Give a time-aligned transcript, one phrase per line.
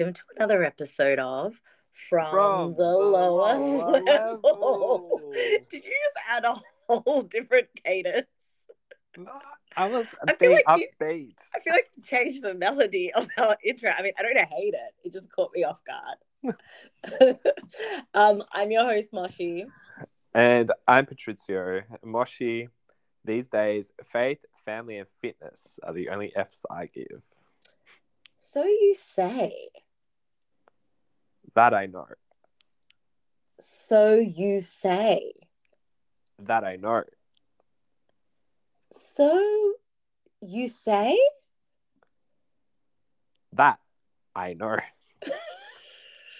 [0.00, 0.12] Hello.
[0.12, 0.14] Hello.
[0.14, 1.60] And welcome to another episode of
[2.08, 5.20] From, From the, the Lower, Lower Level.
[5.20, 5.32] Level.
[5.70, 8.26] Did you just add a whole different cadence?
[9.76, 11.36] I was I feel like you- upbeat.
[11.54, 13.90] I feel like you changed the melody of our intro.
[13.90, 14.94] I mean, I don't hate it.
[15.04, 16.56] It just caught me off guard.
[18.14, 19.66] um, I'm your host, Moshi.
[20.34, 21.82] And I'm Patrizio.
[22.02, 22.70] Moshi,
[23.24, 27.20] these days, faith, family, and fitness are the only F's I give.
[28.40, 29.68] So you say.
[31.54, 32.06] That I know.
[33.60, 35.32] So you say.
[36.38, 37.04] That I know.
[38.92, 39.74] So
[40.40, 41.18] you say?
[43.52, 43.78] That
[44.34, 44.76] I know.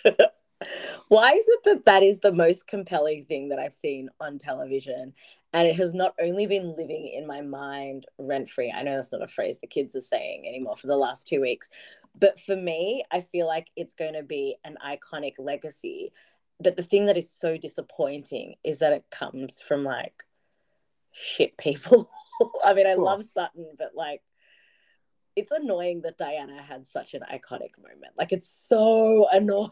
[1.08, 5.12] Why is it that that is the most compelling thing that I've seen on television?
[5.52, 8.72] And it has not only been living in my mind rent free.
[8.74, 11.40] I know that's not a phrase the kids are saying anymore for the last two
[11.40, 11.68] weeks.
[12.18, 16.12] But for me, I feel like it's going to be an iconic legacy.
[16.60, 20.24] But the thing that is so disappointing is that it comes from like
[21.12, 22.10] shit people.
[22.64, 23.04] I mean, I Cool.
[23.04, 24.22] love Sutton, but like,
[25.36, 28.12] it's annoying that Diana had such an iconic moment.
[28.18, 29.70] Like, it's so annoying.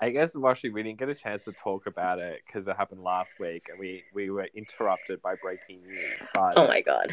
[0.00, 3.02] I guess, Moshi, we didn't get a chance to talk about it because it happened
[3.02, 6.22] last week and we, we were interrupted by breaking news.
[6.34, 7.10] But oh my god.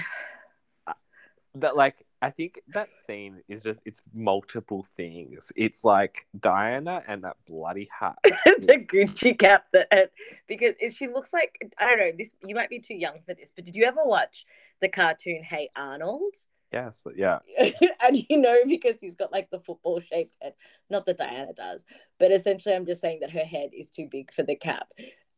[1.55, 5.51] that like I think that scene is just it's multiple things.
[5.55, 8.17] It's like Diana and that bloody hat.
[8.23, 10.11] the Gucci cap that
[10.47, 13.33] because if she looks like I don't know, this you might be too young for
[13.33, 14.45] this, but did you ever watch
[14.81, 16.35] the cartoon Hey Arnold?
[16.71, 17.39] Yes, yeah.
[18.03, 20.53] and you know, because he's got like the football shaped head.
[20.89, 21.85] Not that Diana does,
[22.19, 24.87] but essentially I'm just saying that her head is too big for the cap.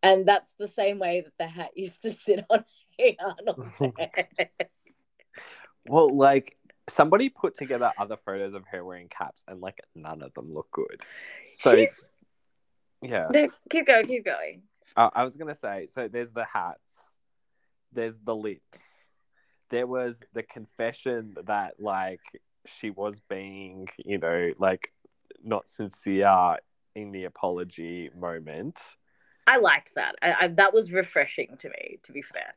[0.03, 2.65] And that's the same way that the hat used to sit on
[2.97, 4.49] Hey Arnold's head.
[5.87, 6.57] Well, like
[6.89, 10.69] somebody put together other photos of her wearing caps and like none of them look
[10.71, 11.01] good.
[11.53, 12.09] So She's
[13.01, 14.63] yeah, no, keep going, keep going.
[14.95, 15.87] uh, I was gonna say.
[15.87, 17.13] So there's the hats,
[17.93, 18.79] there's the lips,
[19.69, 22.21] there was the confession that like
[22.65, 24.91] she was being, you know, like
[25.43, 26.57] not sincere
[26.95, 28.79] in the apology moment.
[29.45, 30.15] I liked that.
[30.21, 32.53] I, I, that was refreshing to me, to be fair.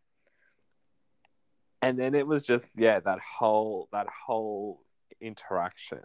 [1.83, 4.81] and then it was just yeah that whole that whole
[5.21, 6.01] interaction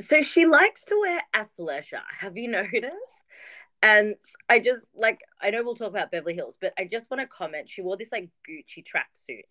[0.00, 2.02] so she likes to wear athleisure.
[2.18, 3.21] Have you noticed?
[3.82, 4.14] And
[4.48, 7.26] I just like I know we'll talk about Beverly Hills, but I just want to
[7.26, 7.68] comment.
[7.68, 9.42] She wore this like Gucci tracksuit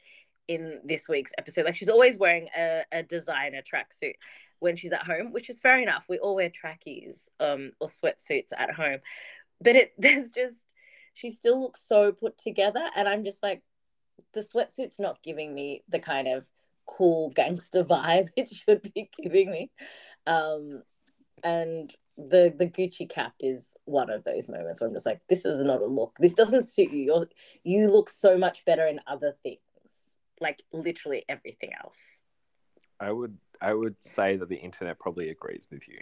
[0.47, 1.65] in this week's episode.
[1.65, 4.15] Like she's always wearing a, a designer tracksuit
[4.59, 6.05] when she's at home, which is fair enough.
[6.07, 8.99] We all wear trackies um or sweatsuits at home.
[9.59, 10.63] But it there's just
[11.13, 13.61] she still looks so put together and I'm just like
[14.33, 16.45] the sweatsuit's not giving me the kind of
[16.87, 19.71] cool gangster vibe it should be giving me
[20.25, 20.83] um
[21.43, 21.93] and
[22.29, 25.63] the the gucci cap is one of those moments where i'm just like this is
[25.63, 26.15] not a look.
[26.19, 26.99] This doesn't suit you.
[26.99, 27.27] You're,
[27.63, 29.59] you look so much better in other things
[30.39, 31.99] like literally everything else.
[32.99, 35.99] I would i would say that the internet probably agrees with you.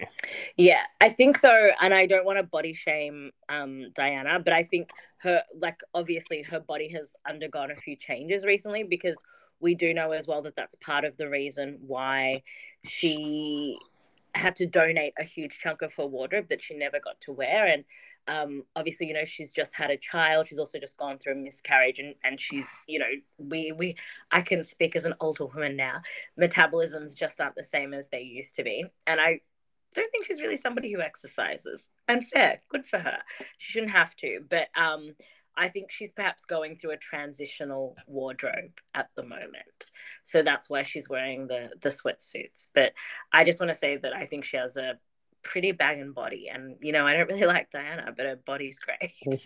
[0.57, 4.63] Yeah i think so and i don't want to body shame um diana but i
[4.63, 9.17] think her like obviously her body has undergone a few changes recently because
[9.59, 12.41] we do know as well that that's part of the reason why
[12.85, 13.77] she
[14.35, 17.65] had to donate a huge chunk of her wardrobe that she never got to wear.
[17.67, 17.83] And
[18.27, 20.47] um, obviously you know she's just had a child.
[20.47, 23.95] She's also just gone through a miscarriage and, and she's you know we we
[24.31, 26.01] i can speak as an older woman now.
[26.39, 28.85] Metabolisms just aren't the same as they used to be.
[29.07, 29.39] And i
[29.95, 31.89] don't think she's really somebody who exercises.
[32.07, 33.17] And fair good for her.
[33.57, 34.41] She shouldn't have to.
[34.47, 35.15] But um
[35.59, 39.91] i think she's perhaps going through a transitional wardrobe at the moment.
[40.23, 42.69] So that's why she's wearing the the sweatsuits.
[42.73, 42.93] But
[43.33, 44.97] i just want to say that i think she has a
[45.43, 46.49] pretty banging body.
[46.51, 49.13] And you know i don't really like diana but her body's great.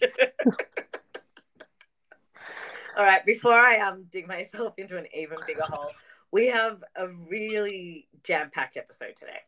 [2.95, 5.89] All right before i um dig myself into an even bigger hole
[6.31, 9.39] we have a really jam-packed episode today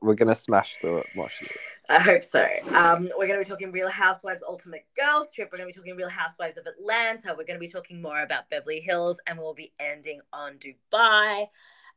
[0.00, 1.46] we're gonna smash the Moshi.
[1.90, 2.46] I hope so.
[2.74, 5.48] Um, we're going to be talking Real Housewives Ultimate Girls Trip.
[5.50, 7.30] We're going to be talking Real Housewives of Atlanta.
[7.30, 11.46] We're going to be talking more about Beverly Hills, and we'll be ending on Dubai.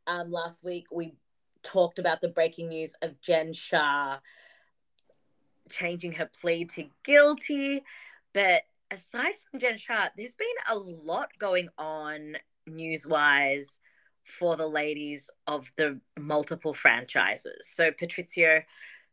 [0.07, 1.15] Um, last week we
[1.61, 4.19] talked about the breaking news of Jen Shah
[5.69, 7.83] changing her plea to guilty.
[8.33, 8.61] But
[8.91, 13.79] aside from Jen Shah, there's been a lot going on news wise
[14.23, 17.68] for the ladies of the multiple franchises.
[17.68, 18.63] So, Patrizio,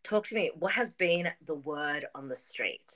[0.04, 0.50] talk to me.
[0.58, 2.92] What has been the word on the street?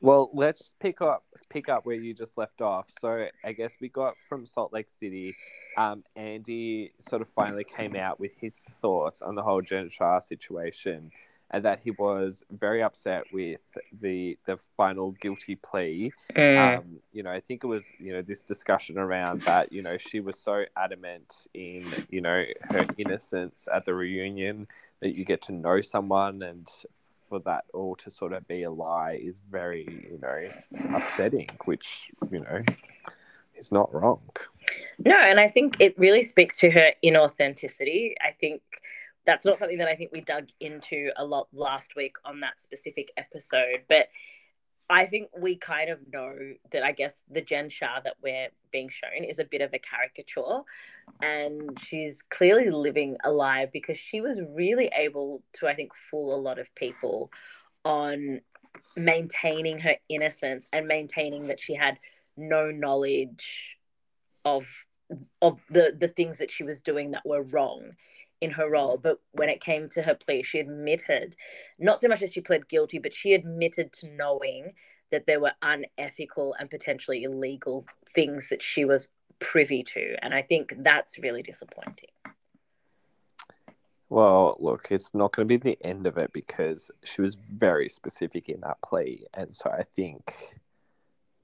[0.00, 2.86] Well, let's pick up pick up where you just left off.
[2.98, 5.36] So I guess we got from Salt Lake City
[5.76, 10.18] um, Andy sort of finally came out with his thoughts on the whole Jen Shah
[10.18, 11.10] situation,
[11.52, 13.60] and that he was very upset with
[14.00, 16.12] the the final guilty plea.
[16.34, 16.78] Mm.
[16.78, 19.72] Um, you know, I think it was you know this discussion around that.
[19.72, 24.66] You know, she was so adamant in you know her innocence at the reunion
[25.00, 26.68] that you get to know someone and.
[27.28, 31.48] For that all to sort of be a lie is very, you know, upsetting.
[31.64, 32.60] Which you know
[33.56, 34.20] is not wrong.
[35.02, 38.12] No, and I think it really speaks to her inauthenticity.
[38.20, 38.60] I think
[39.24, 42.60] that's not something that I think we dug into a lot last week on that
[42.60, 44.08] specific episode, but
[44.90, 46.34] I think we kind of know
[46.70, 49.78] that I guess the Jen Shah that we're being shown is a bit of a
[49.78, 50.62] caricature.
[51.22, 56.34] And she's clearly living a lie because she was really able to, I think, fool
[56.34, 57.30] a lot of people
[57.84, 58.40] on
[58.96, 61.98] maintaining her innocence and maintaining that she had
[62.36, 63.78] no knowledge
[64.44, 64.66] of
[65.40, 67.92] of the the things that she was doing that were wrong
[68.42, 71.36] in her role but when it came to her plea she admitted
[71.78, 74.72] not so much as she pled guilty but she admitted to knowing
[75.10, 77.84] that there were unethical and potentially illegal
[78.14, 79.08] things that she was
[79.38, 82.10] privy to and i think that's really disappointing
[84.08, 87.38] Well, look, it's not going to be the end of it because she was
[87.68, 90.60] very specific in that plea, and so I think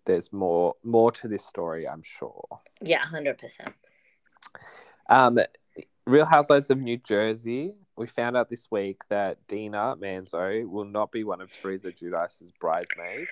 [0.05, 1.89] there's more more to this story.
[1.89, 2.47] I'm sure.
[2.83, 3.73] yeah 100%
[5.09, 5.39] Um,
[6.09, 7.75] Real Housewives of New Jersey.
[7.99, 12.51] We found out this week that Dina Manzo will not be one of Teresa Giudice's
[12.51, 13.29] bridesmaids,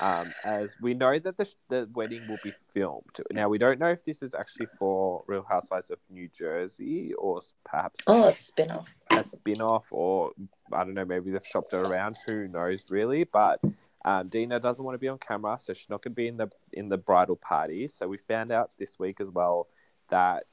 [0.00, 3.20] um, as we know that the, the wedding will be filmed.
[3.30, 7.40] Now, we don't know if this is actually for Real Housewives of New Jersey or
[7.64, 10.32] perhaps oh a spin-off a spin off, or
[10.72, 12.18] I don't know, maybe they've shopped it around.
[12.26, 13.22] Who knows, really?
[13.22, 13.60] But
[14.04, 16.36] um, Dina doesn't want to be on camera, so she's not going to be in
[16.36, 17.86] the in the bridal party.
[17.86, 19.68] So we found out this week as well
[20.10, 20.46] that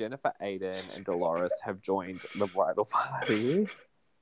[0.00, 3.68] Jennifer Aydin and Dolores have joined the bridal party.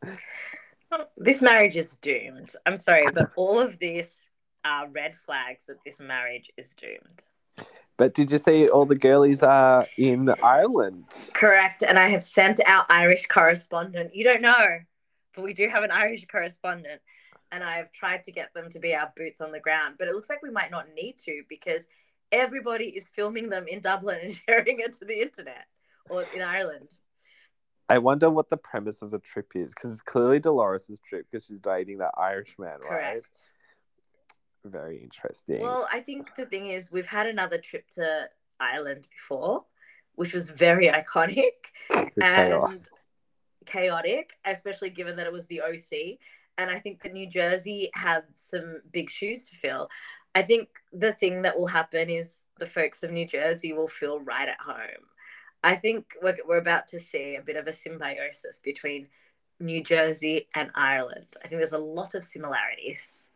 [1.17, 4.31] this marriage is doomed i'm sorry but all of this
[4.65, 7.23] are red flags that this marriage is doomed
[7.97, 11.05] But did you see all the girlies are in Ireland?
[11.33, 11.83] Correct.
[11.83, 14.15] And I have sent our Irish correspondent.
[14.15, 14.79] You don't know,
[15.35, 17.01] but we do have an Irish correspondent.
[17.51, 19.97] And I have tried to get them to be our boots on the ground.
[19.99, 21.89] But it looks like we might not need to because
[22.33, 25.67] everybody is filming them in Dublin and sharing it to the internet
[26.09, 26.91] or in Ireland.
[27.89, 31.47] I wonder what the premise of the trip is because it's clearly Dolores' trip because
[31.47, 32.83] she's dating that Irishman, right?
[32.83, 33.39] Correct.
[34.65, 35.61] Very interesting.
[35.61, 38.29] Well, I think the thing is, we've had another trip to
[38.61, 39.65] Ireland before,
[40.17, 41.73] which was very iconic.
[41.91, 42.13] And
[42.53, 42.89] chaos.
[43.65, 46.19] chaotic, especially given that it was the OC.
[46.59, 49.89] And I think that New Jersey have some big shoes to fill.
[50.39, 54.21] I think the thing that will happen is the folks of New Jersey will feel
[54.21, 55.05] right at home.
[55.65, 59.09] I think we're, we're about to see a bit of a symbiosis between
[59.59, 61.27] New Jersey and Ireland.
[61.45, 63.31] I think there's a lot of similarities.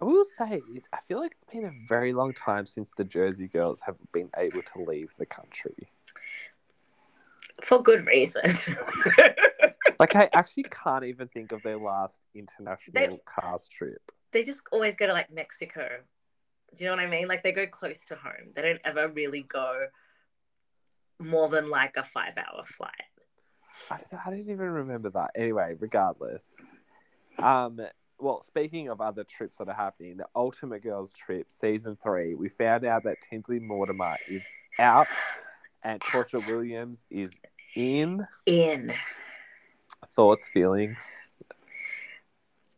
[0.00, 0.60] I will say,
[0.92, 4.30] I feel like it's been a very long time since the Jersey girls have been
[4.36, 5.90] able to leave the country.
[7.62, 8.42] For good reason.
[10.00, 14.10] Like, I actually can't even think of their last international They- cast trip.
[14.32, 15.88] They just always go to like Mexico.
[16.76, 17.28] Do you know what I mean?
[17.28, 18.52] Like they go close to home.
[18.54, 19.86] They don't ever really go
[21.20, 22.90] more than like a five hour flight.
[23.90, 25.30] I, I don't even remember that.
[25.34, 26.70] Anyway, regardless.
[27.38, 27.80] Um,
[28.18, 32.48] well, speaking of other trips that are happening, the Ultimate Girls trip, season three, we
[32.48, 34.46] found out that Tinsley Mortimer is
[34.78, 35.08] out
[35.82, 37.38] and Porsha Williams is
[37.74, 38.26] in.
[38.46, 38.92] In.
[40.14, 41.31] Thoughts, feelings?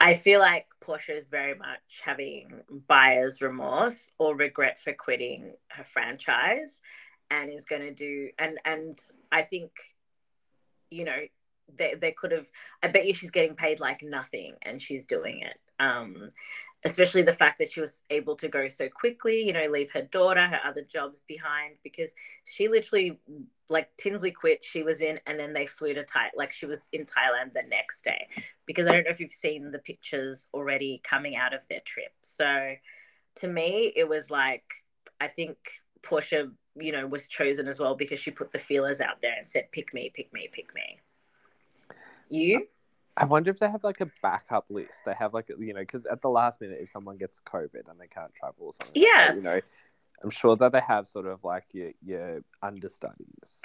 [0.05, 5.83] I feel like Porsha is very much having buyer's remorse or regret for quitting her
[5.83, 6.83] franchise
[7.31, 9.01] and is going to do and and
[9.33, 9.71] I think
[10.91, 11.17] you know
[11.75, 12.47] they, they could have
[12.83, 15.59] I bet you she's getting paid like nothing and she's doing it.
[15.81, 16.29] Um
[16.85, 20.03] especially the fact that she was able to go so quickly you know leave her
[20.03, 22.13] daughter her other jobs behind because
[22.45, 23.19] she literally
[23.69, 26.89] like Tinsley quit she was in and then they flew to Thai like she was
[26.93, 28.27] in Thailand the next day
[28.67, 32.13] because I don't know if you've seen the pictures already coming out of their trip.
[32.23, 32.75] So
[33.37, 34.65] to me, it was like,
[35.21, 35.57] I think
[36.03, 39.49] Porsha, you know, was chosen as well because she put the feelers out there and
[39.49, 41.01] said, pick me, pick me, pick me.
[42.29, 42.67] You?
[43.17, 45.05] I wonder if they have like a backup list.
[45.07, 47.99] They have like, you know, because at the last minute, if someone gets COVID and
[47.99, 49.27] they can't travel or something, like Yeah.
[49.29, 49.61] that, you know,
[50.23, 53.63] I'm sure that they have sort of like your, your understudies.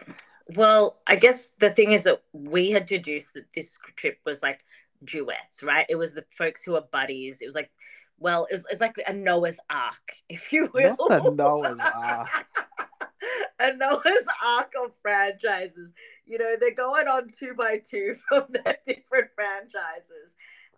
[0.56, 4.64] Well, I guess the thing is that we had deduced that this trip was like
[5.04, 5.86] duets, right?
[5.90, 7.42] It was the folks who are buddies.
[7.42, 7.72] It was like,
[8.18, 10.96] well, it was, it's like a Noah's Ark, if you will.
[10.98, 12.30] What's a Noah's Ark?
[13.60, 15.94] a Noah's Ark of franchises.
[16.26, 20.36] You know, they're going on two by two from their different franchises.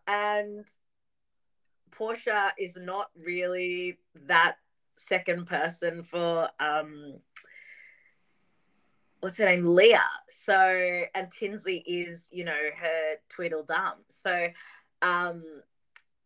[0.08, 0.66] And
[1.92, 3.98] Porsha is not really
[4.28, 4.56] that
[4.96, 7.16] second person for um
[9.20, 9.64] what's her name?
[9.64, 10.02] Leah.
[10.30, 13.94] So and tinsley is you know her tweedledum.
[14.10, 14.48] So
[15.02, 15.44] um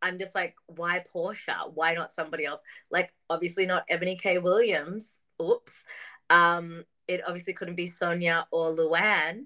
[0.01, 1.72] i'm just like why porsha?
[1.74, 2.63] Why not somebody else?
[2.89, 4.38] Like obviously not eboni k.
[4.38, 5.19] Williams.
[5.41, 5.86] Oops.
[6.29, 9.45] Um it obviously couldn't be sonja or luann.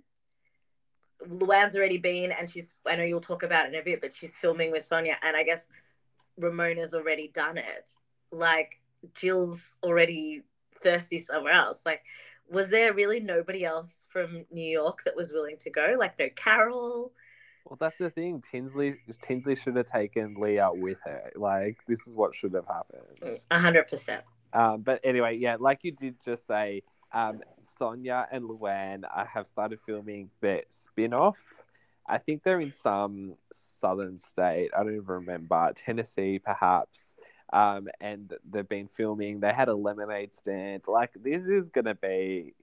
[1.27, 4.13] Luann's already been and she's i know you'll talk about it in a bit but
[4.13, 5.67] she's filming with sonja and i guess
[6.39, 7.91] ramona's already done it.
[8.31, 8.78] Like
[9.13, 10.44] Jill's already
[10.82, 11.86] thirsty somewhere else.
[11.86, 12.03] Like,
[12.50, 15.96] was there really nobody else from New York that was willing to go?
[15.98, 17.12] Like, no Carol.
[17.65, 18.41] Well, that's the thing.
[18.41, 21.32] Tinsley Tinsley should have taken Leah with her.
[21.36, 23.39] Like, this is what should have happened.
[23.51, 24.24] A hundred percent.
[24.53, 26.82] Um, but anyway, yeah, like you did just say,
[27.13, 27.41] um,
[27.79, 31.38] Sonja and Luann uh, have started filming their spin-off.
[32.08, 34.72] I think they're in some southern state.
[34.75, 37.15] I don't even remember Tennessee, perhaps
[37.51, 39.39] um, and they've been filming.
[39.39, 40.84] They had a lemonade stand.
[40.88, 42.53] Like this is gonna be,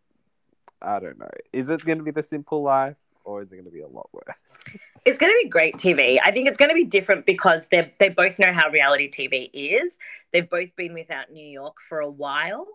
[0.81, 1.31] I don't know.
[1.52, 2.97] Is it gonna be the simple life?
[3.26, 4.59] Or is it going to be a lot worse?
[5.05, 6.19] It's going to be great TV.
[6.25, 9.50] I think it's going to be different because they they both know how reality TV
[9.52, 10.00] is.
[10.33, 12.66] They've both been without New York for a while,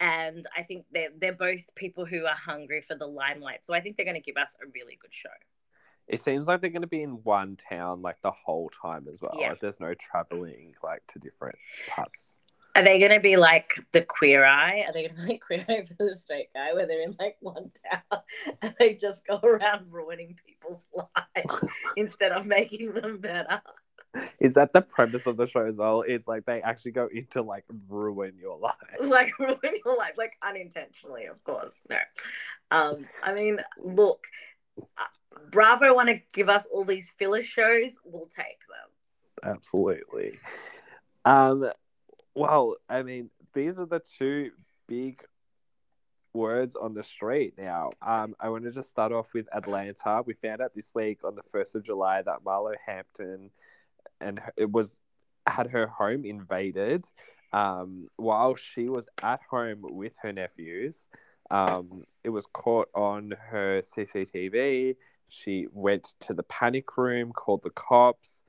[0.00, 3.64] and I think they're they're both people who are hungry for the limelight.
[3.64, 5.28] So I think they're going to give us a really good show.
[6.08, 9.20] It seems like they're going to be in one town like the whole time as
[9.20, 9.40] well.
[9.40, 9.50] Yeah.
[9.50, 11.56] Like, there's no traveling like to different
[11.88, 12.38] parts.
[12.76, 14.84] Are they going to be like the queer eye?
[14.86, 17.14] Are they going to be like queer eye for the straight guy where they're in
[17.18, 18.20] like one town
[18.62, 21.64] and they just go around ruining people's lives
[21.96, 23.62] instead of making them better?
[24.40, 26.02] Is that the premise of the show as well?
[26.06, 28.74] It's like they actually go into like ruin your life.
[29.00, 31.78] Like ruin your life, like unintentionally, of course.
[31.88, 31.98] No.
[32.70, 34.26] Um, I mean, look,
[35.50, 39.50] Bravo want to give us all these filler shows, we'll take them.
[39.56, 40.38] Absolutely.
[41.24, 41.70] Um,
[42.34, 44.50] well, I mean, these are the two
[44.86, 45.22] big
[46.32, 47.90] words on the street now.
[48.02, 50.22] Um, I want to just start off with Atlanta.
[50.24, 53.50] We found out this week on the first of July that Marlo Hampton
[54.20, 55.00] and her- it was
[55.46, 57.06] had her home invaded
[57.52, 61.08] um, while she was at home with her nephews.
[61.50, 64.96] Um, it was caught on her CCTV.
[65.28, 68.42] She went to the panic room, called the cops.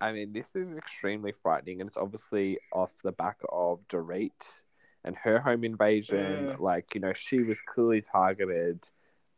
[0.00, 4.60] I mean, this is extremely frightening, and it's obviously off the back of Dorit
[5.04, 6.48] and her home invasion.
[6.48, 6.60] Mm.
[6.60, 8.88] Like, you know, she was clearly targeted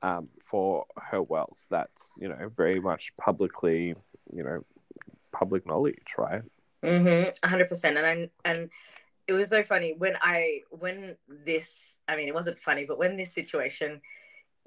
[0.03, 1.59] um, for her wealth.
[1.71, 3.95] That's, you know, very much publicly,
[4.33, 4.63] you know,
[5.33, 6.43] public knowledge, right?
[6.83, 7.97] Mm-hmm, hundred percent.
[7.97, 8.71] And I and
[9.27, 11.99] it was so funny when I when this.
[12.07, 14.01] I mean, it wasn't funny, but when this situation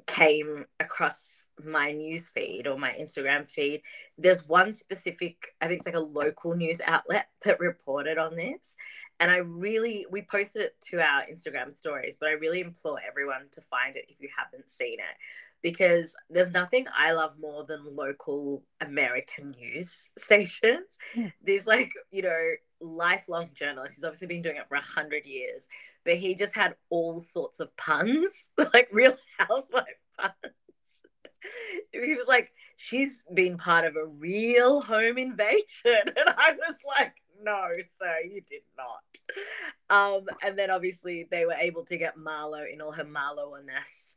[0.08, 3.82] came across my news feed or my Instagram feed,
[4.18, 5.54] there's one specific.
[5.62, 8.76] I think it's like a local news outlet that reported on this,
[9.20, 12.18] and I really we posted it to our Instagram stories.
[12.20, 15.18] But I really implore everyone to find it if you haven't seen it
[15.62, 20.98] because there's nothing I love more than local American news stations.
[21.16, 21.30] Yeah.
[21.44, 22.50] There's like, you know,
[22.82, 23.96] lifelong journalist.
[23.96, 25.68] He's obviously been doing it for a hundred years,
[26.06, 29.86] but he just had all sorts of puns, like real housewife
[30.18, 30.34] puns.
[31.94, 35.64] He was like, she's been part of a real home invasion.
[35.86, 39.04] And I was like, no, sir, you did not.
[39.90, 44.16] Um, and then obviously they were able to get Marlo in all her Marlo-ness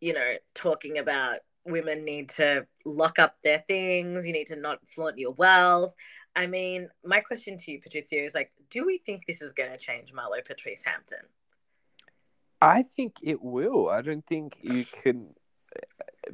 [0.00, 4.78] you know, talking about women need to lock up their things, you need to not
[4.88, 5.94] flaunt your wealth.
[6.34, 9.70] I mean, my question to you, Patrizio, is like, do we think this is going
[9.70, 11.18] to change Marlo Patrice Hampton?
[12.60, 13.88] I think it will.
[13.88, 15.34] I don't think you can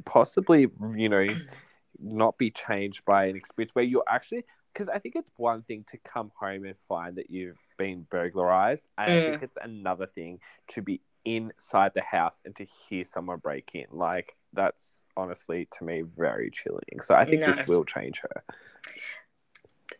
[0.05, 1.25] possibly, you know,
[1.99, 4.43] not be changed by an experience where you're actually
[4.73, 8.87] because I think it's one thing to come home and find that you've been burglarized,
[8.97, 9.25] and I Mm.
[9.25, 10.39] think it's another thing
[10.69, 13.85] to be inside the house and to hear someone break in.
[13.91, 16.99] Like that's honestly to me very chilling.
[17.01, 17.47] So I think No.
[17.51, 18.43] this will change her.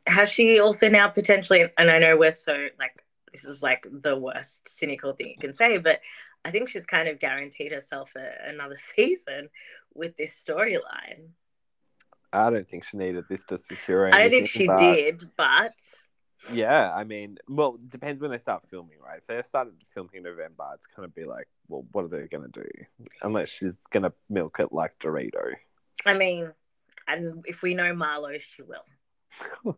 [0.08, 4.18] Has she also now potentially, and I know we're so like, this is like the
[4.18, 6.02] worst cynical thing you can say, but
[6.46, 9.50] I think she's kind of guaranteed herself a, another season
[9.94, 11.30] with this storyline.
[12.32, 15.74] I don't think she needed this to secure I don't think she but- did, but
[16.52, 19.26] Yeah, I mean, well, it depends when they start filming, right?
[19.26, 20.66] So they started filming in November.
[20.76, 22.68] It's gonna be like, well, what are they gonna do?
[23.22, 25.56] Unless she's gonna milk it like Dorito.
[26.06, 26.52] I mean,
[27.08, 29.76] and if we know Marlo, she will.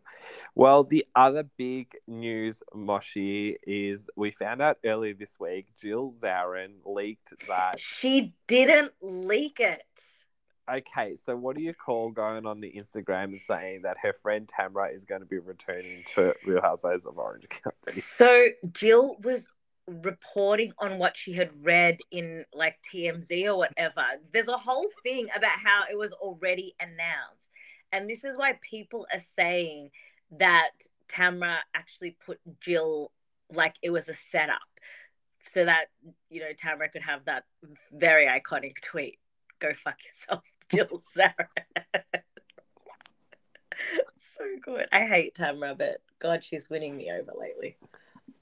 [0.54, 6.76] Well, the other big news, Moshi, is we found out earlier this week Jill Zarin
[6.86, 7.78] leaked that.
[7.78, 9.82] She didn't leak it.
[10.68, 14.48] Okay, so what do you call going on the Instagram and saying that her friend
[14.48, 18.00] Tamra is going to be returning to Real Housewives of Orange County?
[18.00, 19.48] So Jill was
[19.86, 24.02] reporting on what she had read in like TMZ or whatever.
[24.32, 27.50] There's a whole thing about how it was already announced.
[27.92, 29.90] And this is why people are saying
[30.32, 30.70] that
[31.08, 33.12] Tamra actually put Jill
[33.52, 34.58] like it was a setup
[35.44, 35.86] so that,
[36.28, 37.44] you know, Tamra could have that
[37.92, 39.20] very iconic tweet
[39.58, 40.42] go fuck yourself,
[40.72, 41.46] Jill Zarin.
[44.16, 44.86] so good.
[44.92, 47.76] I hate Tamra, but God, she's winning me over lately.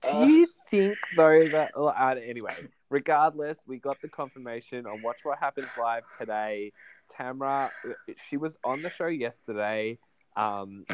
[0.03, 2.55] Do you think though that uh, anyway?
[2.91, 6.73] Regardless, we got the confirmation on Watch What Happens Live today.
[7.13, 9.99] Tamra, uh, she was on the show yesterday
[10.37, 10.85] um,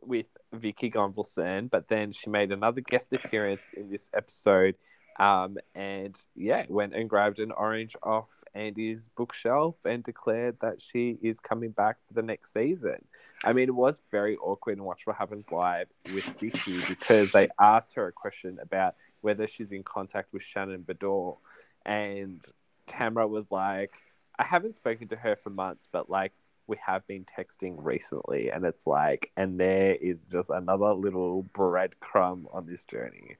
[0.00, 4.76] with Vicki Gunvalson, but then she made another guest appearance in this episode
[5.18, 11.18] um, and yeah, went and grabbed an orange off Andy's bookshelf and declared that she
[11.22, 13.04] is coming back for the next season.
[13.44, 17.48] I mean, it was very awkward and watch what happens live with Vicki because they
[17.60, 21.36] asked her a question about whether she's in contact with Shannon Beador.
[21.84, 22.44] And
[22.88, 23.94] Tamra was like,
[24.38, 26.32] I haven't spoken to her for months, but like,
[26.66, 32.44] we have been texting recently, and it's like, and there is just another little breadcrumb
[32.54, 33.36] on this journey.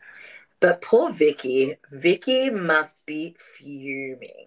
[0.65, 4.47] But poor Vicki, Vicki must be fuming.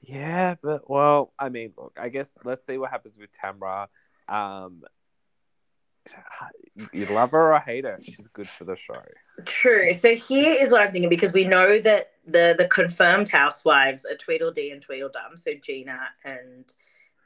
[0.00, 3.88] Yeah, but well, I mean, look, I guess let's see what happens with Tamra.
[4.26, 4.84] Um,
[6.94, 9.02] you love her or hate her, she's good for the show.
[9.44, 9.92] True.
[9.92, 14.16] So here is what I'm thinking because we know that the the confirmed housewives are
[14.16, 15.36] Tweedledee and Tweedledum.
[15.36, 16.72] So Gina and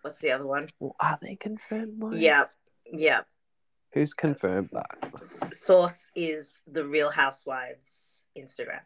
[0.03, 0.71] what's the other one?
[0.81, 2.03] Well, are they confirmed?
[2.03, 2.19] Like?
[2.19, 2.47] Yeah,
[2.93, 3.21] yeah.
[3.93, 5.23] Who's confirmed that?
[5.23, 8.81] Source is the Real Housewives Instagram.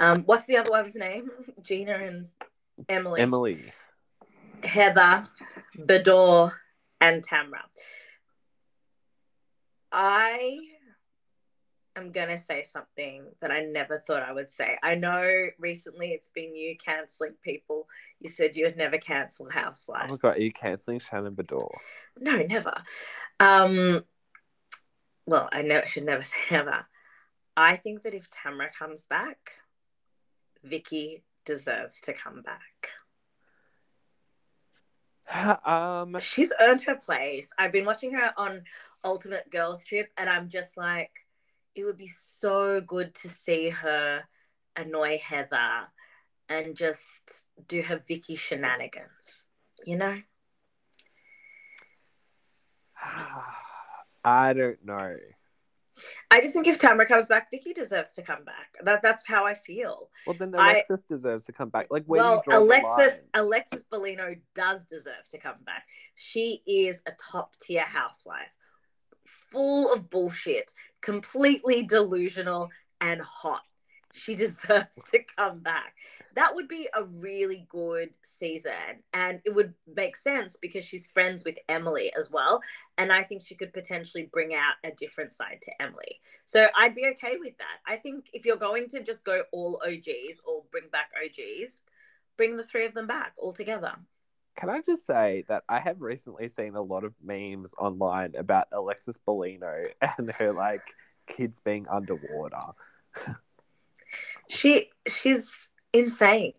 [0.00, 1.30] Um, what's the other one's name?
[1.62, 2.26] Gina and
[2.88, 3.20] Emily.
[3.20, 3.62] Emily.
[4.64, 5.22] Heather,
[5.76, 6.52] Beador,
[7.00, 7.62] and Tamra.
[9.92, 10.58] I
[11.96, 14.78] am gonna say something that I never thought I would say.
[14.82, 17.86] I know recently it's been you canceling people.
[18.20, 20.06] You said you would never cancel Housewives.
[20.08, 21.68] Oh my god, are you canceling Shannon Beador?
[22.20, 22.74] No, never.
[23.40, 24.04] Um,
[25.26, 26.86] well, I never should never say never.
[27.56, 29.52] I think that if Tamra comes back,
[30.64, 32.90] Vicki deserves to come back.
[35.64, 37.50] Um, she's earned her place.
[37.56, 38.64] I've been watching her on
[39.04, 41.10] Ultimate Girls Trip, and I'm just like,
[41.74, 44.22] it would be so good to see her
[44.76, 45.88] annoy Heather
[46.48, 49.48] and just do her Vicki shenanigans,
[49.86, 50.16] you know?
[54.24, 55.16] I don't know.
[56.30, 58.76] I just think if Tamra comes back, Vicki deserves to come back.
[58.82, 60.08] That that's how I feel.
[60.26, 61.88] Well, then Alexis I, deserves to come back.
[61.90, 65.84] Like, well, Alexis Alexis Bellino does deserve to come back.
[66.14, 68.48] She is a top tier housewife,
[69.26, 73.62] full of bullshit, completely delusional and hot.
[74.12, 75.94] She deserves to come back.
[76.34, 79.02] That would be a really good season.
[79.12, 82.62] And it would make sense because she's friends with Emily as well.
[82.96, 86.20] And I think she could potentially bring out a different side to Emily.
[86.44, 87.78] So I'd be okay with that.
[87.86, 91.82] I think if you're going to just go all OGs or bring back OGs,
[92.36, 93.94] bring the three of them back all together.
[94.56, 98.68] Can I just say that I have recently seen a lot of memes online about
[98.72, 99.86] Alexis Bellino
[100.18, 100.82] and her like
[101.26, 102.58] kids being underwater.
[104.48, 106.52] She she's insane.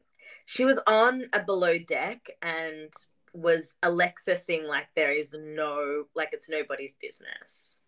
[0.45, 2.93] She was on a below deck and
[3.33, 7.83] was Alexising like there is no like it's nobody's business.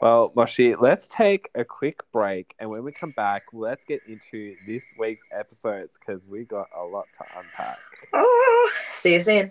[0.00, 4.54] Well, Moshi, let's take a quick break, and when we come back, let's get into
[4.66, 7.78] this week's episodes because we got a lot to unpack.
[8.12, 9.50] Oh, see you soon.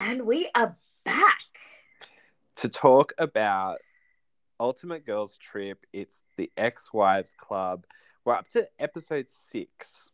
[0.00, 1.38] And we are back
[2.56, 3.78] to talk about
[4.62, 5.84] Ultimate Girls Trip.
[5.92, 7.84] It's the Ex Wives Club.
[8.24, 10.12] We're up to episode six.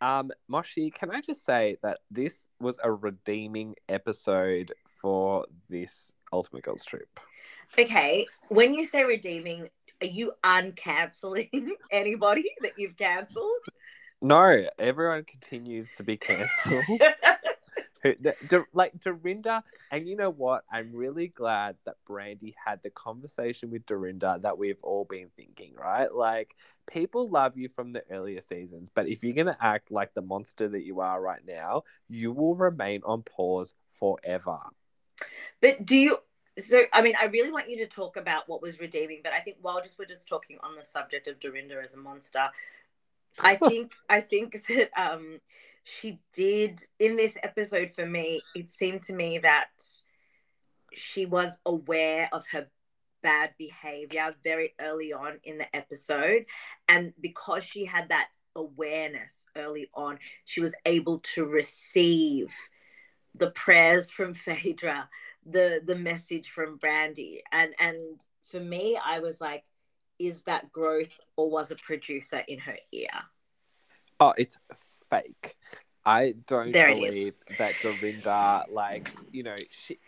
[0.00, 6.64] Um, Moshi, can I just say that this was a redeeming episode for this Ultimate
[6.64, 7.20] Girls Trip?
[7.78, 9.68] Okay, when you say redeeming,
[10.02, 13.52] are you uncancelling anybody that you've cancelled?
[14.20, 16.82] No, everyone continues to be cancelled.
[18.02, 18.14] who,
[18.72, 20.64] like Dorinda, and you know what?
[20.72, 25.74] I'm really glad that Brandy had the conversation with Dorinda that we've all been thinking,
[25.74, 26.12] right?
[26.12, 26.54] Like,
[26.90, 30.68] people love you from the earlier seasons, but if you're gonna act like the monster
[30.68, 34.58] that you are right now, you will remain on pause forever.
[35.60, 36.18] But do you?
[36.58, 39.40] So, I mean, I really want you to talk about what was redeeming, but I
[39.40, 42.48] think while just we're just talking on the subject of Dorinda as a monster,
[43.38, 45.40] I think I think that um
[45.90, 48.40] she did in this episode for me.
[48.54, 49.70] It seemed to me that
[50.92, 52.68] she was aware of her
[53.22, 56.46] bad behavior very early on in the episode,
[56.88, 62.54] and because she had that awareness early on, she was able to receive
[63.34, 65.08] the prayers from Phaedra,
[65.44, 69.64] the the message from Brandy, and and for me, I was like,
[70.20, 73.10] is that growth or was a producer in her ear?
[74.20, 74.56] Oh, it's
[75.10, 75.56] fake.
[76.02, 79.98] I don't There believe that Dorinda, like, you know, she,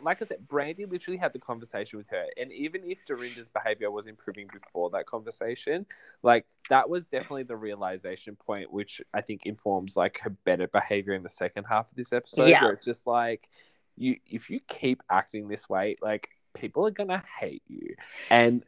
[0.00, 2.26] like I said, Brandy literally had the conversation with her.
[2.36, 5.84] And even if Dorinda's behavior was improving before that conversation,
[6.22, 11.12] like, that was definitely the realization point, which I think informs, like, her better behavior
[11.12, 12.48] in the second half of this episode.
[12.48, 12.62] Yeah.
[12.62, 13.48] Where it's just like,
[13.96, 17.96] you, if you keep acting this way, like, people are going to hate you.
[18.30, 18.64] And,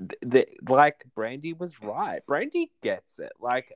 [0.00, 2.26] th- the, like, Brandy was right.
[2.26, 3.32] Brandy gets it.
[3.40, 3.72] Like,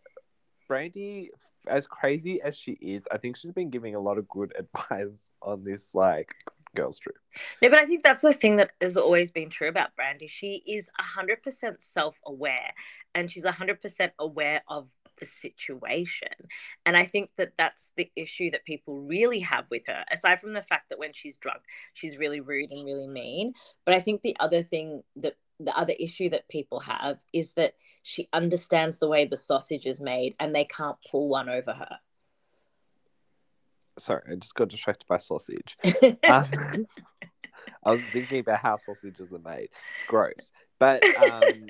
[0.67, 1.31] Brandy,
[1.71, 5.31] as crazy as she is, I think she's been giving a lot of good advice
[5.43, 6.35] on this like
[6.75, 7.17] girls trip.
[7.63, 10.27] No, but I think that's the thing that has always been true about Brandy.
[10.27, 12.73] She is 100% self aware
[13.15, 16.29] and she's 100% aware of the situation.
[16.87, 20.53] And I think that that's the issue that people really have with her, aside from
[20.53, 21.61] the fact that when she's drunk,
[21.95, 23.53] she's really rude and really mean.
[23.85, 27.75] But I think the other thing that the other issue that people have is that
[28.03, 31.99] she understands the way the sausage is made and they can't pull one over her.
[33.99, 35.77] Sorry, I just got distracted by sausage.
[36.29, 36.87] Um,
[37.85, 39.69] I was thinking about how sausages are made.
[40.09, 40.53] Gross.
[40.79, 41.67] But um,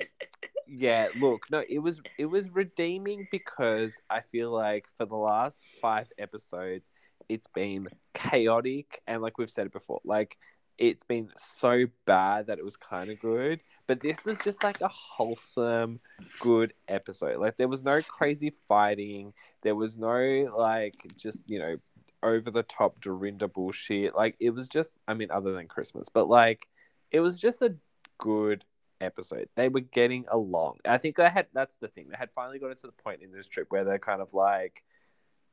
[0.67, 5.59] yeah, look, no, it was it was redeeming because I feel like for the last
[5.81, 6.89] five episodes,
[7.29, 10.37] it's been chaotic and like we've said it before, like
[10.77, 13.61] it's been so bad that it was kind of good.
[13.91, 15.99] But this was just like a wholesome,
[16.39, 17.41] good episode.
[17.41, 19.33] Like there was no crazy fighting.
[19.63, 21.75] There was no like just you know
[22.23, 24.15] over the top Dorinda bullshit.
[24.15, 26.69] Like it was just, I mean, other than Christmas, but like
[27.11, 27.75] it was just a
[28.17, 28.63] good
[29.01, 29.49] episode.
[29.57, 30.77] They were getting along.
[30.85, 31.47] I think they had.
[31.53, 32.07] That's the thing.
[32.09, 34.85] They had finally gotten to the point in this trip where they're kind of like,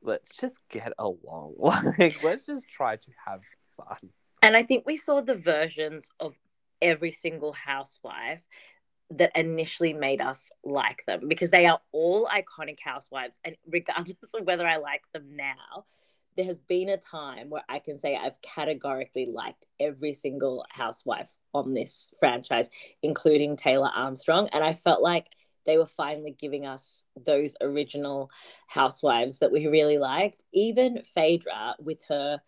[0.01, 1.55] let's just get along.
[1.99, 3.41] Like let's just try to have
[3.75, 4.11] fun.
[4.41, 6.37] And I think we saw the versions of
[6.81, 8.41] every single housewife
[9.11, 13.39] that initially made us like them because they are all iconic housewives.
[13.43, 15.85] And regardless of whether I like them now,
[16.37, 21.35] there has been a time where I can say I've categorically liked every single housewife
[21.53, 22.69] on this franchise,
[23.01, 24.47] including Taylor Armstrong.
[24.53, 25.27] And I felt like
[25.65, 28.29] they were finally giving us those original
[28.67, 30.43] housewives that we really liked.
[30.53, 32.41] Even Phaedra with her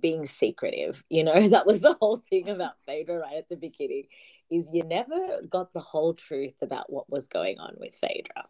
[0.00, 4.04] being secretive, you know, that was the whole thing about Phaedra right at the beginning,
[4.50, 8.44] is you never got the whole truth about what was going on with Phaedra.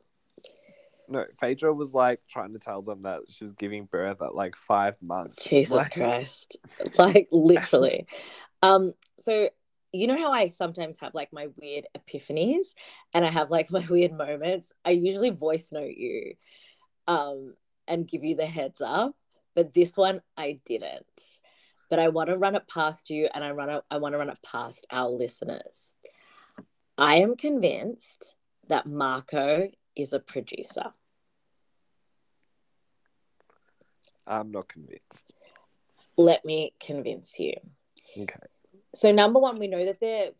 [1.11, 4.55] No, Phaedra was like trying to tell them that she was giving birth at like
[4.57, 5.43] five months.
[5.43, 6.57] Jesus Like- Christ.
[6.99, 8.07] Like literally.
[8.63, 9.49] um, so
[9.91, 12.75] you know how I sometimes have like my weird epiphanies
[13.15, 14.75] and I have like my weird moments?
[14.85, 16.35] I usually voice note you
[17.07, 17.55] um
[17.87, 19.17] and give you the heads up,
[19.59, 21.21] but this one I didn't.
[21.91, 24.19] But I want to run it past you and I run it, I want to
[24.19, 25.95] run it past our listeners.
[26.97, 28.37] I am convinced
[28.69, 30.93] that Marco is a producer.
[34.29, 35.35] I'm not convinced.
[36.17, 37.55] Let me convince you.
[38.17, 38.37] Okay.
[38.95, 40.31] so number one, we know that they're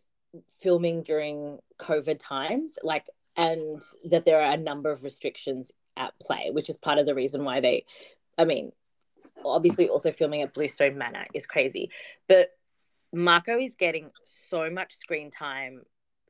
[0.61, 6.51] filming during COVID times, like, and that there are a number of restrictions at play,
[6.53, 7.83] which is part of the reason why they,
[8.37, 8.71] I mean,
[9.45, 11.89] obviously also filming at Bluestone Manor is crazy,
[12.27, 12.49] but
[13.13, 15.81] Marco is getting so much screen time.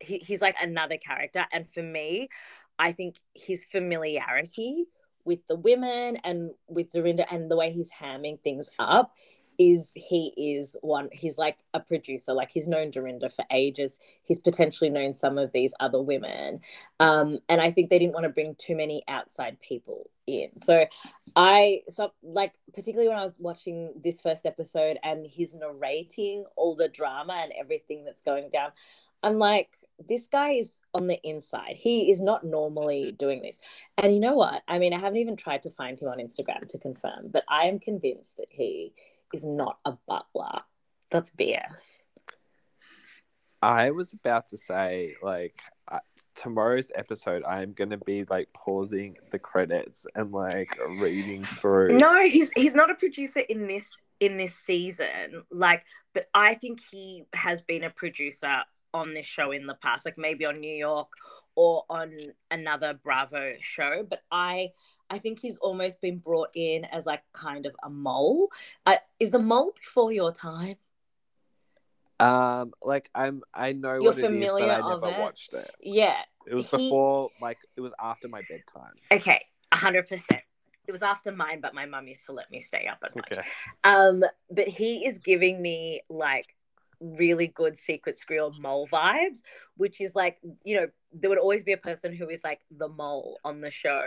[0.02, 2.30] He, he's like another character, and for me,
[2.78, 4.86] I think his familiarity
[5.26, 9.14] with the women and with Dorinda and the way he's hamming things up
[9.60, 14.40] is he is one he's like a producer like he's known Dorinda for ages he's
[14.40, 16.62] potentially known some of these other women
[17.02, 20.86] um and I think they didn't want to bring too many outside people in so
[21.36, 26.76] I so like particularly when I was watching this first episode and he's narrating all
[26.76, 28.72] the drama and everything that's going down
[29.22, 29.76] I'm like
[30.08, 33.58] this guy is on the inside he is not normally doing this
[33.98, 36.68] and you know what I mean I haven't even tried to find him on Instagram
[36.70, 38.94] to confirm but I am convinced that he
[39.34, 40.62] is not a butler.
[41.12, 42.04] That's BS.
[43.62, 45.60] I was about to say, like,
[46.40, 51.90] tomorrow's episode, I'm to be like pausing the credits and like reading through.
[51.90, 55.44] No, he's he's not a producer in this in this season.
[55.52, 58.62] Like, but I think he has been a producer
[58.94, 61.10] on this show in the past, like maybe on New York
[61.56, 62.18] or on
[62.50, 64.06] another Bravo show.
[64.10, 64.72] But I
[65.10, 68.50] I think he's almost been brought in as like kind of a mole.
[68.86, 70.76] Uh, is the mole before your time?
[72.20, 75.20] Um, like I'm, I know You're what it is, familiar but I of never it?
[75.20, 75.72] watched it.
[75.82, 76.20] Yeah.
[76.48, 78.94] It was He- before, like, it was after my bedtime.
[79.12, 79.44] Okay.
[79.72, 80.42] A hundred percent.
[80.88, 83.26] It was after mine, but my mum used to let me stay up at night.
[83.32, 83.48] Okay.
[83.84, 86.56] Um, but he is giving me like
[87.00, 89.42] really good secret squirrel mole vibes,
[89.78, 92.88] which is like, you know, there would always be a person who is like the
[92.90, 94.04] mole on the show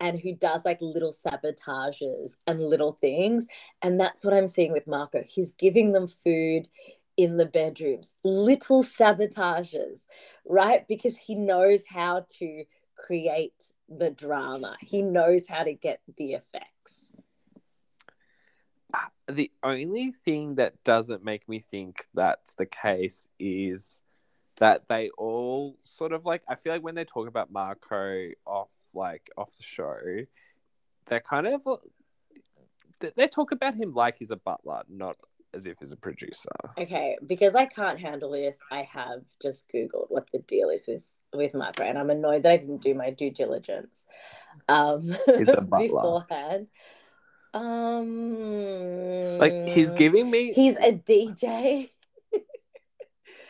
[0.00, 3.46] and who does like little sabotages and little things.
[3.82, 5.22] And that's what I'm seeing with Marco.
[5.26, 6.68] He's giving them food
[7.16, 10.06] in the bedrooms, little sabotages,
[10.44, 10.86] right?
[10.86, 12.64] Because he knows how to
[12.96, 17.12] create the drama, he knows how to get the effects.
[18.94, 24.02] Ah, the only thing that doesn't make me think that's the case is
[24.58, 28.68] that they all sort of like, I feel like when they talk about Marco off,
[28.94, 29.98] like, off the show,
[31.06, 31.62] they're kind of,
[33.14, 35.16] they talk about him like he's a butler, not
[35.56, 36.50] as if he's a producer.
[36.78, 41.02] Okay, because I can't handle this, I have just googled what the deal is with
[41.32, 44.06] with Marco, and I'm annoyed that I didn't do my due diligence
[44.68, 45.86] um, He's a butler.
[45.88, 46.68] beforehand.
[47.52, 51.90] Um, Like, he's giving me, He's a DJ.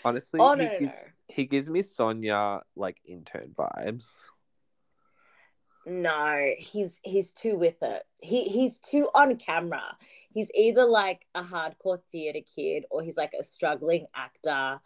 [0.05, 0.95] honestly, Oh he, no, no, gives,
[1.29, 4.27] he gives me Sonja, like, intern vibes.
[5.87, 6.53] No.
[6.59, 8.03] He's he's too with it.
[8.19, 9.97] He he's too on camera.
[10.31, 14.81] He's either like a hardcore theater kid or he's like a struggling actor.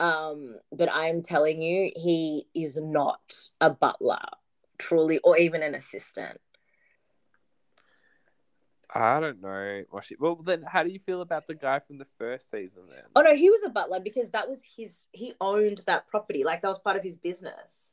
[0.00, 4.24] Um, but I'm telling you, he is not a butler,
[4.78, 6.40] truly, or even an assistant.
[8.94, 9.82] I don't know.
[10.20, 13.02] Well, then, how do you feel about the guy from the first season then?
[13.16, 15.06] Oh no, he was a butler because that was his.
[15.12, 17.92] He owned that property, like that was part of his business.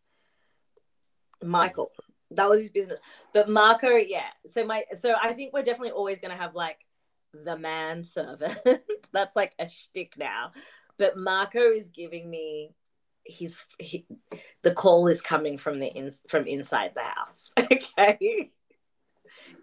[1.44, 1.92] Michael,
[2.32, 3.00] that was his business.
[3.34, 4.30] But Marco, yeah.
[4.46, 6.86] So my, so I think we're definitely always gonna have like
[7.34, 8.58] the man servant.
[9.14, 10.52] That's like a shtick now.
[10.98, 12.74] But Marco is giving me.
[13.24, 14.08] He's he,
[14.64, 17.54] the call is coming from the in, from inside the house.
[17.72, 18.52] Okay.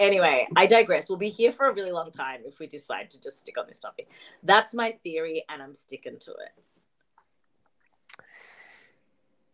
[0.01, 1.09] Anyway, I digress.
[1.09, 3.67] We'll be here for a really long time if we decide to just stick on
[3.67, 4.09] this topic.
[4.43, 6.65] That's my theory, and I'm sticking to it.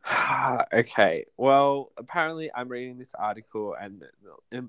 [0.72, 1.24] okay.
[1.36, 4.02] Well, apparently, I'm reading this article, and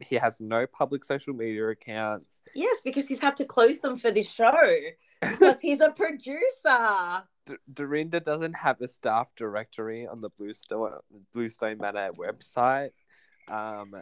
[0.02, 2.42] he has no public social media accounts.
[2.54, 4.78] Yes, because he's had to close them for this show
[5.22, 7.24] because he's a producer.
[7.46, 10.94] D- Dorinda doesn't have a staff directory on the Bluestone
[11.34, 12.92] Bluestone Manor website.
[13.48, 13.94] Um,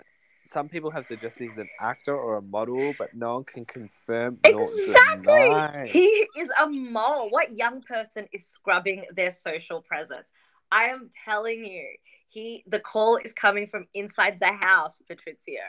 [0.45, 4.37] some people have suggested he's an actor or a model, but no one can confirm
[4.43, 5.89] Exactly.
[5.89, 7.29] He is a mole.
[7.29, 10.29] What young person is scrubbing their social presence?
[10.73, 11.86] I am telling you,
[12.29, 15.62] he the call is coming from inside the house, Patrizio.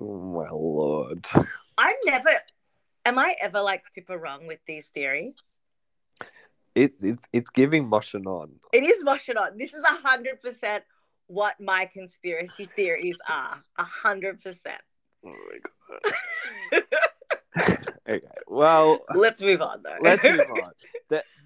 [0.00, 1.26] Oh, my lord.
[1.76, 2.30] I'm never
[3.04, 5.36] am I ever like super wrong with these theories?
[6.74, 8.52] It's it's it's giving Moshanon.
[8.72, 9.58] It is Moshanon.
[9.58, 10.84] This is a hundred percent
[11.26, 13.60] what my conspiracy theories are.
[13.76, 14.80] A hundred percent.
[15.26, 15.34] Oh
[16.72, 17.78] my god.
[18.08, 18.26] okay.
[18.46, 19.96] Well, Let's move on though.
[20.00, 20.72] let's move on.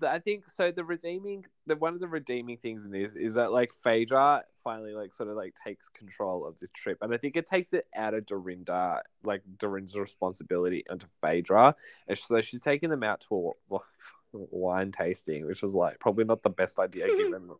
[0.03, 0.71] I think so.
[0.71, 4.93] The redeeming, the one of the redeeming things in this is that like Phaedra finally
[4.93, 7.87] like sort of like takes control of this trip, and I think it takes it
[7.97, 11.75] out of Dorinda, like Dorinda's responsibility onto Phaedra,
[12.09, 13.79] and so she's taking them out to a
[14.33, 17.51] wine tasting, which was like probably not the best idea given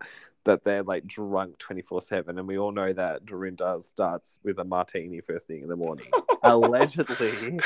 [0.45, 4.59] that they're like drunk twenty four seven, and we all know that Dorinda starts with
[4.59, 6.11] a martini first thing in the morning,
[6.43, 7.59] allegedly.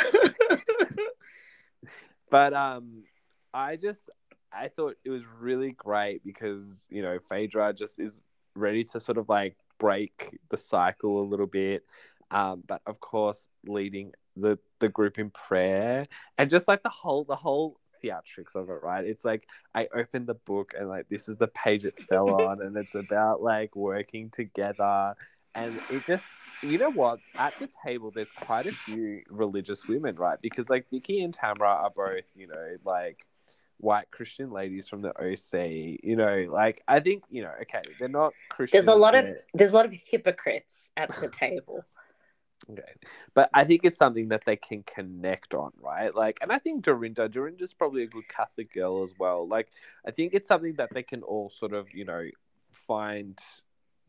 [2.31, 3.05] But um,
[3.53, 4.09] I just
[4.53, 8.21] I thought it was really great because you know Phaedra just is
[8.55, 11.85] ready to sort of like break the cycle a little bit,
[12.31, 16.07] um, but of course leading the the group in prayer
[16.38, 19.05] and just like the whole the whole theatrics of it right?
[19.05, 22.62] It's like i opened the book and like this is the page it fell on
[22.62, 25.14] and it's about like working together
[25.55, 26.25] and it just
[26.63, 27.21] you know what?
[27.37, 30.39] At the table, there's quite a few religious women, right?
[30.41, 33.27] Because like Vicki and Tamra are both, you know, like
[33.79, 35.99] white Christian ladies from the OC.
[36.03, 38.77] You know, like I think, you know, okay, they're not Christian.
[38.77, 41.85] There's a lot of there's a lot of hypocrites at the table.
[42.71, 42.83] Okay.
[43.35, 46.15] But I think it's something that they can connect on, right?
[46.15, 49.49] Like, and I think Dorinda, Dorinda's probably a good Catholic girl as well.
[49.49, 49.69] Like,
[50.07, 52.23] I think it's something that they can all sort of, you know,
[52.87, 53.39] find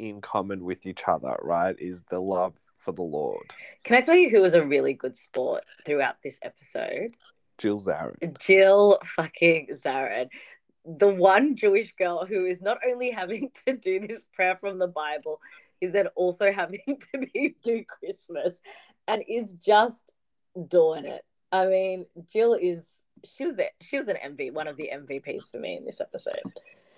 [0.02, 1.76] in common with each other, right?
[1.80, 3.54] Is the love for the Lord.
[3.84, 7.16] Can I tell you who was a really good sport throughout this episode?
[7.58, 8.38] Jill Zarin.
[8.40, 10.30] Jill fucking Zarin.
[10.86, 14.88] The one Jewish girl who is not only having to do this prayer from the
[14.88, 15.40] Bible,
[15.80, 18.56] is then also having to be do Christmas
[19.08, 20.14] and is just
[20.68, 21.24] doing it.
[21.52, 22.86] I mean, Jill is
[23.24, 23.70] she was there.
[23.82, 26.42] She was an MV, one of the MVPs for me in this episode.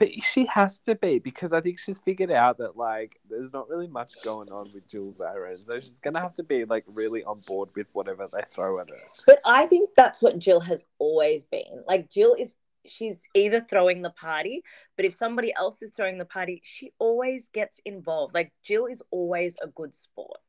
[0.04, 3.70] But she has to be because I think she's figured out that like there's not
[3.70, 7.24] really much going on with Jill Zarin, so she's gonna have to be like really
[7.24, 8.98] on board with whatever they throw at her.
[9.26, 11.86] But I think that's what Jill has always been.
[11.88, 14.62] Like Jill is she's either throwing the party,
[14.98, 18.34] but if somebody else is throwing the party, she always gets involved.
[18.34, 20.42] Like Jill is always a good sport,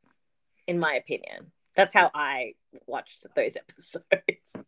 [0.67, 1.53] in my opinion.
[1.77, 2.55] That's how I
[2.88, 4.67] watched those episodes.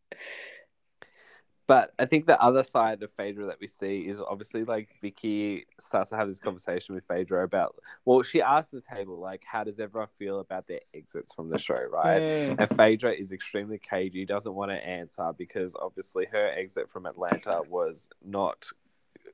[1.66, 5.66] But I think the other side of Phaedra that we see is obviously like Vicki
[5.80, 7.74] starts to have this conversation with Phaedra about
[8.04, 11.58] well, she asks the table like, how does everyone feel about their exits from the
[11.58, 12.22] show, right?
[12.22, 12.56] Mm.
[12.60, 17.62] And Phaedra is extremely cagey, doesn't want to answer because obviously her exit from Atlanta
[17.68, 18.66] was not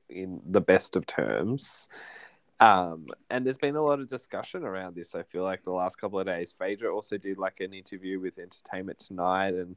[0.09, 1.87] in the best of terms.
[2.59, 5.15] Um, and there's been a lot of discussion around this.
[5.15, 8.39] I feel like the last couple of days, Phaedra also did like an interview with
[8.39, 9.75] Entertainment Tonight, and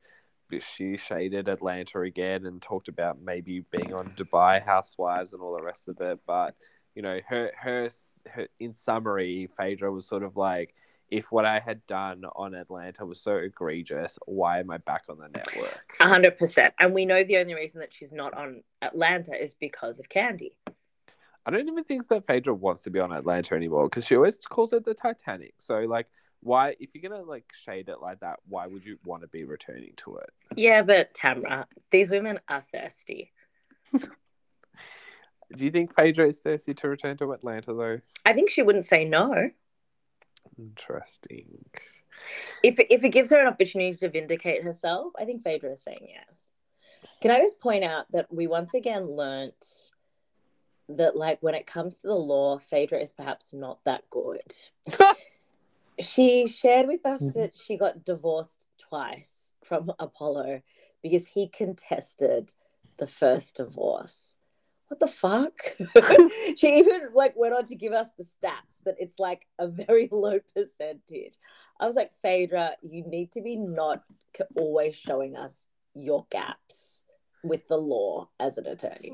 [0.61, 5.63] she shaded Atlanta again and talked about maybe being on Dubai Housewives and all the
[5.63, 6.21] rest of it.
[6.27, 6.55] But
[6.95, 7.91] you know, her her,
[8.27, 10.75] her in summary, Phaedra was sort of like,
[11.11, 15.19] if what I had done on Atlanta was so egregious, why am I back on
[15.19, 15.95] the network?
[16.01, 16.75] A hundred percent.
[16.81, 20.53] And we know the only reason that she's not on Atlanta is because of Kandi.
[21.45, 24.37] I don't even think that Phaedra wants to be on Atlanta anymore because she always
[24.37, 25.55] calls it the Titanic.
[25.59, 26.09] So like,
[26.47, 29.45] why if you're gonna like shade it like that, why would you want to be
[29.45, 30.31] returning to it?
[30.55, 33.33] Yeah, but Tamra, these women are thirsty.
[33.93, 38.01] Do you think Phaedra is thirsty to return to Atlanta though?
[38.25, 39.51] I think she wouldn't say no.
[40.57, 41.65] Interesting.
[42.63, 46.07] If if it gives her an opportunity to vindicate herself, I think Phaedra is saying
[46.09, 46.53] yes.
[47.21, 49.91] Can I just point out that we once again learnt
[50.91, 54.53] that like when it comes to the law, Phaedra is perhaps not that good.
[56.01, 57.35] she shared with us Mhm.
[57.35, 60.63] that she got divorced twice from Apollo
[61.03, 62.53] because he contested
[62.99, 64.39] the first divorce.
[64.89, 65.61] What the fuck?
[66.57, 70.09] she even like went on to give us the stats that it's like a very
[70.13, 71.37] low percentage.
[71.81, 74.05] I was like, Phaedra, you need to be not
[74.55, 77.03] always showing us your gaps
[77.43, 79.13] with the law as an attorney.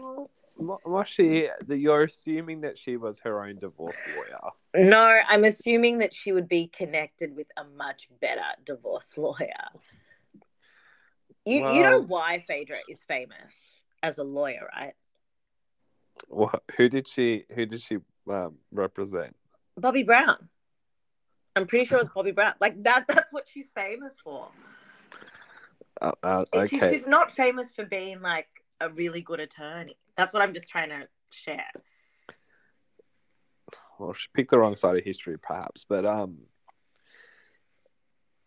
[0.57, 1.49] Wa- Was she?
[1.67, 4.88] that You're assuming that she was her own divorce lawyer.
[4.88, 9.69] No, I'm assuming that she would be connected with a much better divorce lawyer.
[11.45, 14.95] You you know why Phaedra is famous as a lawyer, right?
[16.29, 16.62] What?
[16.77, 17.45] Who did she?
[17.55, 17.99] Who did she
[18.31, 19.35] um, represent?
[19.77, 20.49] Bobby Brown.
[21.57, 22.55] I'm pretty sure it's Bobby Brown.
[22.61, 24.49] Like that that's what she's famous for.
[26.01, 26.91] Uh, uh, She's, okay.
[26.91, 28.49] she's not famous for being like
[28.81, 29.97] a really good attorney.
[30.16, 31.70] That's what I'm just trying to share.
[33.98, 35.85] well, she picked the wrong side of history, perhaps.
[35.88, 36.38] But um,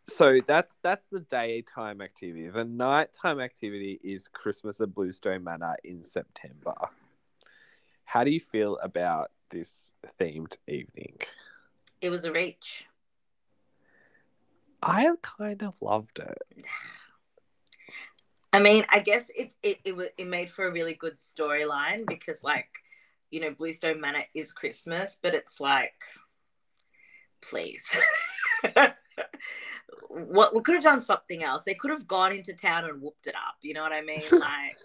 [0.08, 2.48] so that's that's the daytime activity.
[2.50, 6.76] The nighttime activity is Christmas at Bluestone Manor in September.
[8.06, 11.18] How do you feel about this themed evening?
[12.02, 12.86] It was a reach.
[14.84, 16.38] I kind of loved it.
[18.56, 22.44] I mean, I guess it it it, it made for a really good storyline because,
[22.44, 22.70] like,
[23.32, 25.94] you know, Bluestone Manor is Christmas, but it's like,
[27.42, 27.86] please,
[30.10, 31.64] what we could have done something else.
[31.64, 33.56] They could have gone into town and whooped it up.
[33.62, 34.24] You know what I mean?
[34.32, 34.76] Like,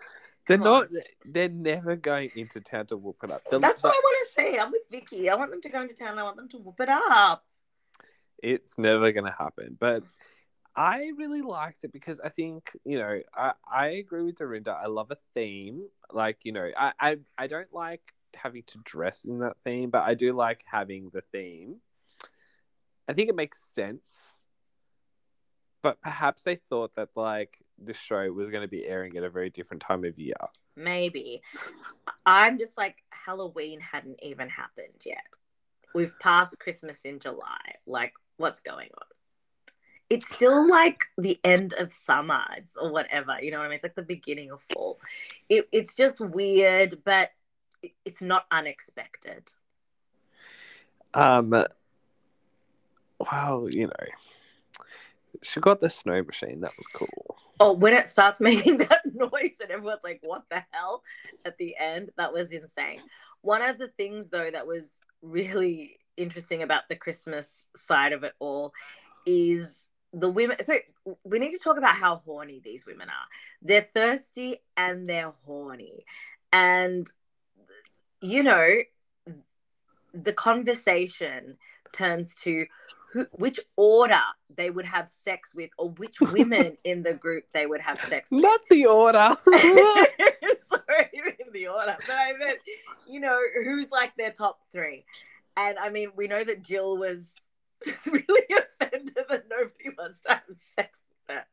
[0.47, 0.85] They're not.
[0.85, 0.99] on.
[1.25, 3.43] They're never going into town to whoop it up.
[3.51, 4.59] The- that's what I want to say.
[4.59, 5.29] I'm with Vicki.
[5.31, 6.19] I want them to go into town.
[6.19, 7.45] I want them to whoop it up.
[8.43, 9.77] it's never going to happen.
[9.79, 10.03] But
[10.77, 14.71] I really liked it because I think, you know, I, I agree with Dorinda.
[14.71, 15.83] I love a theme.
[16.13, 20.03] Like, you know, I, I, I don't like having to dress in that theme, but
[20.03, 21.77] I do like having the theme.
[23.09, 24.41] I think it makes sense.
[25.83, 29.31] But perhaps they thought that, like, the show was going to be airing at a
[29.31, 30.35] very different time of year.
[30.77, 31.43] Maybe.
[32.25, 35.25] I'm just like Halloween hadn't even happened yet.
[35.95, 37.77] We've passed Christmas in July.
[37.87, 39.09] Like, what's going on?
[40.11, 42.45] It's still like the end of summer
[42.81, 43.37] or whatever.
[43.41, 43.77] You know what I mean?
[43.77, 44.99] It's like the beginning of fall.
[45.49, 47.31] It, it's just weird, but
[47.83, 49.51] it- it's not unexpected.
[51.15, 51.51] Um,
[53.19, 54.07] well, you know,
[55.43, 56.61] she got the snow machine.
[56.61, 57.37] That was cool.
[57.61, 61.03] Oh, when it starts making that noise and everyone's like, what the hell
[61.45, 63.01] at the end, that was insane.
[63.43, 68.35] One of the things, though, that was really interesting about the Christmas side of it
[68.39, 68.73] all
[69.27, 70.57] is the women.
[70.63, 70.75] So
[71.25, 73.27] we need to talk about how horny these women are.
[73.63, 76.05] They're thirsty and they're horny.
[76.53, 77.11] And,
[78.21, 78.79] you know,
[80.13, 81.57] the conversation
[81.93, 82.67] turns to
[83.13, 84.21] who, which order
[84.57, 88.31] they would have sex with or which women in the group they would have sex
[88.31, 88.43] with.
[88.43, 89.37] Not the order.
[90.61, 91.97] Sorry, in the order.
[92.07, 92.59] But I meant,
[93.09, 95.05] you know, who's like their top three.
[95.57, 97.29] And I mean, we know that Jill was
[98.07, 101.45] really offended that nobody wants to have sex with her.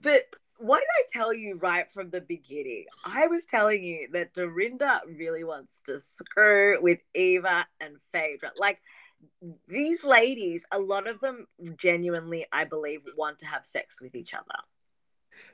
[0.00, 0.26] But
[0.58, 2.86] what did I tell you right from the beginning?
[3.04, 8.50] I was telling you that Dorinda really wants to screw with Eva and Phaedra.
[8.56, 8.80] Like
[9.68, 11.46] these ladies, a lot of them
[11.76, 14.44] genuinely, I believe, want to have sex with each other.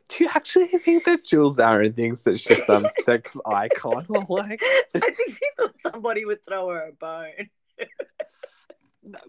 [0.09, 4.07] Do you actually think that Jill Zarin thinks that she's some sex icon?
[4.29, 4.63] Like,
[4.95, 7.51] I think she thought somebody would throw her a bone.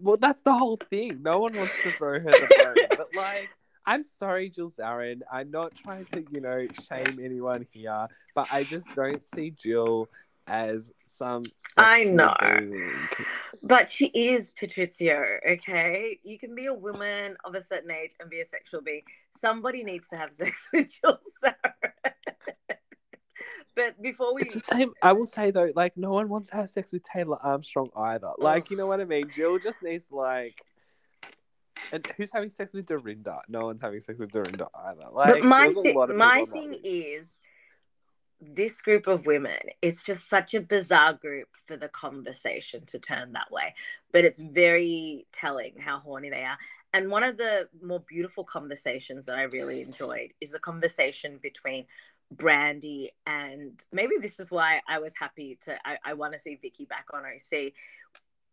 [0.02, 1.22] well, that's the whole thing.
[1.22, 3.50] No one wants to throw her the bone, but like.
[3.88, 5.22] I'm sorry, Jill Zarin.
[5.32, 10.10] I'm not trying to, you know, shame anyone here, but I just don't see Jill
[10.48, 11.44] as some.
[11.78, 12.34] I know,
[13.64, 15.40] but she is Patrizio.
[15.48, 19.04] Okay, you can be a woman of a certain age and be a sexual being.
[19.38, 21.20] Somebody needs to have sex with Jill
[23.76, 24.94] but before we, it's the same.
[25.02, 28.32] I will say though, like no one wants to have sex with Taylor Armstrong either.
[28.38, 29.30] Like, you know what I mean?
[29.36, 30.62] Jill just needs like.
[31.92, 33.42] And who's having sex with Dorinda?
[33.48, 35.06] No one's having sex with Dorinda either.
[35.12, 37.40] Like, but my thi- my thing is,
[38.42, 43.34] this group of women, it's just such a bizarre group for the conversation to turn
[43.34, 43.76] that way.
[44.12, 46.58] But it's very telling how horny they are.
[46.94, 51.86] And one of the more beautiful conversations that I really enjoyed is the conversation between
[52.34, 56.58] Brandi and maybe this is why I was happy to I, I want to see
[56.62, 57.74] Vicki back on OC.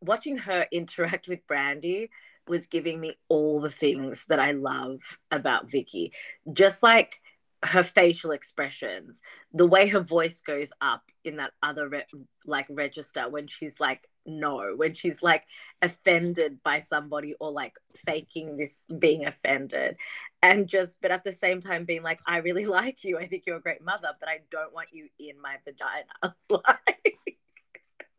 [0.01, 2.09] Watching her interact with Brandi
[2.49, 4.99] was giving me all the things that I love
[5.31, 6.13] about Vicki.
[6.53, 7.21] Just like
[7.65, 9.21] her facial expressions,
[9.53, 12.07] the way her voice goes up in that other re-
[12.45, 15.45] like register when she's like no, when she's like
[15.81, 17.75] offended by somebody or like
[18.07, 19.97] faking this being offended,
[20.43, 23.45] and just but at the same time being like I really like you, I think
[23.47, 26.37] you're a great mother, but I don't want you in my vagina.
[26.51, 27.19] like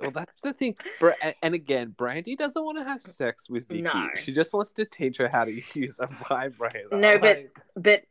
[0.04, 0.76] well, that's the thing.
[1.42, 3.84] And again, Brandi doesn't want to have sex with Vicki.
[3.84, 4.10] No.
[4.16, 6.90] She just wants to teach her how to use a vibrator.
[6.92, 8.04] No, but but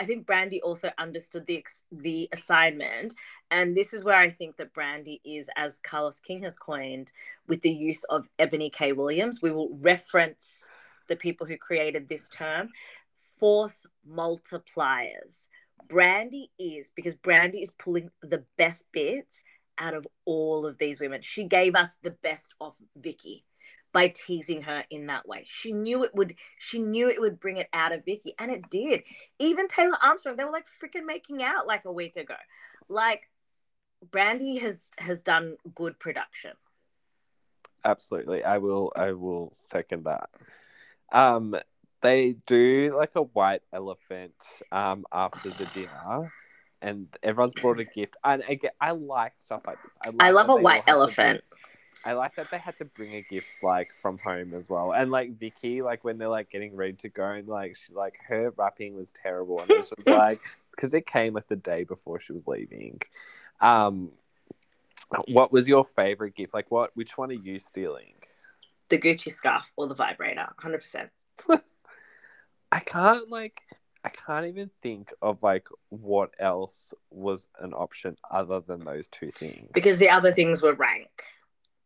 [0.00, 3.14] I think Brandi also understood the the assignment,
[3.50, 7.12] and this is where I think that Brandi is, as Carlos King has coined,
[7.48, 8.92] with the use of Eboni K.
[8.92, 9.42] Williams.
[9.42, 10.70] We will reference
[11.08, 12.70] the people who created this term,
[13.38, 15.46] force multipliers.
[15.88, 19.44] Brandi is because Brandi is pulling the best bits
[19.78, 21.20] out of all of these women.
[21.22, 23.44] She gave us the best of Vicki
[23.96, 25.42] by teasing her in that way.
[25.46, 28.68] She knew it would she knew it would bring it out of Vicki and it
[28.68, 29.02] did.
[29.38, 32.34] Even Taylor Armstrong, they were like freaking making out like a week ago.
[32.90, 33.30] Like
[34.10, 36.52] Brandi has has done good production.
[37.86, 38.44] Absolutely.
[38.44, 40.28] I will I will second that.
[41.10, 41.56] Um
[42.02, 44.34] they do like a white elephant
[44.72, 46.30] um after the dinner
[46.82, 48.18] and everyone's brought a gift.
[48.22, 49.92] And again, I like stuff like this.
[50.04, 51.42] I, like I love a white elephant.
[52.06, 54.92] I like that they had to bring a gift like from home as well.
[54.92, 58.14] And like Vicki, like when they're like getting ready to go and like she like
[58.28, 60.38] her wrapping was terrible and it was like
[60.70, 63.00] because it came like the day before she was leaving.
[63.60, 64.12] Um
[65.26, 66.54] what was your favorite gift?
[66.54, 68.14] Like what which one are you stealing?
[68.88, 71.10] The Gucci scarf or the vibrator, hundred percent.
[72.70, 73.62] I can't like
[74.04, 79.32] I can't even think of like what else was an option other than those two
[79.32, 79.68] things.
[79.74, 81.10] Because the other things were rank.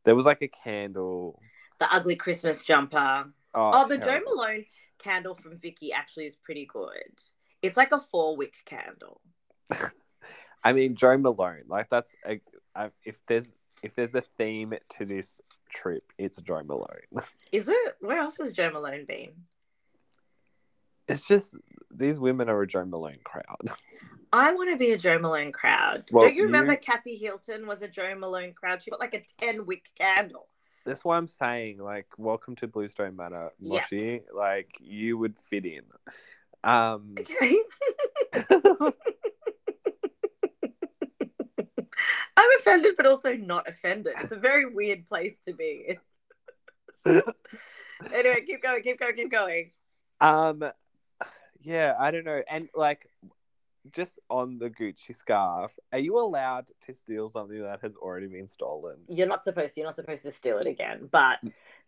[0.04, 1.40] There was like a candle.
[1.78, 3.24] The ugly Christmas jumper.
[3.54, 4.64] Oh, oh the Jo Malone
[4.98, 7.20] candle from Vicki actually is pretty good.
[7.62, 9.20] It's like a four wick candle.
[10.64, 12.40] I mean, Jo Malone, like that's a,
[12.74, 15.40] a, if there's if there's a theme to this
[15.70, 16.86] trip, it's Jo Malone.
[17.52, 17.96] Is it?
[18.00, 19.32] Where else has Jo Malone been?
[21.08, 21.54] It's just
[21.90, 23.70] these women are a Jo Malone crowd.
[24.32, 26.04] I want to be a Jo Malone crowd.
[26.12, 26.78] Well, Don't you remember you...
[26.78, 28.82] Kathy Hilton was a Jo Malone crowd?
[28.82, 30.46] She got like a 10 wick candle.
[30.86, 34.22] That's why I'm saying, like, welcome to Bluestone Manor, Moshi.
[34.24, 34.38] Yeah.
[34.38, 35.82] Like, you would fit in.
[36.64, 37.58] Um, okay.
[42.36, 44.14] I'm offended, but also not offended.
[44.18, 45.98] It's a very weird place to be.
[47.04, 47.24] anyway,
[48.46, 49.72] keep going, keep going, keep going.
[50.20, 50.64] Um,
[51.62, 52.42] yeah, I don't know.
[52.50, 53.08] And like,
[53.92, 58.48] just on the Gucci scarf, are you allowed to steal something that has already been
[58.48, 58.96] stolen?
[59.08, 59.80] You're not supposed to.
[59.80, 61.08] You're not supposed to steal it again.
[61.10, 61.38] But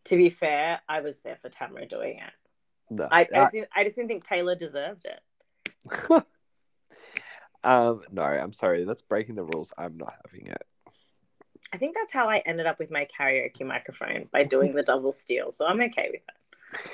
[0.05, 2.33] to be fair, I was there for Tamra doing it.
[2.91, 3.09] No.
[3.11, 5.21] I, I, Uh, just, didn't- I just didn't think Taylor deserved it.
[7.65, 8.85] um, no, I'm sorry.
[8.85, 9.73] That's breaking the rules.
[9.79, 10.67] I'm not having it.
[11.73, 15.13] I think that's how I ended up with my karaoke microphone by doing the double
[15.13, 15.51] steal.
[15.53, 16.81] So I'm okay with that.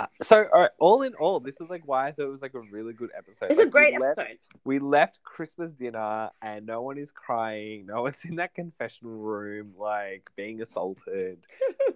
[0.00, 0.46] Uh, so,
[0.78, 3.10] all, in all, this is like why I thought it was like a really good
[3.16, 3.46] episode.
[3.46, 4.38] It was Like, a great we left, episode.
[4.64, 7.86] We left Christmas dinner and no one is crying.
[7.86, 11.38] No one's in that confessional room, like being assaulted.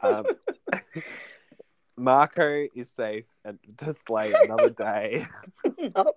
[0.00, 0.24] Um,
[1.96, 5.26] Marco is safe and to slay another day.
[5.94, 6.14] not,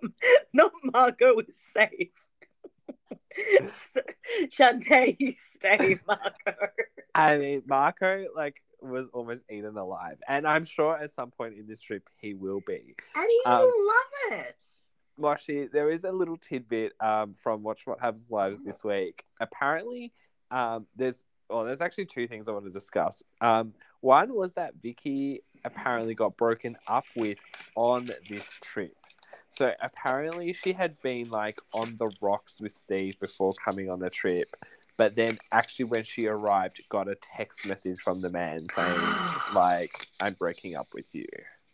[0.52, 2.10] not Marco is safe.
[4.58, 6.66] Shantay, you stay, Marco.
[7.14, 11.66] I mean, Marco like was almost eaten alive, and I'm sure at some point in
[11.66, 12.94] this trip he will be.
[13.14, 14.64] And he Um, will love it.
[15.18, 19.24] Moshi, there is a little tidbit um, from Watch What Happens Live this week.
[19.40, 20.12] Apparently,
[20.50, 23.22] um, there's well, there's actually two things I want to discuss.
[23.40, 27.38] Um, one was that Vicki apparently got broken up with
[27.76, 28.96] on this trip.
[29.52, 34.10] So apparently she had been like on the rocks with Steve before coming on the
[34.10, 34.48] trip,
[34.96, 39.00] but then actually when she arrived, got a text message from the man saying
[39.54, 41.26] like, "I'm breaking up with you."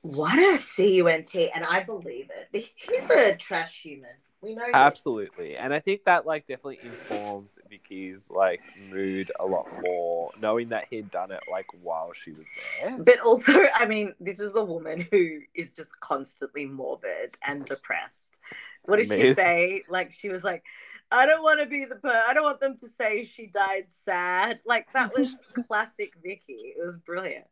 [0.03, 2.71] What a CUNT, and I believe it.
[2.75, 4.11] He's a trash human.
[4.43, 4.75] We know this.
[4.75, 5.57] Absolutely.
[5.57, 8.61] And I think that like definitely informs Vicki's like
[8.91, 12.49] mood a lot more, knowing that he'd done it like while she was
[12.81, 12.99] there.
[12.99, 18.41] But also, I mean, this is the woman who is just constantly morbid and depressed.
[18.83, 19.85] What did she say?
[19.89, 20.65] Like, she was like,
[21.13, 22.25] I don't want to be the per.
[22.27, 24.61] I don't want them to say she died sad.
[24.65, 25.29] Like, that was
[25.67, 26.75] classic Vicki.
[26.77, 27.47] It was brilliant.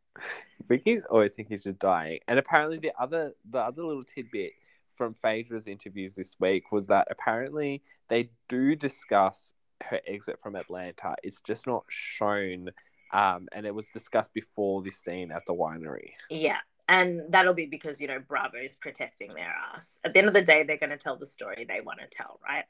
[0.67, 2.19] Vicki's always thinking she's dying.
[2.27, 4.53] And apparently the other the other little tidbit
[4.97, 9.53] from Phaedra's interviews this week was that apparently they do discuss
[9.83, 11.15] her exit from Atlanta.
[11.23, 12.69] It's just not shown
[13.13, 16.11] um, and it was discussed before this scene at the winery.
[16.29, 16.57] Yeah.
[16.87, 19.99] And that'll be because, you know, Bravo's protecting their ass.
[20.03, 22.07] At the end of the day, they're going to tell the story they want to
[22.07, 22.65] tell, right?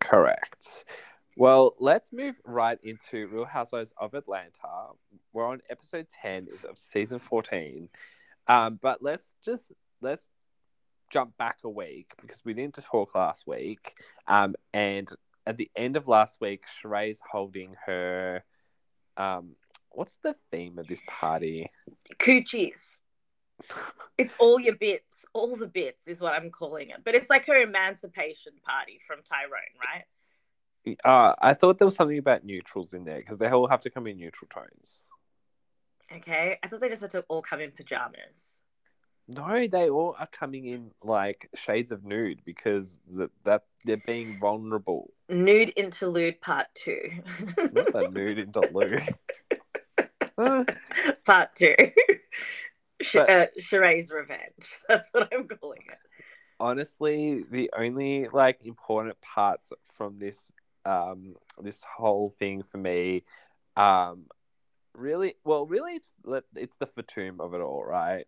[0.00, 0.84] Correct.
[1.36, 4.92] Well, let's move right into Real Housewives of Atlanta.
[5.32, 7.88] We're on episode 10 of season 14.
[8.46, 10.28] Um, but let's just let's
[11.10, 13.94] jump back a week because we didn't talk last week.
[14.28, 15.10] Um, and
[15.46, 18.44] at the end of last week, Sheree's holding her
[19.16, 19.54] um
[19.90, 21.70] what's the theme of this party?
[22.18, 23.00] Coochies.
[24.16, 25.24] It's all your bits.
[25.32, 26.98] All the bits is what I'm calling it.
[27.04, 30.04] But it's like her emancipation party from Tyrone, right?
[31.04, 33.90] Uh, I thought there was something about neutrals in there because they all have to
[33.90, 35.04] come in neutral tones.
[36.14, 36.58] Okay.
[36.62, 38.60] I thought they just had to all come in pajamas.
[39.26, 44.38] No, they all are coming in like shades of nude because that, that they're being
[44.38, 45.10] vulnerable.
[45.30, 47.08] Nude interlude part two.
[47.72, 49.14] Not a nude interlude.
[50.36, 50.64] Uh,
[51.24, 51.74] part two.
[53.04, 54.70] Sh- uh, Sheree's revenge.
[54.88, 55.98] That's what I'm calling it.
[56.60, 60.52] honestly, the only like important parts from this
[60.84, 63.24] um this whole thing for me,
[63.76, 64.24] um,
[64.94, 66.08] really well, really it's
[66.56, 68.26] it's the Fatum of it all, right?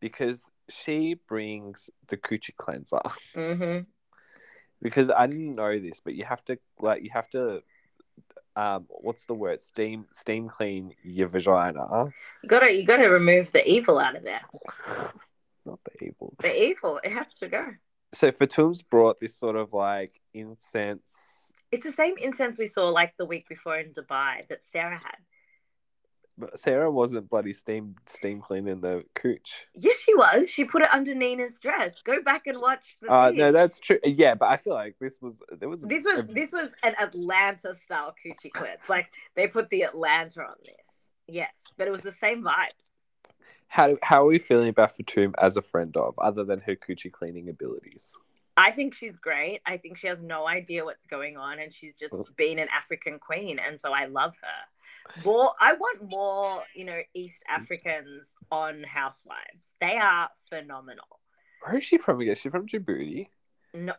[0.00, 3.00] Because she brings the coochie cleanser.
[3.34, 3.80] hmm
[4.82, 7.62] because I didn't know this, but you have to like you have to
[8.56, 12.06] um what's the word steam steam clean your vagina.
[12.42, 14.42] You gotta you gotta remove the evil out of there.
[15.66, 16.34] Not the evil.
[16.40, 17.66] The evil, it has to go.
[18.12, 21.50] So Fatum's brought this sort of like incense.
[21.72, 25.16] It's the same incense we saw like the week before in Dubai that Sara had.
[26.36, 29.66] But Sara wasn't bloody steam steam cleaning the cooch.
[29.74, 30.50] Yes, she was.
[30.50, 32.02] She put it under Nina's dress.
[32.02, 33.08] Go back and watch the.
[33.10, 33.38] Uh, thing.
[33.38, 34.00] no, that's true.
[34.02, 36.94] Yeah, but I feel like this was there was this was a- this was an
[37.00, 38.88] Atlanta style coochie cleanse.
[38.88, 41.12] Like they put the Atlanta on this.
[41.28, 42.90] Yes, but it was the same vibes.
[43.68, 46.74] how do, how are we feeling about Fatum as a friend of other than her
[46.76, 48.14] coochie cleaning abilities?
[48.56, 49.60] I think she's great.
[49.66, 53.18] I think she has no idea what's going on, and she's just been an African
[53.18, 54.62] queen, and so I love her.
[55.24, 59.72] More, I want more, you know, East Africans on Housewives.
[59.80, 61.20] They are phenomenal.
[61.62, 62.34] Where is she from again?
[62.34, 63.28] She's from Djibouti?
[63.74, 63.94] No,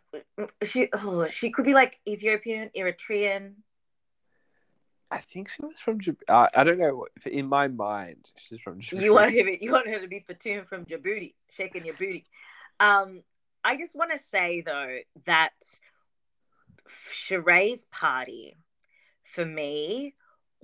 [0.64, 3.54] she oh, she could be like Ethiopian, Eritrean.
[5.12, 6.24] I think she was from Djibouti.
[6.28, 7.06] Uh, I don't know.
[7.26, 9.02] In my mind, she's from Djibouti.
[9.02, 12.26] You want her to, you want her to be Fatum from Djibouti, shaking your booty.
[12.80, 13.24] Um,
[13.64, 15.54] I just want to say though that
[17.12, 18.58] Sheree's party
[19.24, 20.14] for me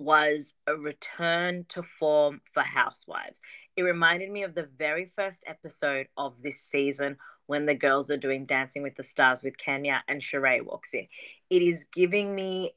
[0.02, 3.40] was a return to form for Housewives.
[3.76, 8.16] It reminded me of the very first episode of this season when the girls are
[8.16, 11.06] doing Dancing with the Stars with Kenya and Sheree walks in.
[11.50, 12.72] It is giving me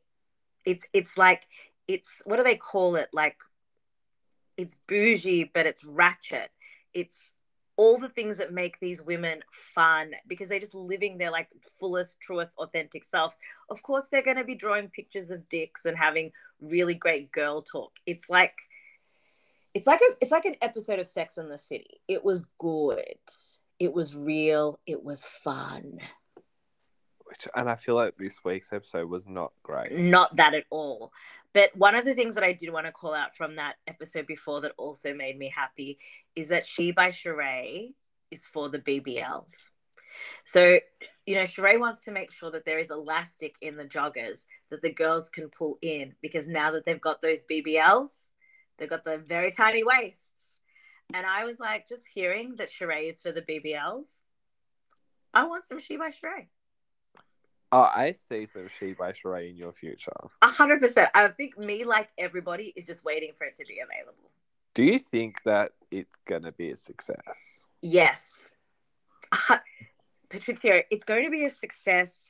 [0.65, 1.47] it's it's like
[1.88, 3.09] it's what do they call it?
[3.13, 3.38] Like
[4.57, 6.49] it's bougie, but it's ratchet.
[6.93, 7.34] It's
[7.78, 12.19] all the things that make these women fun because they're just living their like fullest,
[12.21, 13.38] truest, authentic selves.
[13.69, 16.32] Of course, they're going to be drawing pictures of dicks and having
[16.62, 17.91] really great girl talk.
[18.06, 18.56] It's like,
[19.74, 22.01] it's like a, it's like an episode of Sex in the City.
[22.08, 23.16] It was good.
[23.80, 24.80] It was real.
[24.86, 25.99] It was fun.
[27.26, 29.91] Which, and I feel like this week's episode was not great.
[29.91, 31.12] Not that at all.
[31.53, 34.28] But one of the things that I did want to call out from that episode
[34.28, 35.97] before that also made me happy
[36.36, 37.93] is that She by Sheree
[38.30, 39.72] is for the BBLs.
[40.43, 40.80] So,
[41.26, 44.82] you know, Sheree wants to make sure that there is elastic in the joggers that
[44.82, 48.30] the girls can pull in because now that they've got those BBLs,
[48.78, 50.59] they've got the very tiny waists.
[51.13, 54.22] And I was like, just hearing that Sheree is for the BBLs,
[55.34, 56.47] I want some She by Sheree.
[57.72, 60.11] Oh, I see some She by Sheree in your future.
[60.41, 61.09] A hundred percent.
[61.13, 64.32] I think me, like everybody, is just waiting for it to be available.
[64.74, 67.61] Do you think that it's gonna be a success?
[67.82, 68.51] Yes.
[70.30, 72.30] Patrizio, it's going to be a success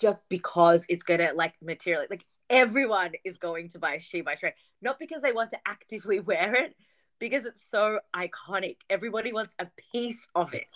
[0.00, 4.52] just because it's gonna like material like everyone is going to buy She by Sheree.
[4.82, 6.74] Not because they want to actively wear it,
[7.18, 8.76] because it's so iconic.
[8.90, 10.66] Everybody wants a piece of it.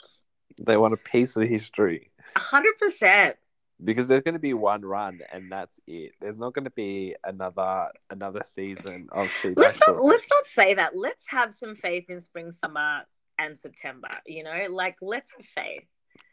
[0.60, 2.10] They want a piece of history.
[2.36, 3.36] A hundred percent.
[3.82, 6.12] Because there's going to be one run and that's it.
[6.20, 10.74] There's not going to be another another season of She Let's not let's not say
[10.74, 10.96] that.
[10.96, 13.04] Let's have some faith in spring, summer,
[13.41, 14.11] and September.
[14.26, 15.84] You know, like let's have faith.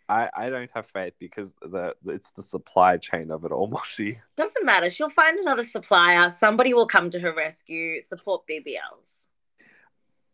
[0.10, 4.20] I, I don't have faith because the it's the supply chain of it all, Moshi.
[4.36, 4.90] Doesn't matter.
[4.90, 6.30] She'll find another supplier.
[6.30, 8.02] Somebody will come to her rescue.
[8.02, 9.28] Support BBLs.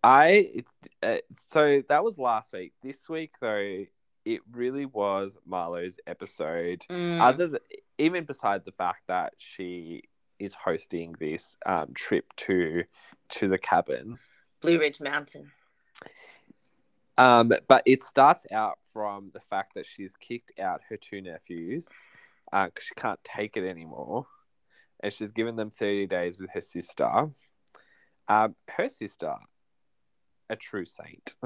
[0.04, 0.64] I
[1.02, 2.74] uh, so that was last week.
[2.84, 3.86] This week though,
[4.26, 6.86] it really was Marlo's episode.
[6.90, 7.22] Mm.
[7.22, 7.60] Other than,
[7.98, 10.04] even besides the fact that she
[10.40, 12.84] is hosting this um, trip to
[13.30, 14.20] to the cabin,
[14.62, 15.52] Blue Ridge Mountain.
[17.18, 21.88] Um, but it starts out from the fact that she's kicked out her two nephews
[22.52, 24.28] because she can't take it anymore,
[25.02, 27.30] and she's given them thirty days with her sister.
[28.28, 29.34] Um, her sister,
[30.50, 31.36] a true saint.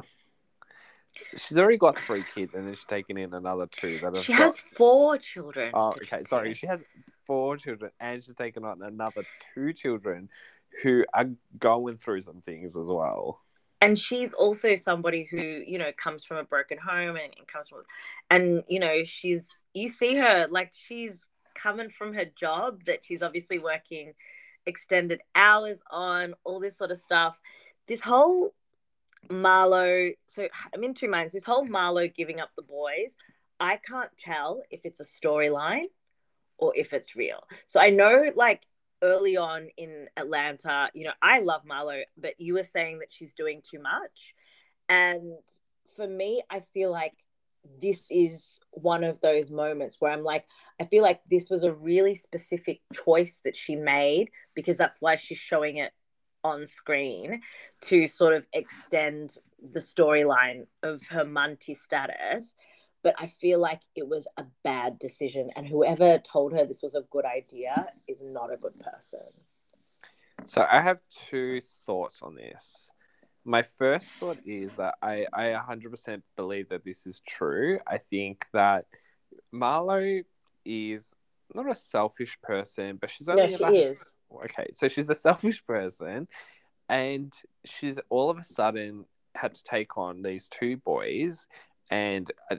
[1.35, 4.41] She's already got three kids, and then she's taken in another two that She got-
[4.43, 5.71] has four children.
[5.73, 6.21] Oh, okay.
[6.21, 6.83] Sorry, she has
[7.25, 9.23] four children, and she's taken on another
[9.55, 10.29] two children
[10.83, 11.25] who are
[11.57, 13.41] going through some things as well.
[13.81, 17.67] And she's also somebody who you know comes from a broken home and, and comes
[17.67, 17.83] from
[18.29, 21.25] and you know she's you see her like she's
[21.55, 24.13] coming from her job that she's obviously working
[24.67, 27.39] extended hours on all this sort of stuff.
[27.87, 28.51] This whole
[29.29, 33.13] marlo so i'm in two minds this whole marlo giving up the boys
[33.59, 35.87] i can't tell if it's a storyline
[36.57, 37.43] or if it's real.
[37.67, 38.61] So i know like
[39.01, 43.33] early on in Atlanta, you know, I love Marlo, but you were saying that she's
[43.33, 44.33] doing too much.
[44.89, 45.33] And
[45.95, 47.13] for me, I feel like
[47.81, 50.45] this is one of those moments where I'm like,
[50.79, 55.15] I feel like this was a really specific choice that she made because that's why
[55.15, 55.91] she's showing it
[56.43, 57.41] on screen
[57.81, 59.35] to sort of extend
[59.73, 62.53] the storyline of her Munty status.
[63.03, 65.49] But I feel like it was a bad decision.
[65.55, 69.19] And whoever told her this was a good idea is not a good person.
[70.47, 72.89] So I have two thoughts on this.
[73.45, 77.79] My first thought is that I, I 100% believe that this is true.
[77.87, 78.85] I think that
[79.53, 80.23] Marlo
[80.65, 81.15] is
[81.53, 84.15] not a selfish person, but she's only Yeah, she about- is.
[84.43, 86.27] okay, so she's a selfish person,
[86.89, 87.33] and
[87.63, 91.47] she's all of a sudden had to take on these two boys,
[91.89, 92.57] and uh,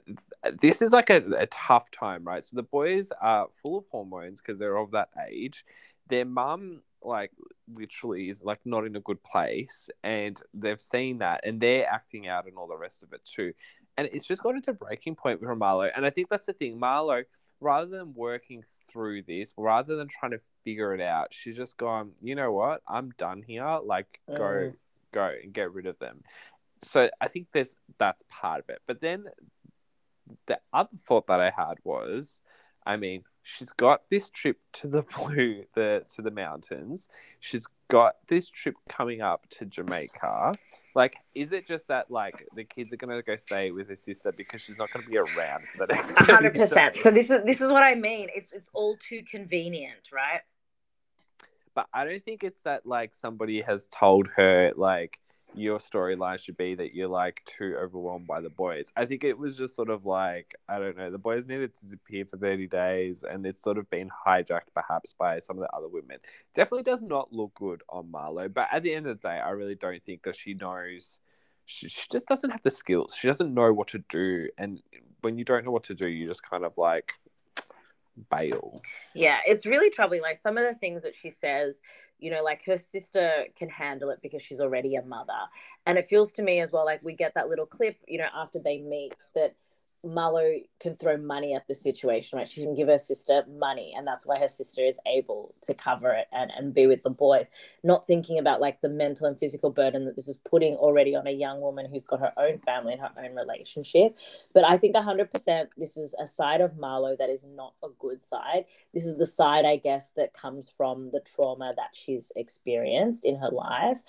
[0.61, 2.45] this is like a, a tough time, right?
[2.45, 5.65] So the boys are full of hormones because they're of that age.
[6.09, 7.33] Their mum, like,
[7.73, 12.27] literally is like not in a good place, and they've seen that, and they're acting
[12.29, 13.53] out and all the rest of it too.
[13.97, 16.79] And it's just got to breaking point with Marlo, and I think that's the thing,
[16.81, 17.25] Marlo
[17.61, 22.13] rather than working through this, rather than trying to figure it out, she's just gone,
[22.23, 22.83] you know what?
[22.87, 23.81] I'm done here.
[23.85, 24.77] Like, go, Mm.
[25.13, 26.23] go and get rid of them.
[26.83, 28.81] So I think there's that's part of it.
[28.87, 29.25] But then
[30.47, 32.41] the other thought that I had was,
[32.87, 37.09] I mean, she's got this trip to the blue, the to the mountains.
[37.41, 40.55] She's got this trip coming up to Jamaica.
[40.95, 44.33] Like, is it just that like the kids are gonna go stay with her sister
[44.33, 46.99] because she's not gonna be around for the next hundred percent.
[46.99, 48.29] So this is this is what I mean.
[48.35, 50.43] It's it's all too convenient, right?
[51.79, 55.21] but I don't think it's that like somebody has told her like,
[55.55, 58.93] your storyline should be that you're like too overwhelmed by the boys.
[58.97, 61.81] I think it was just sort of like I don't know, the boys needed to
[61.81, 65.77] disappear for 30 days and it's sort of been hijacked perhaps by some of the
[65.77, 66.19] other women.
[66.55, 69.51] Definitely does not look good on Marlo, but at the end of the day, I
[69.51, 71.21] really don't think that she knows
[71.65, 73.15] she, she just doesn't have the skills.
[73.19, 74.83] She doesn't know what to do and
[75.21, 77.15] when you don't know what to do, you just kind of like
[78.31, 78.83] bail.
[79.15, 80.23] Yeah, it's really troubling.
[80.23, 81.81] Like some of the things that she says,
[82.19, 85.33] you know, like her sister can handle it because she's already a mother.
[85.87, 88.29] And it feels to me as well like we get that little clip, you know,
[88.35, 89.55] after they meet that
[90.05, 92.49] Marlo can throw money at the situation, right?
[92.49, 96.13] She can give her sister money, and that's why her sister is able to cover
[96.13, 97.47] it and, and be with the boys,
[97.83, 101.27] not thinking about like the mental and physical burden that this is putting already on
[101.27, 104.17] a young woman who's got her own family and her own relationship.
[104.55, 108.23] But I think 100% this is a side of Marlo that is not a good
[108.23, 108.65] side.
[108.95, 113.37] This is the side, I guess, that comes from the trauma that she's experienced in
[113.37, 114.01] her life.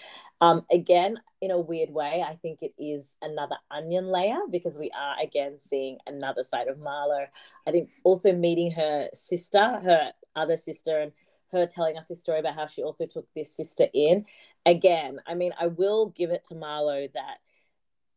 [0.41, 4.91] Um, again, in a weird way, I think it is another onion layer because we
[4.97, 7.25] are again seeing another side of Marlo.
[7.67, 11.11] I think also meeting her sister, her other sister, and
[11.51, 14.25] her telling us this story about how she also took this sister in.
[14.65, 17.37] Again, I mean, I will give it to Marlo that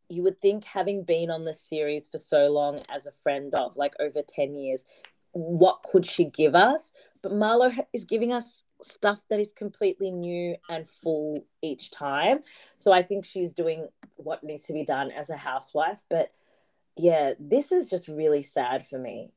[0.09, 3.77] you would think having been on the series for so long as a friend of
[3.77, 4.85] like over 10 years,
[5.33, 6.93] what could she give us?
[7.23, 12.41] But Marlo is giving us stuff that is completely new and full each time.
[12.79, 15.99] So I think she's doing what needs to be done as a housewife.
[16.09, 16.33] But
[16.97, 19.31] yeah, this is just really sad for me.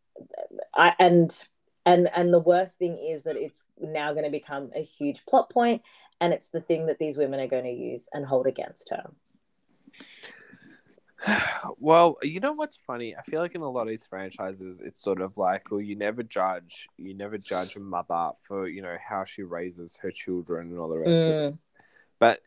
[0.74, 1.36] I and
[1.86, 5.50] and and the worst thing is that it's now going to become a huge plot
[5.50, 5.82] point
[6.20, 9.12] and it's the thing that these women are going to use and hold against her.
[11.80, 13.16] well, you know what's funny?
[13.16, 15.96] I feel like in a lot of these franchises, it's sort of like, well, you
[15.96, 20.70] never judge, you never judge a mother for you know how she raises her children
[20.70, 21.24] and all the rest mm.
[21.24, 21.54] of it.
[21.54, 21.60] Mm.
[22.20, 22.40] But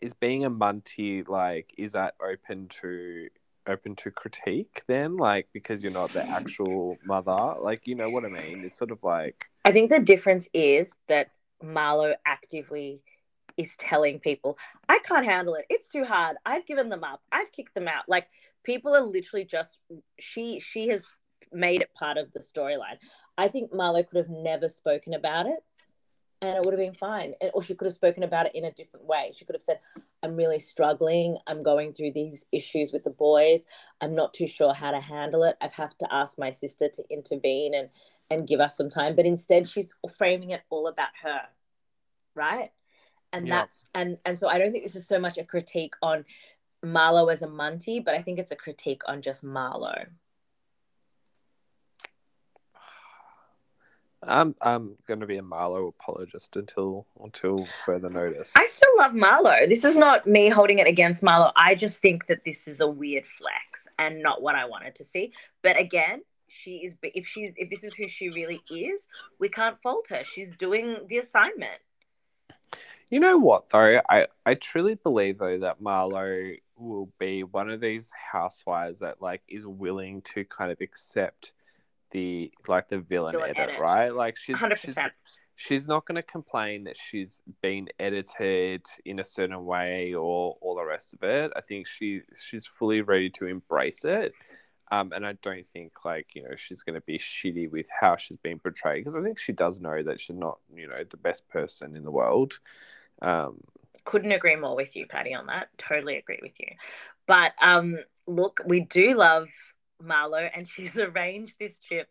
[0.00, 3.28] is being a Munty like is that open to
[3.66, 5.16] open to critique then?
[5.16, 8.64] Like because you're not the actual mother, like you know what I mean?
[8.64, 11.30] It's sort of like I think the difference is that
[11.62, 13.02] Marlo actively
[13.60, 14.58] is telling people,
[14.88, 15.66] I can't handle it.
[15.68, 16.36] It's too hard.
[16.46, 17.22] I've given them up.
[17.30, 18.08] I've kicked them out.
[18.08, 18.26] Like
[18.64, 19.78] people are literally just
[20.18, 21.04] she she has
[21.52, 22.98] made it part of the storyline.
[23.36, 25.64] I think Marlo could have never spoken about it
[26.42, 27.34] and it would have been fine.
[27.52, 29.32] Or she could have spoken about it in a different way.
[29.34, 29.80] She could have said,
[30.22, 31.36] I'm really struggling.
[31.46, 33.64] I'm going through these issues with the boys.
[34.00, 35.56] I'm not too sure how to handle it.
[35.60, 37.88] I've have to ask my sister to intervene and
[38.32, 39.16] and give us some time.
[39.16, 41.42] But instead she's framing it all about her.
[42.34, 42.70] Right?
[43.32, 43.54] And yeah.
[43.54, 46.24] that's and and so i don't think this is so much a critique on
[46.84, 50.06] marlo as a munty but i think it's a critique on just marlo
[54.22, 58.52] I'm I'm going to be a Marlo apologist until until further notice.
[58.54, 59.66] I still love Marlo.
[59.68, 61.52] This is not me holding it against Marlo.
[61.56, 65.04] I just think that this is a weird flex and not what I wanted to
[65.04, 65.32] see.
[65.62, 69.06] But again, she is if she's if this is who she really is,
[69.38, 70.22] we can't fault her.
[70.24, 71.80] She's doing the assignment.
[73.10, 74.00] You know what though?
[74.08, 79.42] I, I truly believe though that Marlo will be one of these housewives that like
[79.48, 81.52] is willing to kind of accept
[82.12, 84.10] the like the villain, edit, edit, right?
[84.10, 84.76] Like she's 100%.
[84.78, 84.96] she's
[85.56, 90.74] she's not going to complain that she's been edited in a certain way or all
[90.76, 91.52] the rest of it.
[91.54, 94.32] I think she she's fully ready to embrace it.
[94.92, 98.16] Um, and I don't think like you know she's going to be shitty with how
[98.16, 101.16] she's been portrayed because I think she does know that she's not you know the
[101.16, 102.58] best person in the world.
[103.22, 103.60] Um,
[104.04, 105.68] Couldn't agree more with you, Patty, on that.
[105.78, 106.68] Totally agree with you.
[107.26, 109.48] But um, look, we do love
[110.02, 112.08] Marlo, and she's arranged this trip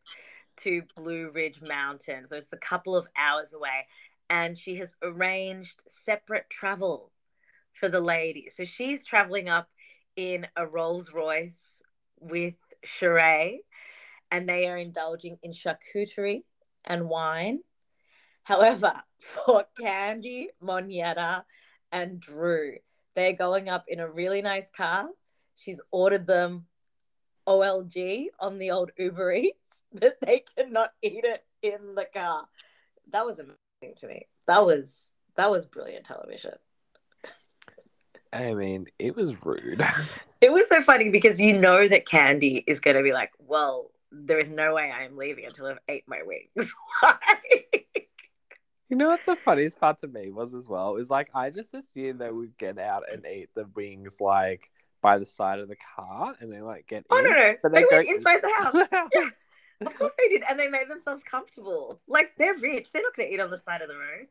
[0.57, 2.27] to Blue Ridge Mountain.
[2.27, 3.87] So it's a couple of hours away.
[4.29, 7.11] And she has arranged separate travel
[7.73, 8.49] for the lady.
[8.49, 9.67] So she's traveling up
[10.15, 11.81] in a Rolls Royce
[12.19, 12.55] with
[12.85, 13.59] Sheree,
[14.29, 16.43] and they are indulging in charcuterie
[16.85, 17.61] and wine.
[18.49, 21.43] However, for Kandi, Monyetta,
[21.91, 22.77] and Drew,
[23.15, 25.07] they're going up in a really nice car.
[25.55, 26.65] She's ordered them
[27.47, 32.47] OLG on the old Uber Eats, but they cannot eat it in the car.
[33.11, 34.25] That was amazing to me.
[34.47, 36.53] That was that was brilliant television.
[38.33, 39.85] I mean, it was rude.
[40.41, 43.91] it was so funny because you know that Kandi is going to be like, "Well,
[44.11, 46.73] there is no way I am leaving until I've ate my wings."
[48.89, 51.73] You know what the funniest part to me was as well is like I just
[51.75, 54.71] assumed they would get out and eat the wings like
[55.01, 57.05] by the side of the car and they like get.
[57.11, 57.53] Oh in, no no!
[57.61, 59.07] But they, they went inside the house.
[59.13, 59.29] yeah,
[59.87, 62.01] of course they did, and they made themselves comfortable.
[62.07, 64.27] Like they're rich; they're not going to eat on the side of the road.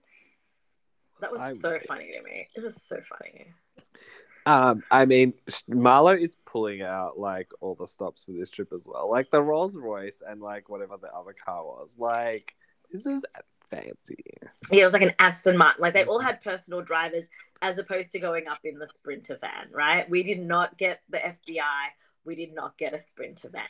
[1.21, 2.49] That was I so funny to me.
[2.57, 3.47] It was so funny.
[4.47, 5.35] Um, I mean,
[5.71, 9.43] Marlo is pulling out like all the stops for this trip as well, like the
[9.43, 11.97] Rolls Royce and like whatever the other car was.
[11.99, 12.55] Like,
[12.91, 13.25] this is
[13.71, 14.25] fancy.
[14.71, 15.83] Yeah, it was like an Aston Martin.
[15.83, 17.29] Like they all had personal drivers
[17.63, 20.09] as opposed to going up in the Sprinter van, right?
[20.09, 21.89] We did not get the FBI.
[22.25, 23.65] We did not get a Sprinter van.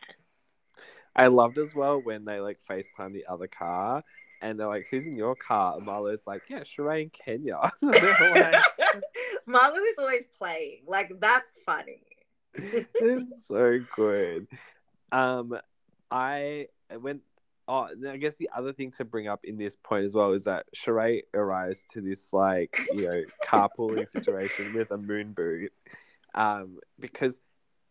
[1.17, 4.05] I loved as well when they like FaceTime the other car
[4.41, 8.55] and they're like, "Who's in your car?" And Marlo's like, "Yeah, Sheree in Kenya." like,
[9.49, 10.83] Marlo is always playing.
[10.87, 12.03] Like that's funny.
[12.55, 14.47] it's so good.
[15.13, 15.59] Um,
[16.11, 16.69] I
[17.01, 17.23] went.
[17.69, 20.45] Oh, I guess the other thing to bring up in this point as well is
[20.45, 25.73] that Sheree arrives to this like you know carpooling situation with a moon boot,
[26.35, 27.39] um, because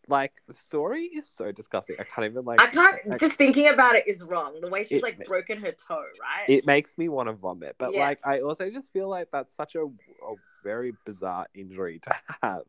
[0.07, 1.95] like the story is so disgusting.
[1.99, 2.61] I can't even like.
[2.61, 2.99] I can't.
[3.11, 4.59] I, just thinking about it is wrong.
[4.61, 6.49] The way she's like broken her toe, right?
[6.49, 7.75] it makes me want to vomit.
[7.77, 7.99] But Yeah.
[7.99, 12.63] like, I also just feel like that's such a, a very bizarre injury to have.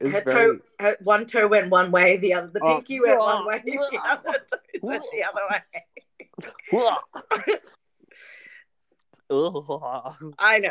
[0.00, 3.00] It's her very- toe, her one toe went one way, the other, the Oh, pinky
[3.00, 4.00] went one blah, way, the blah.
[4.04, 5.62] other toes went the other way.
[10.38, 10.70] I know.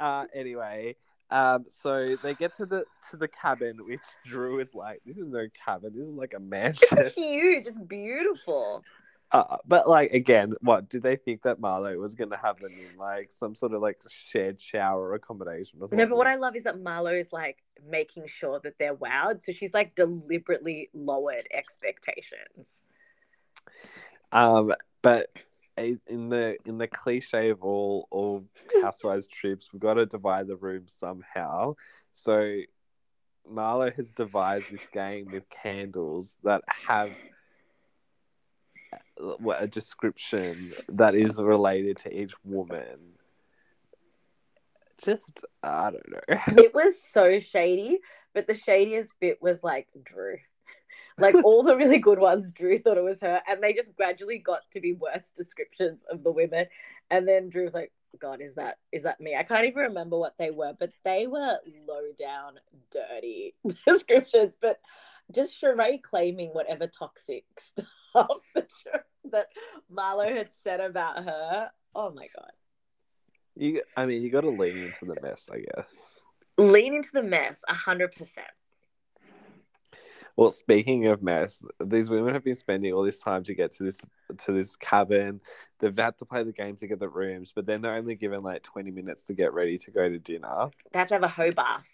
[0.00, 0.96] uh, anyway,
[1.30, 5.26] um, so they get to the to the cabin, which Drew is like, "This is
[5.28, 5.92] no cabin.
[5.94, 7.66] This is like a mansion." It's huge.
[7.66, 8.82] It's beautiful.
[9.30, 12.98] Uh, but like again, what did they think that Marlo was gonna have them in
[12.98, 15.98] like some sort of like shared shower accommodation or something?
[15.98, 19.44] No, but what I love is that Marlo is like making sure that they're wowed.
[19.44, 22.78] So she's like deliberately lowered expectations.
[24.32, 24.72] Um,
[25.02, 25.28] but
[25.76, 28.44] in the in the cliche of all all
[28.82, 31.74] housewives trips, we've got to divide the room somehow.
[32.14, 32.60] So
[33.50, 37.10] Marlo has devised this game with candles that have
[39.58, 43.14] a description that is related to each woman.
[45.02, 46.38] Just I don't know.
[46.62, 47.98] It was so shady,
[48.34, 50.38] but the shadiest bit was like Drew.
[51.18, 54.38] Like all the really good ones, Drew thought it was her, and they just gradually
[54.38, 56.66] got to be worse descriptions of the women.
[57.10, 59.36] And then Drew was like, God, is that is that me?
[59.36, 62.54] I can't even remember what they were, but they were low down,
[62.90, 63.54] dirty
[63.86, 64.56] descriptions.
[64.60, 64.80] But
[65.34, 68.68] just Sheree claiming whatever toxic stuff that,
[69.30, 69.46] that
[69.92, 71.70] Marlo had said about her.
[71.94, 72.52] Oh my god.
[73.56, 76.16] You, I mean, you got to lean into the mess, I guess.
[76.58, 78.46] Lean into the mess, a hundred percent.
[80.36, 83.82] Well, speaking of mess, these women have been spending all this time to get to
[83.82, 84.00] this
[84.44, 85.40] to this cabin.
[85.80, 88.44] They've had to play the game to get the rooms, but then they're only given
[88.44, 90.70] like twenty minutes to get ready to go to dinner.
[90.92, 91.84] They have to have a hoe bath.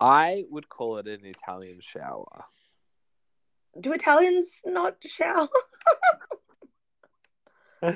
[0.00, 2.44] I- would call it an Italian shower.
[3.80, 5.48] Do Italians not shower?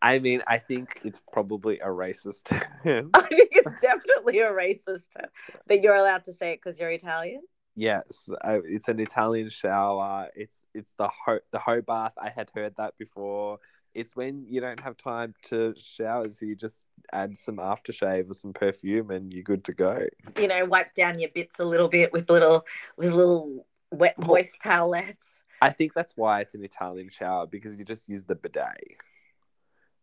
[0.00, 3.10] I mean, I think it's probably a racist term.
[3.14, 5.30] I think it's definitely a racist term,
[5.66, 7.42] but you're allowed to say it because you're Italian.
[7.74, 10.28] yes, uh, it's an Italian shower.
[10.36, 12.12] It's it's the ho- the hoe bath.
[12.16, 13.58] I had heard that before.
[13.98, 18.34] It's when you don't have time to shower, so you just add some aftershave or
[18.34, 20.06] some perfume, and you're good to go.
[20.38, 22.64] You know, wipe down your bits a little bit with little
[22.96, 25.26] with little wet moist towelettes.
[25.60, 28.98] I think that's why it's an Italian shower because you just use the bidet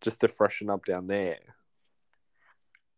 [0.02, 1.40] just to freshen up down there.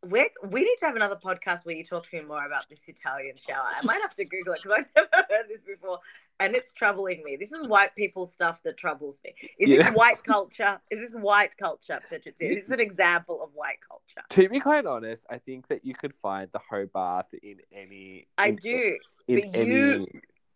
[0.05, 2.87] We we need to have another podcast where you talk to me more about this
[2.87, 3.65] Italian shower.
[3.75, 5.99] I might have to Google it because I've never heard this before,
[6.39, 7.35] and it's troubling me.
[7.35, 9.33] This is white people stuff that troubles me.
[9.59, 9.83] Is Yeah.
[9.89, 10.79] this white culture?
[10.91, 11.99] Is this white culture?
[12.39, 14.25] Is this an example of white culture?
[14.29, 18.27] To be quite honest, I think that you could find the hoe bath in any.
[18.37, 18.97] I in- do.
[19.27, 19.69] In but any.
[19.75, 20.07] you-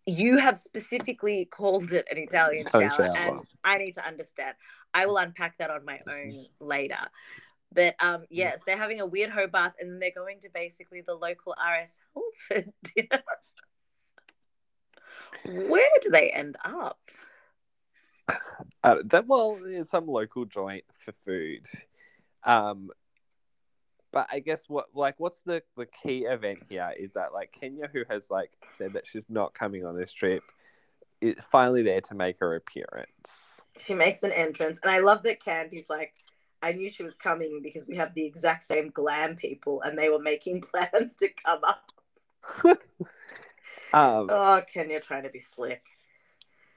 [0.08, 3.18] You have specifically called it an Italian shower, Italian shower.
[3.18, 4.56] and I need to understand.
[4.94, 6.98] I will unpack that on my own later.
[7.74, 11.14] But um, yes, they're having a weird hoe bath, and they're going to basically the
[11.14, 12.64] local RSL for
[12.96, 13.24] dinner.
[15.46, 17.00] Where do they end up?
[18.84, 21.68] Uh, that well, it's some local joint for food.
[22.44, 22.90] Um,
[24.12, 27.90] but I guess what like what's the the key event here is that like Kenya,
[27.92, 30.44] who has like said that she's not coming on this trip,
[31.22, 33.60] is finally there to make her appearance.
[33.78, 36.14] She makes an entrance, and I love that Kandi's like,
[36.62, 40.10] I knew she was coming because we have the exact same glam people, and they
[40.10, 41.92] were making plans to come up.
[43.94, 45.84] Um, Oh, Kenya trying to be slick.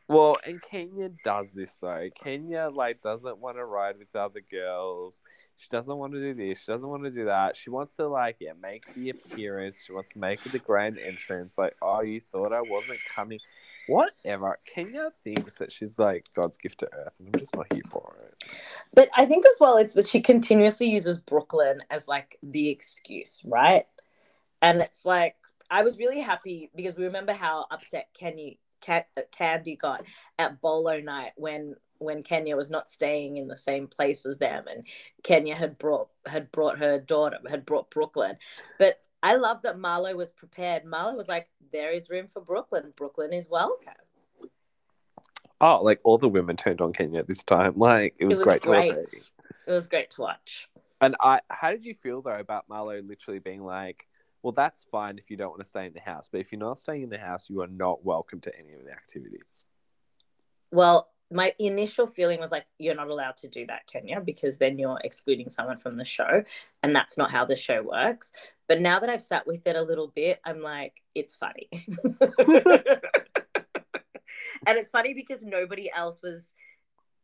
[0.09, 2.09] Well, and Kenya does this though.
[2.23, 5.19] Kenya like doesn't want to ride with the other girls.
[5.57, 6.59] She doesn't want to do this.
[6.59, 7.57] She doesn't want to do that.
[7.57, 9.77] She wants to like yeah make the appearance.
[9.87, 11.57] She wants to make the grand entrance.
[11.57, 13.39] Like oh, you thought I wasn't coming.
[13.89, 14.59] Whatever.
[14.73, 18.17] Kenya thinks that she's like God's gift to Earth, and I'm just not here for
[18.21, 18.45] it.
[18.95, 23.43] But I think as well, it's that she continuously uses Brooklyn as like the excuse,
[23.45, 23.87] right?
[24.65, 25.37] and it's like
[25.71, 28.59] I was really happy because we remember how upset Kenny
[28.89, 29.03] uh,
[29.39, 30.05] Kandi got
[30.39, 34.65] at Bolo night when when Kenya was not staying in the same place as them,
[34.69, 34.87] and
[35.23, 38.37] Kenya had brought had brought her daughter, had brought Brooklyn.
[38.79, 40.85] But I love that Marlo was prepared.
[40.85, 42.93] Marlo was like, "There is room for Brooklyn.
[42.95, 43.95] Brooklyn is welcome."
[45.63, 47.73] Oh, like all the women turned on Kenya this time.
[47.75, 49.31] Like it was, it was great, great, to watch.
[49.67, 50.69] It was great to watch.
[51.01, 54.07] And I, how did you feel though about Marlo literally being like,
[54.43, 56.59] "Well, that's fine if you don't want to stay in the house, but if you're
[56.59, 59.65] not staying in the house, you are not welcome to any of the activities."
[60.71, 64.79] Well, my initial feeling was like, you're not allowed to do that, Kenya, because then
[64.79, 66.45] you're excluding someone from the show.
[66.83, 68.33] And that's not how the show works.
[68.69, 71.69] But now that I've sat with it a little bit, I'm like, it's funny.
[74.67, 76.53] and it's funny because nobody else was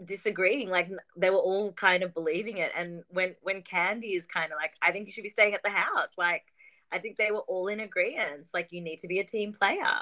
[0.04, 4.50] disagreeing like they were all kind of believing it and when when kandi is kind
[4.50, 6.44] of like i think you should be staying at the house like
[6.90, 10.00] i think they were all in agreement like you need to be a team player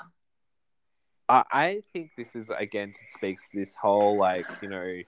[1.29, 5.03] I think this is again speaks this whole like you know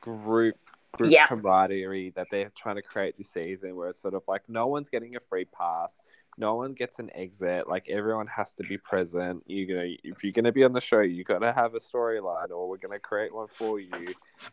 [0.00, 0.56] group
[0.96, 1.26] group yeah.
[1.26, 4.88] camaraderie that they're trying to create this season, where it's sort of like no one's
[4.88, 5.98] getting a free pass,
[6.38, 9.42] no one gets an exit, like everyone has to be present.
[9.46, 11.80] You know, if you're going to be on the show, you got to have a
[11.80, 14.06] storyline, or we're going to create one for you.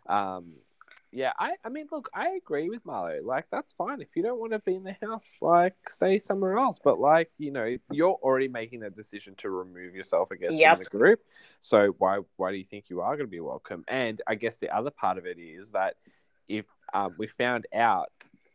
[0.08, 0.54] Um,
[1.16, 3.24] yeah, I, I mean, look, I agree with Marlo.
[3.24, 4.02] Like, that's fine.
[4.02, 6.80] If you don't want to be in the house, like, stay somewhere else.
[6.84, 10.78] But, like, you know, you're already making a decision to remove yourself, I guess, yep.
[10.78, 11.20] from the group.
[11.62, 13.86] So why why do you think you are going to be welcome?
[13.88, 15.96] And I guess the other part of it is that
[16.48, 18.12] if um, we found out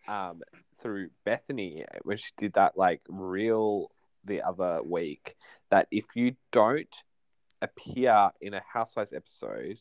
[0.09, 0.42] um,
[0.82, 3.92] through Bethany when she did that, like, real
[4.24, 5.36] the other week,
[5.70, 6.94] that if you don't
[7.62, 9.78] appear in a Housewives episode,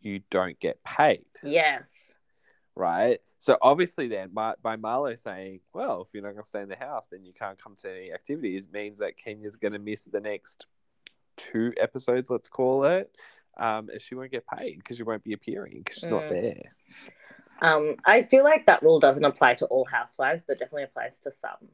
[0.00, 1.26] you don't get paid.
[1.42, 2.09] Yes
[2.80, 3.20] right?
[3.38, 6.68] So obviously, then by, by Marlo saying, "Well, if you're not going to stay in
[6.68, 10.04] the house, then you can't come to any activities," means that Kenya's going to miss
[10.04, 10.66] the next
[11.36, 13.10] two episodes, let's call it,
[13.58, 16.20] um, and she won't get paid because she won't be appearing because she's mm.
[16.20, 16.70] not there.
[17.62, 21.32] Um, I feel like that rule doesn't apply to all housewives, but definitely applies to
[21.32, 21.68] some.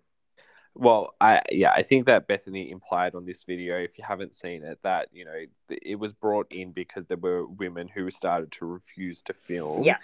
[0.79, 4.63] Well, I yeah, I think that Bethany implied on this video, if you haven't seen
[4.63, 8.67] it, that you know it was brought in because there were women who started to
[8.67, 9.83] refuse to film.
[9.83, 9.97] Yeah.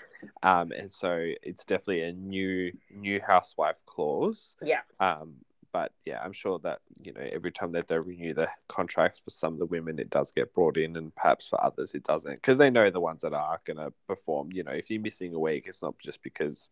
[0.42, 4.56] Um, and so it's definitely a new new housewife clause.
[4.62, 4.80] Yeah.
[4.98, 5.34] Um,
[5.72, 9.30] but yeah, I'm sure that you know every time that they renew the contracts for
[9.30, 12.34] some of the women, it does get brought in, and perhaps for others it doesn't,
[12.34, 14.52] because they know the ones that are going to perform.
[14.52, 16.70] You know, if you're missing a week, it's not just because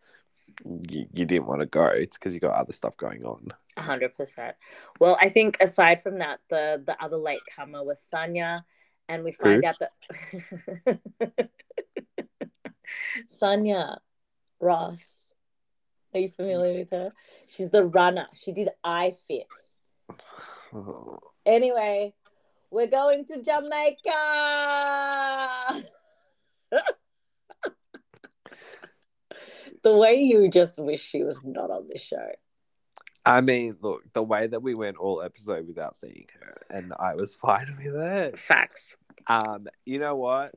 [0.88, 4.14] you, you didn't want to go; it's because you got other stuff going on hundred
[4.16, 4.54] percent.
[4.98, 8.58] Well, I think aside from that, the the other late comer was Sanya,
[9.08, 9.92] and we find out that
[13.28, 13.98] Sanya
[14.60, 15.16] Ross.
[16.12, 17.12] Are you familiar with her?
[17.46, 18.26] She's the runner.
[18.34, 19.46] She did I Fit.
[21.46, 22.14] Anyway,
[22.70, 24.10] we're going to Jamaica.
[29.82, 32.30] the way you just wish she was not on this show.
[33.24, 37.14] I mean, look, the way that we went all episode without seeing her, and I
[37.14, 38.38] was fine with it.
[38.38, 38.96] Facts.
[39.26, 40.54] Um, you know what?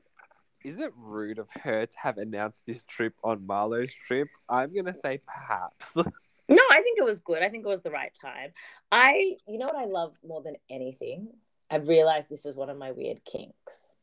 [0.63, 4.29] Is it rude of her to have announced this trip on Marlo's trip?
[4.47, 5.95] I'm gonna say perhaps.
[6.47, 7.43] no, I think it was good.
[7.43, 8.51] I think it was the right time.
[8.91, 11.27] I, you know what I love more than anything?
[11.69, 13.93] I've realized this is one of my weird kinks.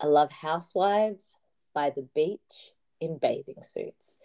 [0.00, 1.36] I love housewives
[1.74, 4.18] by the beach in bathing suits.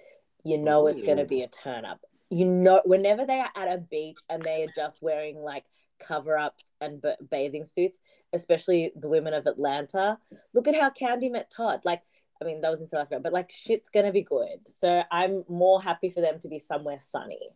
[0.44, 3.72] You know it's going to be a turn up you know, whenever they are at
[3.72, 5.66] a beach and they are just wearing like
[6.00, 8.00] cover ups and b- bathing suits,
[8.34, 10.18] especially the women of Atlanta,
[10.54, 11.82] look at how Kandi met Todd.
[11.86, 12.02] Like,
[12.42, 14.60] I mean, that was in South Africa, but like shit's gonna be good.
[14.72, 17.50] So I'm more happy for them to be somewhere sunny.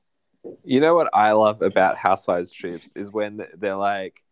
[0.63, 4.23] You know what I love about Housewives trips is when they're like,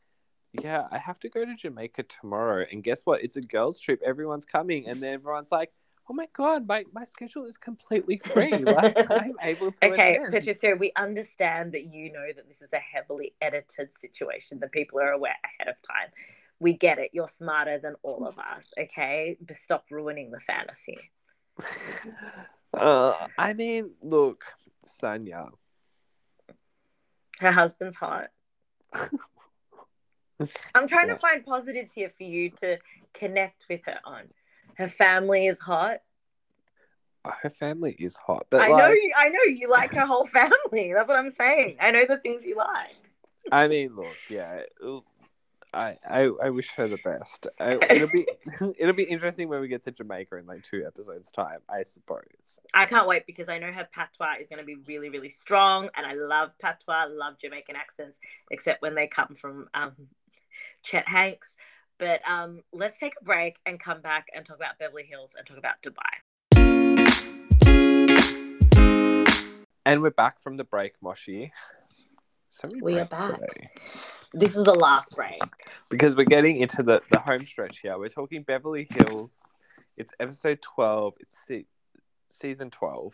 [0.53, 2.65] yeah, I have to go to Jamaica tomorrow.
[2.71, 3.23] And guess what?
[3.23, 4.01] It's a girls' trip.
[4.05, 4.87] Everyone's coming.
[4.87, 5.73] And then everyone's like,
[6.09, 8.53] oh my god, my, my schedule is completely free.
[8.57, 9.87] Like I'm able to.
[9.87, 14.71] Okay, Patricia, we understand that you know that this is a heavily edited situation, that
[14.71, 16.09] people are aware ahead of time.
[16.59, 17.11] We get it.
[17.13, 18.73] You're smarter than all of us.
[18.79, 20.97] Okay, but stop ruining the fantasy.
[22.73, 24.43] Uh, I mean, look,
[25.01, 25.49] Sanya.
[27.39, 28.27] Her husband's hot.
[28.93, 31.13] I'm trying yeah.
[31.13, 32.77] to find positives here for you to
[33.13, 34.27] connect with her on.
[34.77, 36.01] Her family is hot.
[37.25, 38.77] Her family is hot, but I like...
[38.77, 39.11] know you.
[39.17, 40.93] I know you like her whole family.
[40.93, 41.77] That's what I'm saying.
[41.81, 42.95] I know the things you like.
[43.51, 44.61] I mean, look, yeah.
[45.73, 47.47] I, I, I wish her the best.
[47.59, 48.27] I, it'll be
[48.77, 52.59] it'll be interesting when we get to Jamaica in like two episodes time, I suppose.
[52.73, 55.89] I can't wait because I know her patois is going to be really really strong,
[55.95, 58.19] and I love patois, love Jamaican accents,
[58.51, 59.93] except when they come from um,
[60.83, 61.55] Chet Hanks.
[61.99, 65.47] But um, let's take a break and come back and talk about Beverly Hills and
[65.47, 67.17] talk about Dubai.
[69.85, 71.51] And we're back from the break, Moshi.
[72.49, 73.35] So many We are back.
[73.39, 73.69] today.
[74.33, 75.39] This is the last break.
[75.89, 77.97] because we're getting into the, the home stretch here.
[77.97, 79.39] We're talking Beverly Hills.
[79.95, 81.13] It's episode 12.
[81.21, 81.65] It's se-
[82.29, 83.13] season 12.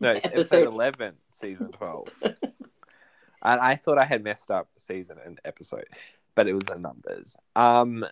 [0.00, 2.08] No, it's episode, Episode- 11, season 12.
[2.22, 5.86] and I thought I had messed up season and episode,
[6.38, 7.36] but it was the numbers.
[7.56, 8.06] Um,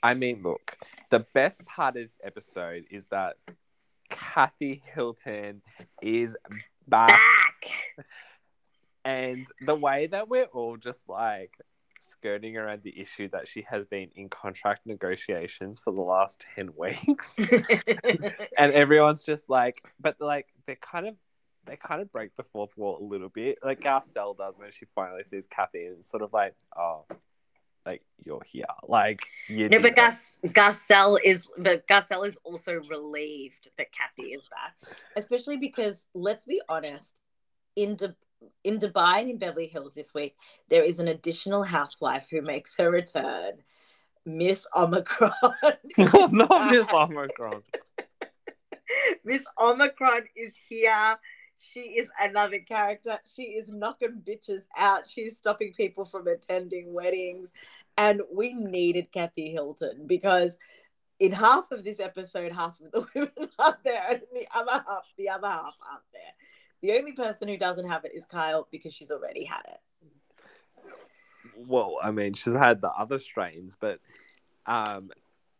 [0.00, 0.76] I mean, look,
[1.10, 3.34] the best part of this episode is that
[4.10, 5.62] Kathy Hilton
[6.00, 6.36] is
[6.86, 8.06] back Back.
[9.04, 11.52] and the way that we're all just like
[11.98, 16.70] skirting around the issue that she has been in contract negotiations for the last 10
[16.76, 17.34] weeks
[18.56, 21.16] and everyone's just like but like they're kind of
[21.66, 24.86] they kind of break the fourth wall a little bit like Garcelle does when she
[24.94, 27.04] finally sees Kathy and it's sort of like oh
[27.86, 29.96] like you're here like you no, did but it.
[29.96, 34.74] Gus Garcelle is but Garcelle is also relieved that Kathy is back.
[35.16, 37.20] especially because let's be honest,
[37.76, 38.14] in Du-
[38.64, 40.34] in Dubai and in Beverly Hills this week,
[40.68, 43.52] there is an additional housewife who makes her return,
[44.26, 45.30] Miss Omicron.
[45.98, 47.62] not Miss Omicron
[49.24, 51.16] Miss Omicron is here.
[51.60, 53.18] She is another character.
[53.34, 55.08] She is knocking bitches out.
[55.08, 57.52] She's stopping people from attending weddings,
[57.96, 60.58] and we needed Kathy Hilton because.
[61.18, 64.72] In half of this episode, half of the women aren't there, and in the other
[64.72, 66.32] half, the other half aren't there.
[66.80, 69.80] The only person who doesn't have it is Kyle because she's already had it.
[71.54, 74.00] well, I mean, she's had the other strains, but
[74.66, 75.10] um,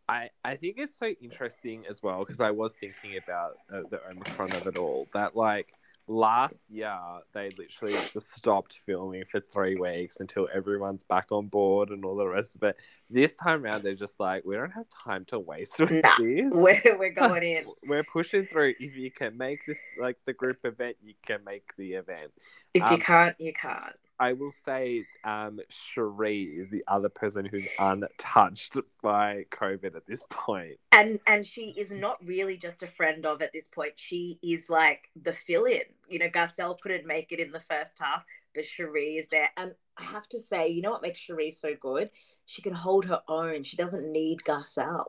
[0.09, 4.01] I I think it's so interesting as well because I was thinking about uh, the
[4.09, 5.07] Omicron of it all.
[5.13, 5.73] That like
[6.07, 6.97] last year
[7.33, 12.15] they literally just stopped filming for three weeks until everyone's back on board and all
[12.15, 12.75] the rest of it.
[13.09, 16.15] This time around, they're just like, we don't have time to waste with Nah.
[16.17, 16.51] this.
[16.53, 17.65] We're, we're going in.
[17.87, 18.73] We're pushing through.
[18.79, 22.31] If you can make this like the group event, you can make the event.
[22.73, 23.95] If you Um, can't, you can't.
[24.21, 30.23] I will say um, Sheree is the other person who's untouched by COVID at this
[30.29, 30.77] point.
[30.91, 33.93] And and she is not really just a friend of at this point.
[33.95, 35.81] She is like the fill-in.
[36.07, 39.49] You know, Garcelle couldn't make it in the first half, but Sheree is there.
[39.57, 42.11] And I have to say, you know what makes Sheree so good?
[42.45, 43.63] She can hold her own.
[43.63, 45.05] She doesn't need Garcelle.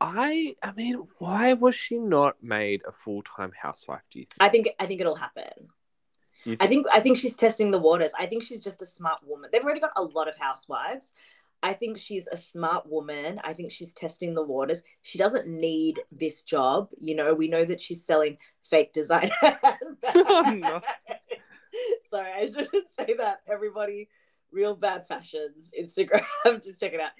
[0.00, 4.00] I, I mean, why was she not made a full time housewife?
[4.10, 4.36] Do you think?
[4.40, 5.68] I think I think it'll happen.
[6.46, 8.12] You I think I think she's testing the waters.
[8.18, 9.50] I think she's just a smart woman.
[9.52, 11.12] They've already got a lot of housewives.
[11.62, 13.40] I think she's a smart woman.
[13.42, 14.82] I think she's testing the waters.
[15.02, 16.90] She doesn't need this job.
[16.98, 18.38] You know, we know that she's selling
[18.68, 20.80] fake designer Oh, no.
[22.08, 23.40] Sorry, I shouldn't say that.
[23.48, 24.08] Everybody,
[24.52, 26.24] real bad fashions Instagram.
[26.62, 27.12] just check it out.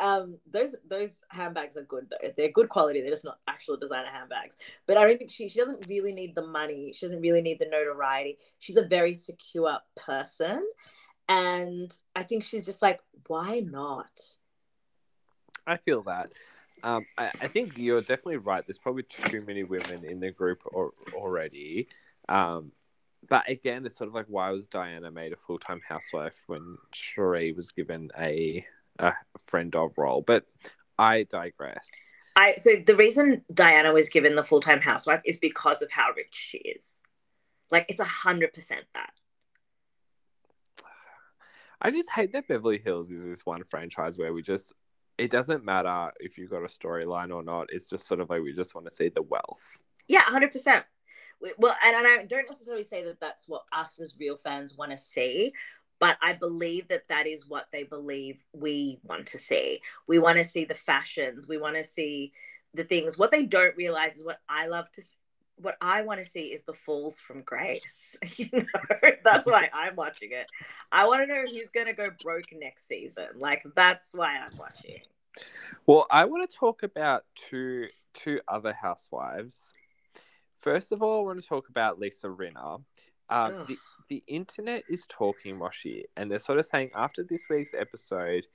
[0.00, 2.28] Um, those those handbags are good though.
[2.36, 3.00] They're good quality.
[3.00, 4.56] They're just not actual designer handbags.
[4.86, 6.92] But I don't think she she doesn't really need the money.
[6.94, 8.38] She doesn't really need the notoriety.
[8.58, 10.62] She's a very secure person,
[11.28, 14.20] and I think she's just like, why not?
[15.66, 16.32] I feel that.
[16.82, 18.64] Um, I, I think you're definitely right.
[18.66, 21.88] There's probably too many women in the group or, already.
[22.28, 22.72] Um,
[23.28, 26.76] but again, it's sort of like why was Diana made a full time housewife when
[26.94, 28.64] Sheree was given a,
[28.98, 29.12] a
[29.46, 30.22] friend of role?
[30.26, 30.44] But
[30.98, 31.88] I digress.
[32.36, 36.28] I so the reason Diana was given the full-time housewife is because of how rich
[36.32, 37.00] she is.
[37.70, 39.10] Like it's a hundred percent that.
[41.80, 44.72] I just hate that Beverly Hills is this one franchise where we just
[45.18, 47.68] it doesn't matter if you've got a storyline or not.
[47.70, 49.78] It's just sort of like we just want to see the wealth.
[50.08, 50.84] Yeah, hundred percent.
[51.58, 54.92] Well, and, and I don't necessarily say that that's what us as real fans want
[54.92, 55.52] to see.
[56.02, 59.80] But I believe that that is what they believe we want to see.
[60.08, 61.46] We want to see the fashions.
[61.46, 62.32] We want to see
[62.74, 63.16] the things.
[63.18, 65.00] What they don't realize is what I love to.
[65.00, 65.14] s-
[65.58, 68.16] What I want to see is the falls from grace.
[68.36, 70.48] You know, that's why I'm watching it.
[70.90, 73.28] I want to know who's going to go broke next season.
[73.36, 75.02] Like that's why I'm watching.
[75.86, 79.72] Well, I want to talk about two two other housewives.
[80.62, 82.82] First of all, I want to talk about Lisa Rinna.
[83.32, 83.76] Um, the,
[84.08, 88.46] the internet is talking Moshi, and they're sort of saying after this week's episode,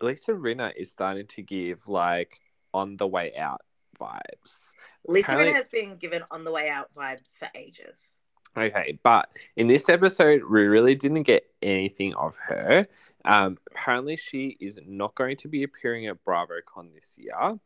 [0.00, 2.40] Lisa Rinna is starting to give like
[2.74, 3.60] on the way out
[4.00, 4.72] vibes.
[5.06, 8.16] Lisa Apparently- Rinna has been given on the way out vibes for ages.
[8.56, 12.84] Okay, but in this episode, we really didn't get anything of her.
[13.24, 17.60] Um, apparently, she is not going to be appearing at BravoCon this year,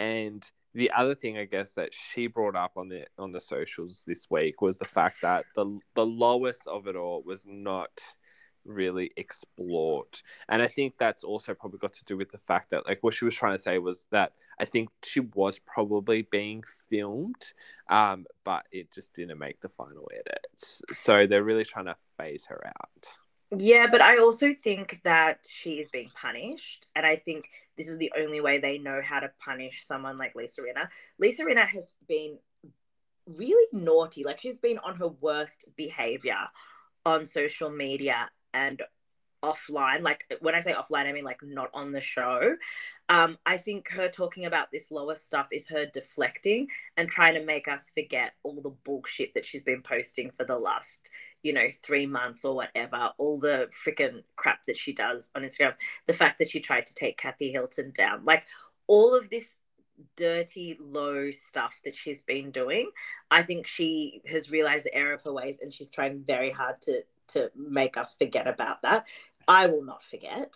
[0.00, 4.04] and the other thing I guess that she brought up on the on the socials
[4.06, 7.90] this week was the fact that the the Lois of it all was not
[8.66, 10.20] really explored.
[10.48, 13.14] And I think that's also probably got to do with the fact that like what
[13.14, 17.52] she was trying to say was that I think she was probably being filmed,
[17.88, 20.82] um, but it just didn't make the final edits.
[20.92, 23.06] So they're really trying to phase her out.
[23.50, 27.96] Yeah, but I also think that she is being punished, and I think this is
[27.96, 30.88] the only way they know how to punish someone like Lisa Rinna.
[31.18, 32.38] Lisa Rinna has been
[33.26, 36.48] really naughty, like she's been on her worst behavior
[37.04, 38.82] on social media and
[39.42, 42.54] offline like when i say offline i mean like not on the show
[43.10, 46.66] um i think her talking about this Lois stuff is her deflecting
[46.96, 50.58] and trying to make us forget all the bullshit that she's been posting for the
[50.58, 51.10] last
[51.46, 55.74] you know three months or whatever all the freaking crap that she does on instagram
[56.06, 58.44] the fact that she tried to take kathy hilton down like
[58.86, 59.56] all of this
[60.16, 62.90] dirty low stuff that she's been doing
[63.30, 66.80] i think she has realized the error of her ways and she's trying very hard
[66.82, 69.06] to to make us forget about that.
[69.48, 70.50] I will not forget.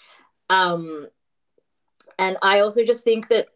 [0.49, 1.07] Um,
[2.19, 3.49] and I also just think that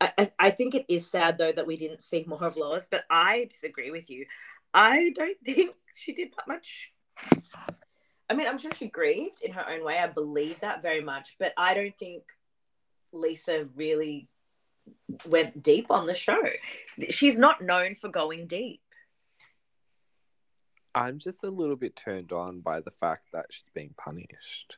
[0.00, 3.04] I, I think it is sad though that we didn't see more of Lois, but
[3.08, 4.26] I disagree with you.
[4.74, 6.92] I don't think she did that much.
[8.28, 9.98] I mean, I'm sure she grieved in her own way.
[9.98, 12.22] I believe that very much, but I don't think
[13.12, 14.28] Lisa really
[15.26, 16.42] went deep on the show.
[17.10, 18.80] She's not known for going deep.
[20.94, 24.76] I'm just a little bit turned on by the fact that she's being punished.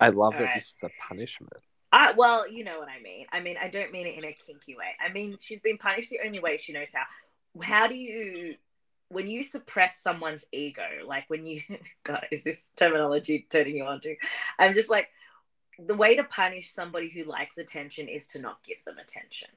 [0.00, 0.54] I love All that right.
[0.54, 1.52] this is a punishment.
[1.92, 3.26] Uh, well, you know what I mean.
[3.32, 4.94] I mean, I don't mean it in a kinky way.
[5.04, 7.04] I mean, she's been punished the only way she knows how.
[7.62, 8.54] How do you,
[9.10, 11.62] when you suppress someone's ego, like when you,
[12.04, 14.16] God, is this terminology turning you on to?
[14.58, 15.08] I'm just like,
[15.78, 19.48] the way to punish somebody who likes attention is to not give them attention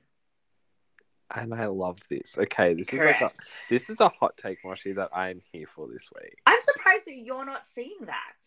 [1.35, 2.37] and I love this.
[2.37, 3.17] Okay, this Correct.
[3.17, 3.35] is like a,
[3.69, 6.37] this is a hot take, Moshi, that I am here for this week.
[6.45, 8.45] I'm surprised that you're not seeing that.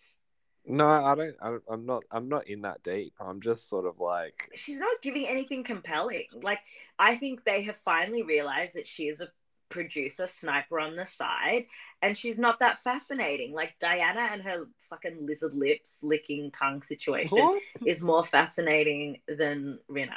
[0.69, 1.37] No, I don't.
[1.41, 2.05] I, am not.
[2.11, 3.15] I'm not in that deep.
[3.21, 4.51] I'm just sort of like.
[4.55, 6.25] She's not giving anything compelling.
[6.43, 6.61] Like
[6.99, 9.29] I think they have finally realized that she is a
[9.69, 11.67] producer sniper on the side,
[12.03, 13.53] and she's not that fascinating.
[13.53, 17.63] Like Diana and her fucking lizard lips licking tongue situation what?
[17.85, 20.15] is more fascinating than rinna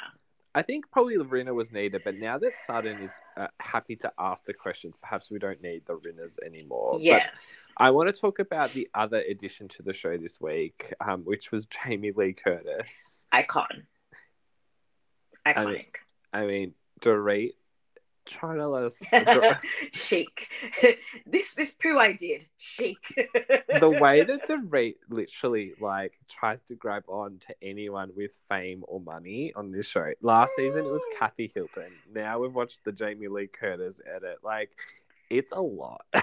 [0.54, 4.44] I think probably rinna was needed, but now that Sutton is uh, happy to ask
[4.44, 6.96] the questions, perhaps we don't need the Rinnas anymore.
[6.98, 7.68] Yes.
[7.78, 11.22] But I want to talk about the other addition to the show this week, um,
[11.22, 13.26] which was Jamie Lee Curtis.
[13.30, 13.86] Icon.
[15.46, 15.54] Iconic.
[15.54, 15.84] I mean,
[16.32, 17.52] I mean Dorit
[18.30, 18.96] trying to let us
[19.92, 20.48] chic.
[21.26, 22.98] this this poo I did chic.
[23.78, 29.00] the way that rate literally like tries to grab on to anyone with fame or
[29.00, 30.12] money on this show.
[30.22, 31.18] Last season it was mm.
[31.18, 31.92] Kathy Hilton.
[32.12, 34.38] Now we've watched the Jamie Lee Curtis edit.
[34.42, 34.70] Like
[35.28, 36.04] it's a lot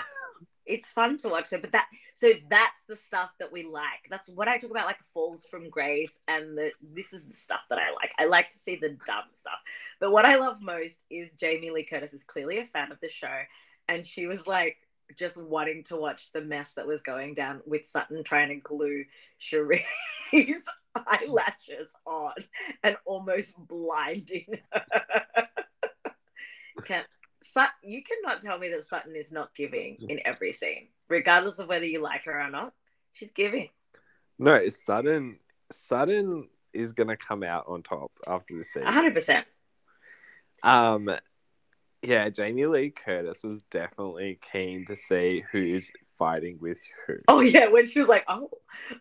[0.67, 4.07] it's fun to watch them but that so that's the stuff that we like.
[4.09, 7.61] That's what i talk about like falls from grace and the this is the stuff
[7.69, 8.13] that i like.
[8.17, 9.59] I like to see the dumb stuff.
[9.99, 13.09] But what i love most is jamie lee curtis is clearly a fan of the
[13.09, 13.41] show
[13.87, 14.77] and she was like
[15.15, 19.05] just wanting to watch the mess that was going down with sutton trying to glue
[19.39, 19.85] Sheree's
[21.07, 22.33] eyelashes on
[22.83, 24.85] and almost blinding her.
[26.85, 27.07] Can't
[27.43, 31.67] Sut- you cannot tell me that Sutton is not giving in every scene, regardless of
[31.67, 32.73] whether you like her or not.
[33.13, 33.69] She's giving.
[34.39, 35.39] No, it's Sutton.
[35.71, 38.87] Sutton is gonna come out on top after this season.
[38.87, 39.45] hundred percent.
[40.63, 41.09] Um,
[42.01, 47.15] yeah, Jamie Lee Curtis was definitely keen to see who's fighting with who.
[47.27, 48.49] Oh yeah, when she was like, oh,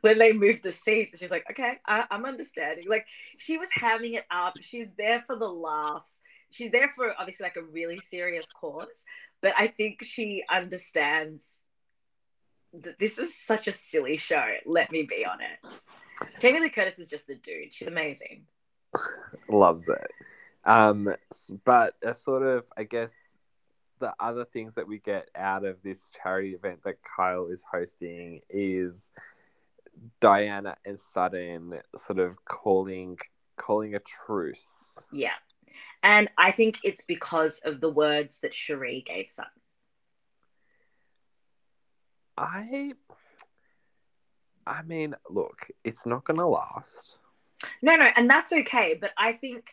[0.01, 2.87] when they moved the seats, she's like, okay, I- I'm understanding.
[2.89, 3.07] Like
[3.39, 4.55] she was having it up.
[4.61, 6.21] She's there for the laughs
[6.57, 9.05] she's there for obviously like a really serious cause,
[9.43, 11.61] but I think she understands
[12.73, 14.45] that this is such a silly show.
[14.65, 15.85] Let me be on it.
[16.41, 17.73] Jamie Lee Curtis is just a dude.
[17.73, 18.47] She's amazing.
[19.49, 20.11] Loves it.
[20.65, 21.15] Um,
[21.65, 23.13] but a sort of, I guess,
[24.01, 28.41] the other things that we get out of this charity event that Kyle is hosting
[28.51, 29.11] is
[30.21, 33.19] Diana and Sutton sort of calling
[33.57, 34.61] calling a truce.
[35.13, 35.31] Yeah.
[36.07, 39.51] And I think it's because of the words that Sheree gave Sutton.
[42.39, 42.93] I
[44.65, 47.19] I mean, look, it's not gonna last.
[47.83, 49.73] No, no, and that's okay, but I think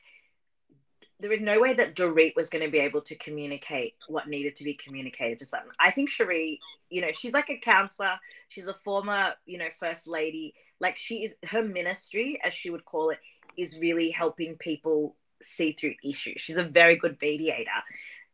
[1.20, 4.58] there is no way that Dorit was going to be able to communicate what needed
[4.58, 5.70] to be communicated to Sutton.
[5.80, 8.20] I think Sheree, you know, she's like a counselor.
[8.50, 10.54] She's a former, you know, first lady.
[10.82, 13.20] Like she is, her ministry, as she would call it,
[13.56, 16.42] is really helping people see through issues.
[16.42, 17.70] She's a very good mediator.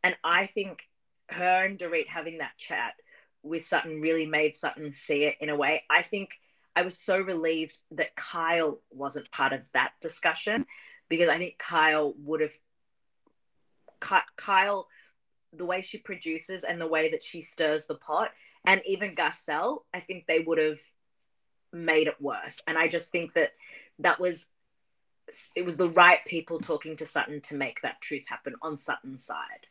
[0.03, 0.88] And I think
[1.30, 2.94] her and Dorit having that chat
[3.44, 5.84] with Sutton really made Sutton see it in a way.
[5.90, 6.40] I think
[6.76, 10.65] I was so relieved that Kyle wasn't part of that discussion
[11.10, 12.53] because I think Kyle would have
[14.38, 14.88] Kyle,
[15.52, 18.31] the way she produces and the way that she stirs the pot,
[18.65, 20.80] and even Garcelle, I think they would have
[21.73, 22.61] made it worse.
[22.65, 23.52] And I just think that
[23.99, 24.48] that was
[25.56, 29.26] it was the right people talking to Sutton to make that truce happen on Sutton's
[29.26, 29.68] side.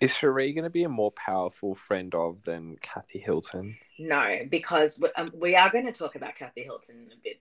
[0.00, 3.76] Is Sheree going to be a more powerful friend of than Kathy Hilton?
[4.00, 7.38] No, because um, we are going to talk about Kathy Hilton in a bit.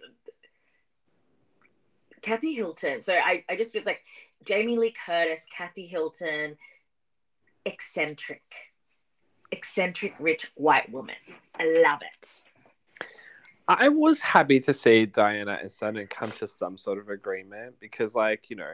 [2.22, 3.02] Kathy Hilton.
[3.02, 4.02] So I, I just feel like
[4.46, 6.56] Jamie Lee Curtis, Kathy Hilton,
[7.66, 8.44] eccentric,
[9.52, 11.16] eccentric rich white woman.
[11.60, 12.44] I love it.
[13.80, 18.16] I was happy to see Diana and Sutton come to some sort of agreement because,
[18.16, 18.74] like, you know,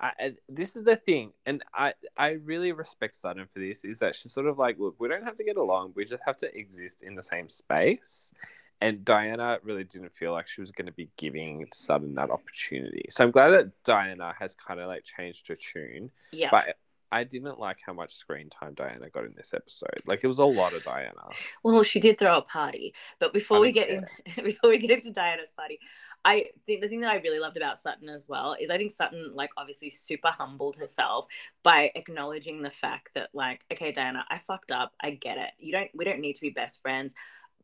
[0.00, 3.84] I, this is the thing, and I I really respect Sutton for this.
[3.84, 5.92] Is that she's sort of like, look, we don't have to get along.
[5.94, 8.32] We just have to exist in the same space,
[8.80, 13.06] and Diana really didn't feel like she was going to be giving Sutton that opportunity.
[13.08, 16.10] So I'm glad that Diana has kind of like changed her tune.
[16.32, 16.48] Yeah.
[16.50, 16.76] But
[17.14, 20.00] I didn't like how much screen time Diana got in this episode.
[20.04, 21.28] Like it was a lot of Diana.
[21.62, 24.04] Well, she did throw a party, but before we get in,
[24.44, 25.78] before we get into Diana's party,
[26.24, 28.90] I think the thing that I really loved about Sutton as well is I think
[28.90, 31.28] Sutton like obviously super humbled herself
[31.62, 34.92] by acknowledging the fact that like okay Diana, I fucked up.
[35.00, 35.52] I get it.
[35.60, 37.14] You don't we don't need to be best friends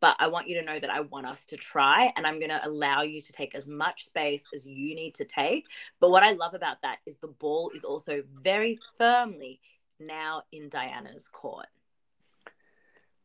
[0.00, 2.50] but I want you to know that I want us to try and I'm going
[2.50, 5.66] to allow you to take as much space as you need to take.
[6.00, 9.60] But what I love about that is the ball is also very firmly
[9.98, 11.66] now in Diana's court.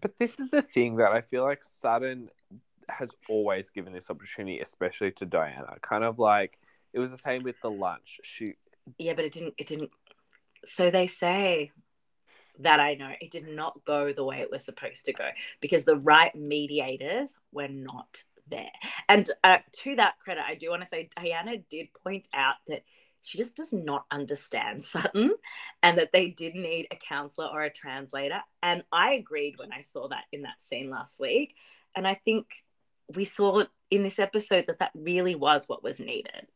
[0.02, 2.30] But this is the thing that I feel like Sutton
[2.90, 5.76] has always given this opportunity, especially to Diana.
[5.82, 6.60] Kind of like
[6.94, 8.20] it was the same with the lunch.
[8.24, 8.54] She
[8.98, 9.92] Yeah, but it didn't it didn't
[10.66, 11.72] so they say
[12.60, 15.30] that I know it did not go the way it was supposed to go
[15.62, 18.72] because the right mediators were not there.
[19.10, 22.84] And uh, to that credit, I do want to say Diana did point out that
[23.22, 25.34] she just does not understand Sutton
[25.82, 28.42] and that they did need a counselor or a translator.
[28.62, 31.56] And I agreed when I saw that in that scene last week.
[31.96, 32.48] And I think
[33.14, 36.48] we saw in this episode that that really was what was needed.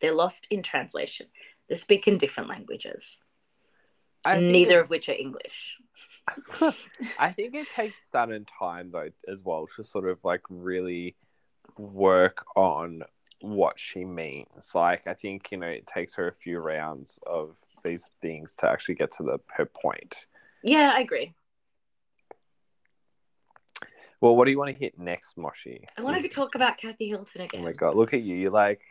[0.00, 1.26] They're lost in translation,
[1.68, 3.18] they're speaking different languages.
[4.36, 5.76] Neither of which are English.
[7.18, 11.16] I think it takes Sutton time though as well to sort of like really
[11.76, 13.02] work on
[13.40, 14.72] what she means.
[14.74, 18.68] Like I think, you know, it takes her a few rounds of these things to
[18.68, 20.26] actually get to the her point.
[20.62, 21.32] Yeah, I agree.
[24.20, 25.86] Well, what do you want to hit next, Moshi?
[25.96, 27.60] I want to talk about Kathy Hilton again.
[27.60, 28.34] Oh my god, look at you.
[28.34, 28.82] You're like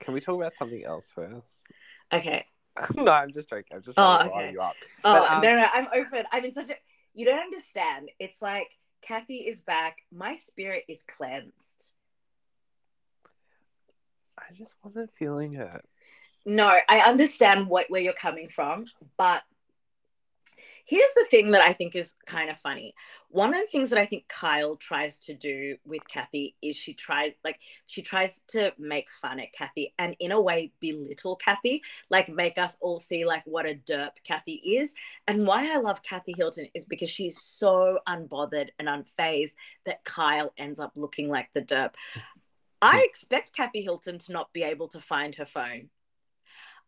[0.00, 1.64] can we talk about something else first?
[2.12, 2.44] Okay.
[2.94, 3.76] no, I'm just joking.
[3.76, 4.52] I'm just trying oh, to okay.
[4.52, 4.74] you up.
[5.04, 5.42] Oh but, um...
[5.42, 6.24] no, no, I'm open.
[6.32, 6.74] I'm in such a.
[7.14, 8.10] You don't understand.
[8.18, 9.98] It's like Kathy is back.
[10.12, 11.92] My spirit is cleansed.
[14.38, 15.84] I just wasn't feeling it.
[16.46, 18.86] No, I understand what where you're coming from,
[19.16, 19.42] but
[20.84, 22.94] Here's the thing that I think is kind of funny.
[23.30, 26.94] One of the things that I think Kyle tries to do with Kathy is she
[26.94, 31.82] tries like she tries to make fun at Kathy and in a way belittle Kathy,
[32.10, 34.94] like make us all see like what a derp Kathy is.
[35.26, 39.54] And why I love Kathy Hilton is because she's so unbothered and unfazed
[39.84, 41.94] that Kyle ends up looking like the derp.
[42.80, 43.02] I hmm.
[43.04, 45.90] expect Kathy Hilton to not be able to find her phone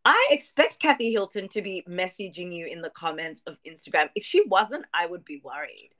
[0.05, 4.09] I expect Kathy Hilton to be messaging you in the comments of Instagram.
[4.15, 5.91] If she wasn't, I would be worried.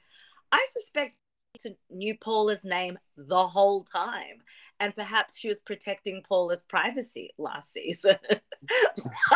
[0.53, 1.15] I suspect
[1.63, 4.43] to knew Paula's name the whole time.
[4.79, 8.17] And perhaps she was protecting Paula's privacy last season.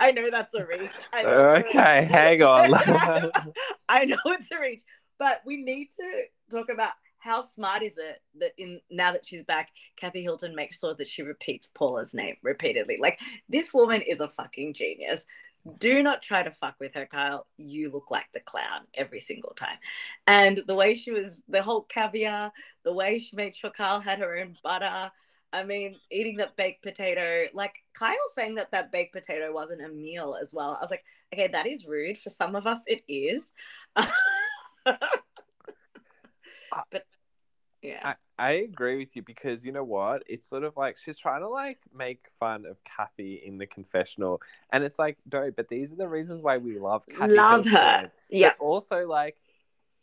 [0.00, 0.90] I know that's a reach.
[1.14, 2.74] okay, hang on.
[3.90, 4.82] I know it's a reach,
[5.18, 9.44] but we need to talk about how smart is it that in now that she's
[9.44, 12.98] back, Kathy Hilton makes sure that she repeats Paula's name repeatedly?
[13.00, 15.26] Like this woman is a fucking genius.
[15.78, 17.46] Do not try to fuck with her, Kyle.
[17.58, 19.76] You look like the clown every single time.
[20.26, 22.50] And the way she was, the whole caviar,
[22.82, 25.12] the way she made sure Kyle had her own butter.
[25.52, 29.88] I mean, eating that baked potato, like Kyle saying that that baked potato wasn't a
[29.88, 30.78] meal as well.
[30.78, 32.16] I was like, okay, that is rude.
[32.16, 33.52] For some of us, it is.
[36.90, 37.04] but
[37.82, 38.00] Yeah.
[38.04, 40.22] I, I agree with you because you know what?
[40.26, 44.40] It's sort of like she's trying to like make fun of Kathy in the confessional,
[44.72, 47.34] and it's like, no, but these are the reasons why we love Kathy.
[47.34, 48.10] Love her.
[48.28, 48.52] Yeah.
[48.58, 49.36] But also, like,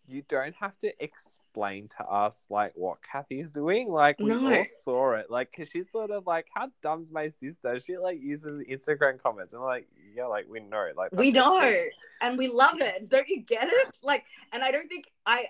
[0.08, 3.90] you don't have to explain to us like what Kathy's doing.
[3.90, 4.58] Like, we No.
[4.60, 5.30] all saw it.
[5.30, 7.80] Like, because she's sort of like, how dumb's my sister?
[7.80, 11.86] She like uses Instagram comments, and like, yeah, like we know, like we know
[12.22, 15.46] and we love it don't you get it like and i don't think i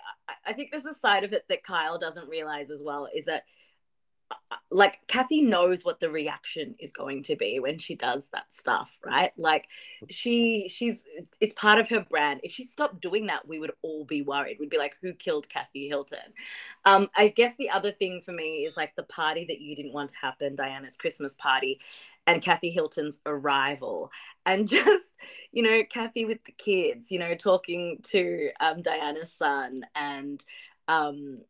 [0.45, 3.45] I- think there's a side of it that kyle doesn't realize as well is that
[4.69, 8.91] like kathy knows what the reaction is going to be when she does that stuff
[9.05, 9.31] right?
[9.37, 9.67] Like
[10.09, 11.05] she she's
[11.39, 12.41] it's part of her brand.
[12.43, 14.57] If she stopped doing that we would all be worried.
[14.59, 16.33] We'd be like who killed kathy hilton?
[16.85, 19.93] Um i guess the other thing for me is like the party that you didn't
[19.93, 21.79] want to happen diana's christmas party
[22.27, 24.11] and kathy hilton's arrival.
[24.45, 25.13] And just
[25.51, 30.43] you know kathy with the kids you know talking to um, diana's son and
[30.89, 31.41] um,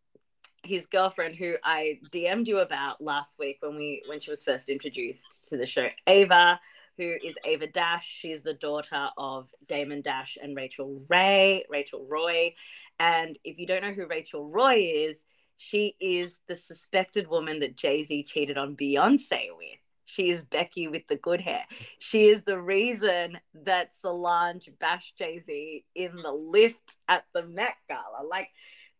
[0.63, 4.69] his girlfriend who i dm'd you about last week when we when she was first
[4.69, 6.59] introduced to the show ava
[6.97, 12.53] who is ava dash she's the daughter of damon dash and rachel ray rachel roy
[12.99, 15.23] and if you don't know who rachel roy is
[15.57, 19.79] she is the suspected woman that jay-z cheated on beyonce with
[20.09, 21.65] she is Becky with the good hair.
[21.99, 27.75] She is the reason that Solange bashed Jay Z in the lift at the Met
[27.89, 28.25] Gala.
[28.25, 28.47] Like,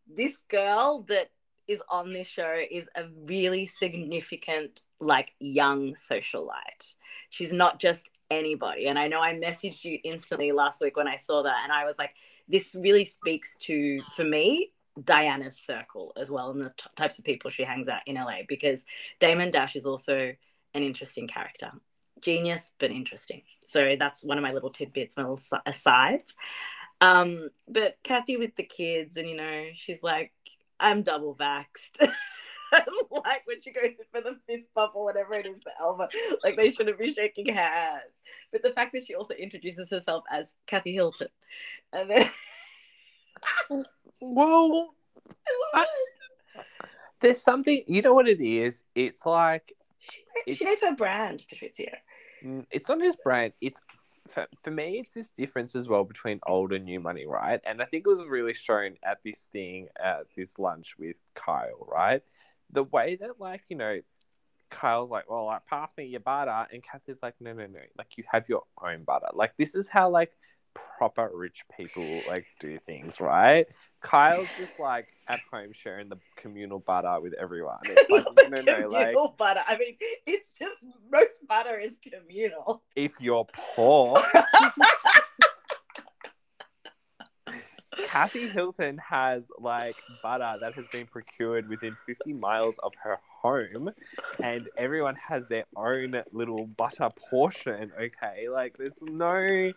[0.06, 1.30] this girl that
[1.68, 6.94] is on this show is a really significant, like, young socialite.
[7.30, 8.88] She's not just anybody.
[8.88, 11.84] And I know I messaged you instantly last week when I saw that, and I
[11.84, 12.14] was like,
[12.48, 14.72] this really speaks to, for me,
[15.04, 18.38] Diana's circle as well, and the t- types of people she hangs out in LA
[18.48, 18.84] because
[19.20, 20.34] Damon Dash is also
[20.74, 21.70] an interesting character.
[22.20, 23.42] Genius, but interesting.
[23.64, 26.34] So that's one of my little tidbits, my little asides.
[27.00, 30.32] Um, but Kathy with the kids, and you know, she's like,
[30.80, 31.98] I'm double vaxxed.
[32.72, 36.08] like when she goes in for the fist bump or whatever it is, the Elva,
[36.44, 38.22] like they shouldn't be shaking hands.
[38.52, 41.28] But the fact that she also introduces herself as Kathy Hilton,
[41.92, 42.26] and then
[44.20, 44.94] Well,
[45.46, 45.86] I love I-
[46.58, 46.66] it.
[47.20, 47.84] there's something.
[47.86, 48.84] You know what it is?
[48.94, 51.96] It's like She, she knows her brand, Patricia.
[52.44, 53.80] Mm, it's not just brand it's
[54.28, 57.60] for, for me it's this difference as well between old and new money right?
[57.64, 61.86] And i think it was really shown at this thing at this lunch with kyle
[61.90, 62.22] right?
[62.72, 64.00] The way that like you know
[64.70, 67.80] kyle's like well like pass me your butter and kathy's like no no no.
[67.96, 69.28] Like you have your own butter.
[69.32, 70.32] Like this is how like
[70.74, 73.66] proper rich people like do things right
[74.00, 78.62] kyle's just like at home sharing the communal butter with everyone it's like no the
[78.62, 79.60] no like communal butter.
[79.66, 79.96] I mean,
[80.26, 82.82] it's just roast butter is communal.
[82.96, 84.16] if you're poor
[88.06, 93.90] Kathy Hilton has like butter that has been procured within 50 miles of her home,
[94.42, 97.92] and everyone has their own little butter portion.
[98.00, 99.72] Okay, like there's no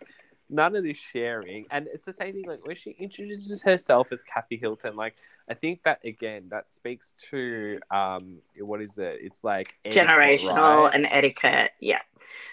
[0.52, 2.44] none of this sharing, and it's the same thing.
[2.46, 5.16] Like when she introduces herself as Kathy Hilton, like
[5.48, 9.18] I think that again that speaks to um what is it?
[9.22, 10.90] It's like Generational right?
[10.94, 11.72] and etiquette.
[11.80, 12.00] Yeah.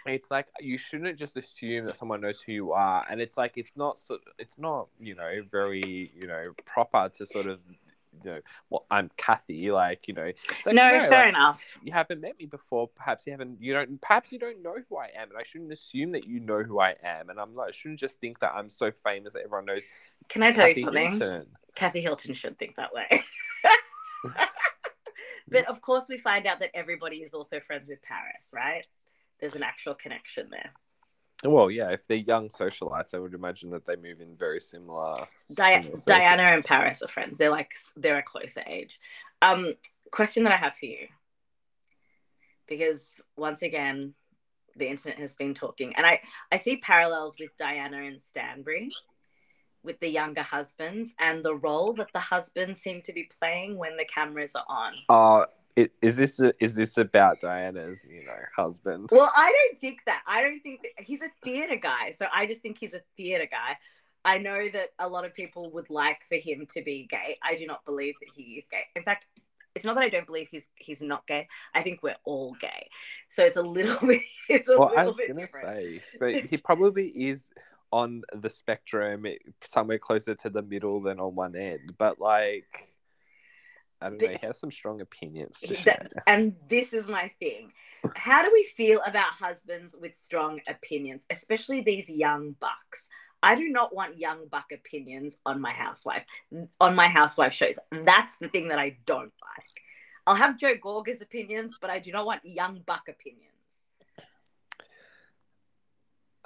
[0.06, 3.54] it's like you shouldn't just assume that someone knows who you are and it's like
[3.56, 7.60] it's not so it's not you know very you know proper to sort of
[8.23, 10.31] you know well i'm kathy like you know
[10.65, 11.77] like, no, fair like, enough.
[11.84, 14.98] you haven't met me before perhaps you haven't you don't perhaps you don't know who
[14.98, 17.69] i am and i shouldn't assume that you know who i am and i'm like
[17.69, 19.84] i shouldn't just think that i'm so famous that everyone knows
[20.27, 21.19] Can I tell kathy you something?
[21.19, 21.48] Hilton.
[21.76, 23.07] Kathy Hilton should think that way.
[25.48, 28.86] but of course, we find out that everybody is also friends with Paris, right?
[29.40, 30.73] There's an actual connection there.
[31.44, 35.16] Well yeah if they're young socialites i would imagine that they move in very similar
[35.53, 36.02] Di- similar.
[36.06, 37.38] Diana and Paris are friends.
[37.38, 38.99] They're like they're a closer age.
[39.41, 39.74] Um,
[40.11, 41.07] question that I have for you,
[42.68, 44.14] because once again,
[44.76, 46.22] the internet has been talking, and I
[46.52, 48.91] I see parallels with Diana and Stanbury,
[49.84, 53.98] with the younger husbands and the role that the husbands seem to be playing when
[53.98, 54.94] the cameras are on.
[55.10, 55.45] Uh,
[55.80, 59.10] it, is this is this about Diana's you know husband?
[59.12, 60.22] Well, I don't think that.
[60.28, 62.12] I don't think that he's a theater guy.
[62.12, 63.78] So I just think he's a theater guy.
[64.26, 67.38] I know that a lot of people would like for him to be gay.
[67.42, 68.84] I do not believe that he is gay.
[68.96, 69.28] In fact,
[69.76, 71.48] it's not that I don't believe he's he's not gay.
[71.74, 72.90] I think we're all gay.
[73.30, 75.68] So it's a little bit it's a Well, I little was bit gonna different.
[75.68, 77.50] say, but he probably is
[77.92, 79.26] on the spectrum,
[79.64, 81.94] somewhere closer to the middle than on one end.
[81.98, 82.90] But like,
[84.02, 84.38] I don't But- know.
[84.40, 86.08] He has some strong opinions to He- share.
[86.14, 87.74] that- and this is my thing.
[88.16, 93.10] How do we feel about husbands with strong opinions, especially these young bucks?
[93.44, 96.26] I do not want young buck opinions on my housewife,
[96.80, 97.78] on my housewife shows.
[97.92, 99.84] That's the thing that I don't like.
[100.28, 103.46] I'll have Joe Gorga's opinions, but I do not want young buck opinions.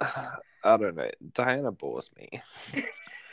[0.00, 1.10] I don't know.
[1.32, 2.40] Diana bores me.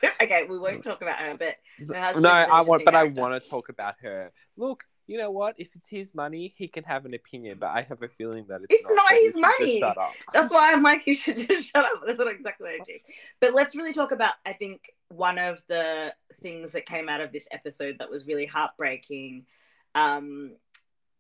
[0.22, 1.58] okay, we won't talk about her, but
[1.94, 4.32] her no, I want, but I want to talk about her.
[4.58, 5.56] Look, you know what?
[5.58, 7.58] If it's his money, he can have an opinion.
[7.60, 9.80] But I have a feeling that it's, It's not he his money.
[9.80, 10.14] Shut up.
[10.34, 12.02] That's why I'm like, you should just shut up.
[12.06, 12.94] That's not exactly what I do.
[13.40, 17.32] But let's really talk about, I think, one of the things that came out of
[17.32, 19.46] this episode that was really heartbreaking.
[19.96, 20.54] Um,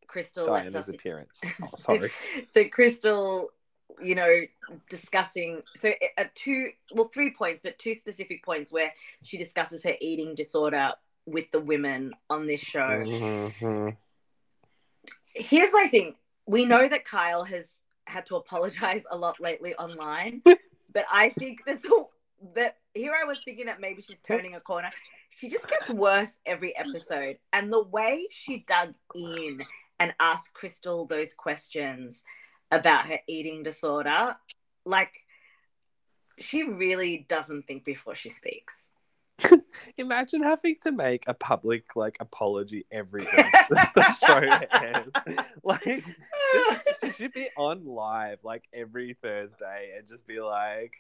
[0.08, 1.41] Crystal Diana's us appearance.
[1.64, 2.10] Oh, sorry.
[2.48, 3.49] so Crystal,
[4.01, 4.41] you know,
[4.89, 8.91] discussing so at two, well, three points, but two specific points where
[9.23, 10.91] she discusses her eating disorder
[11.26, 12.99] with the women on this show.
[12.99, 13.97] Mhm.
[15.34, 16.15] Here's my thing:
[16.45, 20.41] we know that Kyle has had to apologize a lot lately online,
[20.93, 22.05] but I think that the
[22.55, 24.89] that here I was thinking that maybe she's turning a corner.
[25.30, 29.61] She just gets worse every episode, and the way she dug in
[29.99, 32.23] and asked Crystal those questions
[32.72, 34.35] about her eating disorder,
[34.85, 35.14] like
[36.39, 38.89] she really doesn't think before she speaks.
[39.98, 43.30] Imagine having to make a public like apology every week
[43.69, 44.39] the show
[44.80, 45.45] airs.
[45.64, 46.03] Like
[47.03, 50.93] she should be on live like every Thursday and just be like,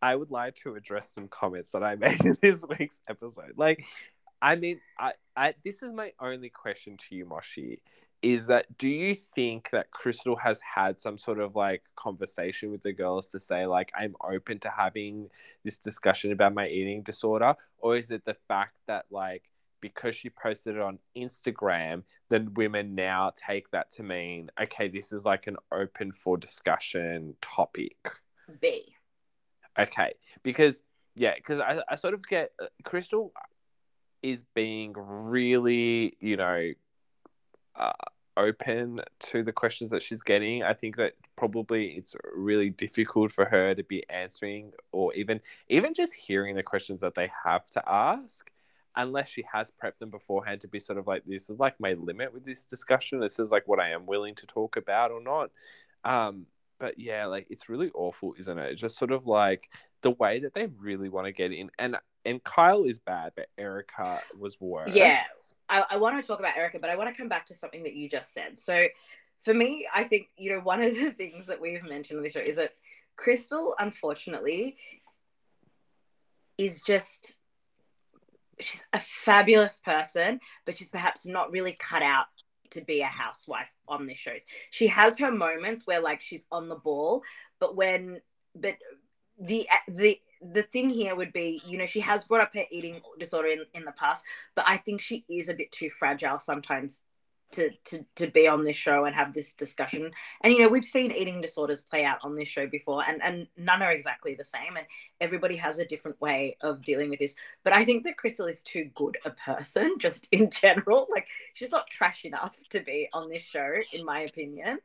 [0.00, 3.52] I would like to address some comments that I made in this week's episode.
[3.56, 3.84] Like,
[4.40, 7.80] I mean, I, I this is my only question to you, Moshi.
[8.26, 12.82] Is that do you think that Crystal has had some sort of like conversation with
[12.82, 15.30] the girls to say like I'm open to having
[15.62, 19.44] this discussion about my eating disorder, or is it the fact that like
[19.80, 25.12] because she posted it on Instagram, then women now take that to mean okay, this
[25.12, 28.10] is like an open for discussion topic.
[28.60, 28.92] B.
[29.78, 30.82] Okay, because
[31.14, 33.32] yeah, because I, I sort of get uh, Crystal
[34.20, 36.72] is being really, you know,
[37.76, 37.92] uh,
[38.36, 40.62] open to the questions that she's getting.
[40.62, 45.94] I think that probably it's really difficult for her to be answering or even even
[45.94, 48.50] just hearing the questions that they have to ask
[48.96, 51.92] unless she has prepped them beforehand to be sort of like this is like my
[51.94, 53.20] limit with this discussion.
[53.20, 55.50] This is like what i am willing to talk about or not.
[56.04, 56.46] Um
[56.78, 58.72] but yeah like it's really awful isn't it?
[58.72, 59.70] It's just sort of like
[60.02, 61.70] the way that they really want to get in.
[61.78, 61.96] And
[62.26, 65.22] and kyle is bad but erika was worse Yeah.
[65.68, 67.82] I, I want to talk about Erika, but I want to come back to something
[67.84, 68.58] that you just said.
[68.58, 68.86] So,
[69.42, 72.32] for me, I think you know one of the things that we've mentioned on this
[72.32, 72.72] show is that
[73.16, 74.76] Crystal, unfortunately,
[76.58, 77.36] is just
[78.60, 82.26] she's a fabulous person, but she's perhaps not really cut out
[82.70, 84.44] to be a housewife on this shows.
[84.70, 87.22] She has her moments where like she's on the ball,
[87.60, 88.20] but when
[88.54, 88.76] but
[89.38, 93.00] the the the thing here would be, you know, she has brought up her eating
[93.18, 97.02] disorder in, in the past, but I think she is a bit too fragile sometimes
[97.52, 100.10] to, to to be on this show and have this discussion.
[100.42, 103.46] And you know, we've seen eating disorders play out on this show before, and and
[103.56, 104.86] none are exactly the same, and
[105.20, 107.34] everybody has a different way of dealing with this.
[107.64, 111.06] But I think that Crystal is too good a person, just in general.
[111.10, 114.78] Like she's not trash enough to be on this show, in my opinion.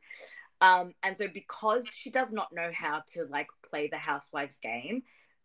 [0.62, 5.02] Um, and so because she does not know how to like play the housewives game,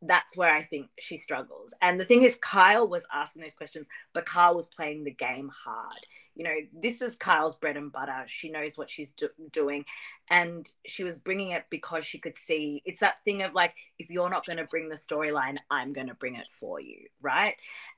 [0.07, 1.75] that's where I think she struggles.
[1.83, 5.51] And the thing is, Kyle was asking those questions, but Kyle was playing the game
[5.65, 5.99] hard.
[6.35, 8.25] You know, this is Kyle's bread and butter.
[8.27, 9.85] She knows what she's do- doing.
[10.29, 14.11] And she was bringing it because she could see it's that thing of like, if
[14.11, 17.07] you're not going to bring the storyline, I'm going to bring it for you.
[17.23, 17.55] Right.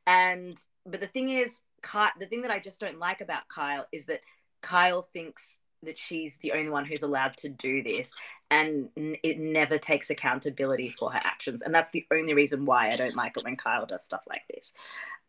[0.06, 4.06] And, but the thing is, the thing that I just don't like about Kyle is
[4.06, 4.20] that
[4.62, 8.12] Kyle thinks that she's the only one who's allowed to do this
[8.50, 12.96] and it never takes accountability for her actions and that's the only reason why i
[12.96, 14.72] don't like it when kyle does stuff like this.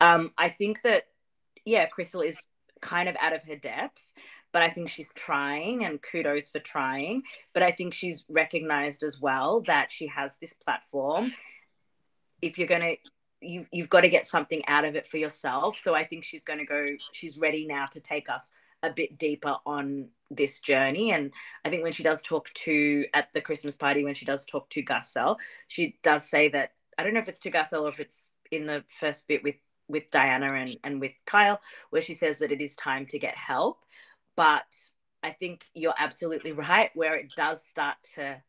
[0.01, 1.07] Um, i think that
[1.65, 2.47] yeah crystal is
[2.81, 4.01] kind of out of her depth
[4.51, 7.23] but i think she's trying and kudos for trying
[7.53, 11.33] but i think she's recognized as well that she has this platform.
[12.41, 12.95] If you're going to
[13.41, 16.43] you've, you've got to get something out of it for yourself so i think she's
[16.43, 18.51] going to go she's ready now to take us
[18.83, 21.11] a bit deeper on this journey.
[21.11, 21.31] And
[21.65, 24.69] I think when she does talk to at the Christmas party, when she does talk
[24.71, 25.37] to Garcelle,
[25.67, 28.65] she does say that I don't know if it's to Garcelle or if it's in
[28.65, 29.55] the first bit with
[29.87, 33.35] with Diana and, and with Kyle, where she says that it is time to get
[33.35, 33.83] help.
[34.35, 34.67] But
[35.23, 38.41] I think you're absolutely right, where it does start to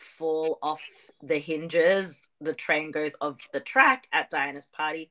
[0.00, 0.82] fall off
[1.22, 5.10] the hinges, the train goes off the track at Diana's party,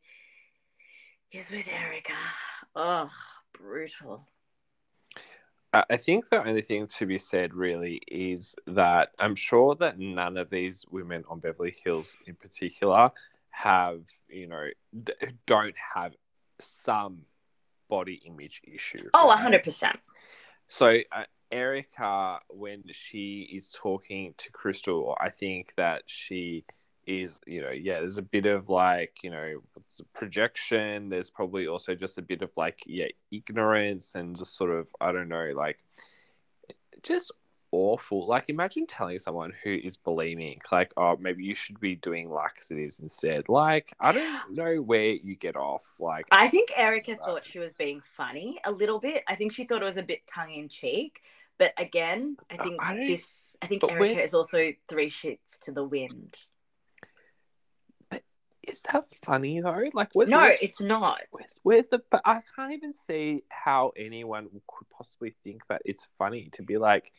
[1.31, 2.13] is with Erika.
[2.75, 3.09] Oh,
[3.53, 4.27] brutal.
[5.73, 10.37] I think the only thing to be said really is that I'm sure that none
[10.37, 13.09] of these women on Beverly Hills in particular
[13.49, 14.67] have, you know,
[15.47, 16.13] don't have
[16.59, 17.23] some
[17.89, 19.09] body image issue.
[19.15, 19.63] Oh, right?
[19.63, 19.93] 100%.
[20.67, 26.65] So uh, Erika, when she is talking to Crystal, I think that she
[27.05, 29.61] is, you know, yeah, there's a bit of like, you know,
[30.13, 31.09] projection.
[31.09, 35.11] There's probably also just a bit of like, yeah, ignorance and just sort of, I
[35.11, 35.79] don't know, like,
[37.01, 37.31] just
[37.71, 38.25] awful.
[38.25, 42.99] Like, imagine telling someone who is bulimic, like, oh, maybe you should be doing laxatives
[42.99, 43.49] instead.
[43.49, 45.93] Like, I don't know where you get off.
[45.99, 49.23] Like, I think Erika thought she was being funny a little bit.
[49.27, 51.21] I think she thought it was a bit tongue in cheek.
[51.57, 53.55] But again, I think I this.
[53.61, 56.35] I think Erika is also three shits to the wind.
[58.63, 59.83] Is that funny though?
[59.93, 61.21] Like, what, No, where's- it's not.
[61.31, 62.01] Where's, where's the?
[62.09, 66.77] But I can't even see how anyone could possibly think that it's funny to be
[66.77, 67.11] like,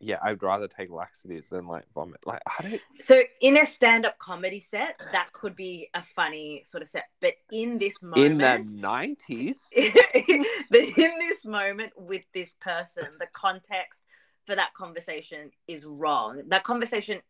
[0.00, 2.20] yeah, I'd rather take laxatives than like vomit.
[2.26, 2.80] Like, I don't.
[2.98, 7.04] So in a stand-up comedy set, that could be a funny sort of set.
[7.20, 13.28] But in this moment, In the nineties, but in this moment with this person, the
[13.32, 14.02] context
[14.44, 16.42] for that conversation is wrong.
[16.48, 17.20] That conversation,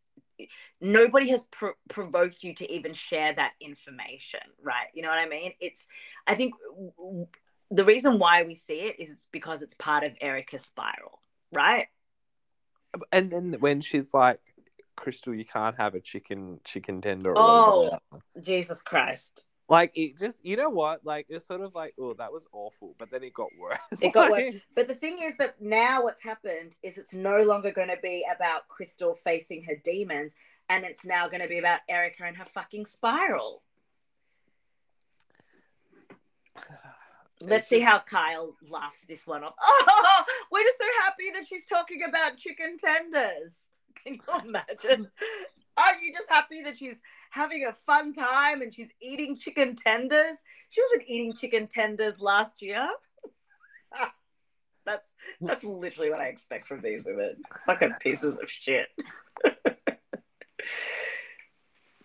[0.81, 4.86] nobody has pro- provoked you to even share that information, right?
[4.94, 5.52] You know what I mean?
[5.60, 5.86] It's,
[6.27, 6.55] I think
[6.97, 7.27] w-
[7.70, 11.20] the reason why we see it is because it's part of Erika's spiral,
[11.52, 11.86] right?
[13.10, 14.40] and then when she's like,
[14.97, 17.35] Crystal, you can't have a chicken chicken tender.
[17.36, 17.98] Oh.
[18.40, 19.44] Jesus Christ.
[19.73, 21.01] Like it just you know what?
[21.03, 23.78] Like it's sort of like, oh, that was awful, but then it got worse.
[24.03, 24.57] It got worse.
[24.74, 28.23] But the thing is that now what's happened is it's no longer going to be
[28.36, 30.35] about Crystal facing her demons,
[30.69, 33.62] and it's now going to be about Erika and her fucking spiral.
[37.40, 39.55] Let's see how Kyle laughs this one off.
[39.59, 43.62] Oh, we're just so happy that she's talking about chicken tenders.
[44.05, 45.11] Can you imagine?
[45.77, 47.01] Aren't you just happy that she's
[47.31, 50.39] having a fun time and she's eating chicken tenders?
[50.69, 52.89] She wasn't eating chicken tenders last year.
[54.85, 57.36] that's that's literally what I expect from these women.
[57.66, 58.89] Fucking pieces of shit.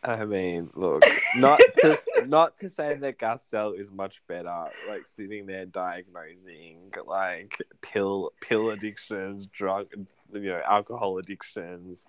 [0.03, 1.03] I mean, look,
[1.35, 7.57] not to not to say that Garcelle is much better, like sitting there diagnosing like
[7.81, 9.88] pill pill addictions, drug,
[10.31, 12.07] you know, alcohol addictions.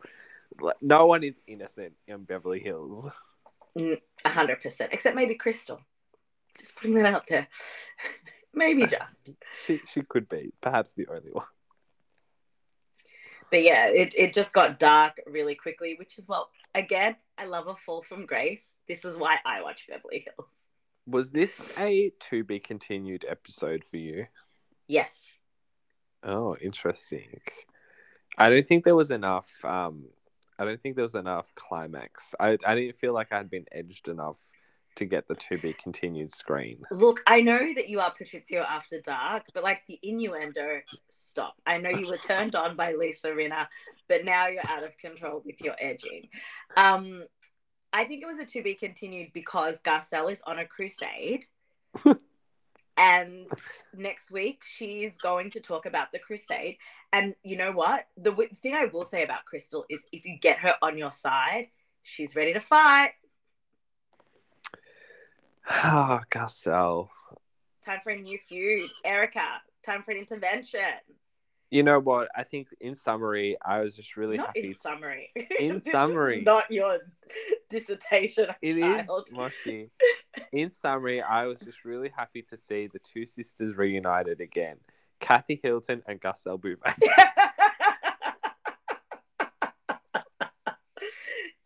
[0.81, 3.07] No one is innocent in Beverly Hills.
[3.77, 4.93] A hundred percent.
[4.93, 5.81] Except maybe Crystal.
[6.59, 7.47] Just putting that out there.
[8.55, 9.31] maybe just.
[9.67, 11.47] She she could be perhaps the only one.
[13.51, 17.67] But yeah, it, it just got dark really quickly, which is well, again, I love
[17.67, 18.75] a fall from grace.
[18.87, 20.71] This is why I watch Beverly Hills.
[21.07, 24.27] Was this a to be continued episode for you?
[24.87, 25.33] Yes.
[26.23, 27.41] Oh, interesting.
[28.37, 29.49] I don't think there was enough.
[29.65, 30.05] Um,
[30.59, 32.35] I don't think there was enough climax.
[32.39, 34.39] I I didn't feel like I had been edged enough
[34.97, 36.83] to get the to be continued screen.
[36.91, 41.55] Look, I know that you are Patrizio after dark, but like the innuendo, stop.
[41.67, 43.69] I know you were turned on by Lisa Rinna,
[44.09, 46.29] but now you're out of control with your edging.
[46.77, 47.25] Um,
[47.93, 51.47] I think it was a to be continued because Garcelle is on a crusade.
[52.99, 53.49] and
[53.97, 56.77] next week she's going to talk about the crusade.
[57.13, 58.07] And you know what?
[58.17, 61.11] The w- thing I will say about Crystal is if you get her on your
[61.11, 61.69] side,
[62.03, 63.13] she's ready to fight.
[65.71, 67.09] Ah, Garcelle.
[67.85, 68.91] Time for a new feud.
[69.05, 70.81] Erika, time for an intervention.
[71.71, 72.29] You know what?
[72.35, 74.69] I think in summary, I was just really not happy.
[74.69, 75.31] in summary.
[75.59, 76.41] In is summary.
[76.41, 76.99] not your
[77.69, 79.29] dissertation, It is child.
[79.33, 79.91] Moshi.
[80.53, 84.77] In summary, I was just really happy to see the two sisters reunited again.
[85.21, 86.95] Kathy Hilton and Garcelle Beauvais.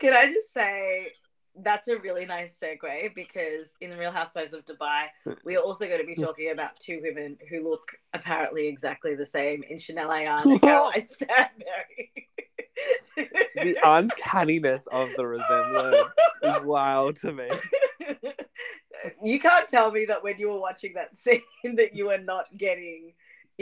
[0.00, 1.12] Can I just say
[1.56, 5.06] that's a really nice segue because in the Real Housewives of Dubai,
[5.44, 9.26] we are also going to be talking about two women who look apparently exactly the
[9.26, 12.12] same in Chanel Ayan and Caroline Stanbury.
[13.16, 15.96] the uncanniness of the resemblance
[16.42, 17.48] is wild to me.
[19.24, 21.42] you can't tell me that when you were watching that scene
[21.76, 23.12] that you were not getting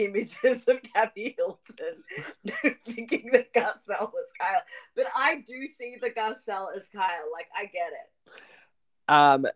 [0.03, 4.61] images of Kathy Hilton thinking that Garcelle was Kyle.
[4.95, 7.31] But I do see the Garcelle as Kyle.
[7.31, 9.11] Like I get it.
[9.11, 9.47] Um,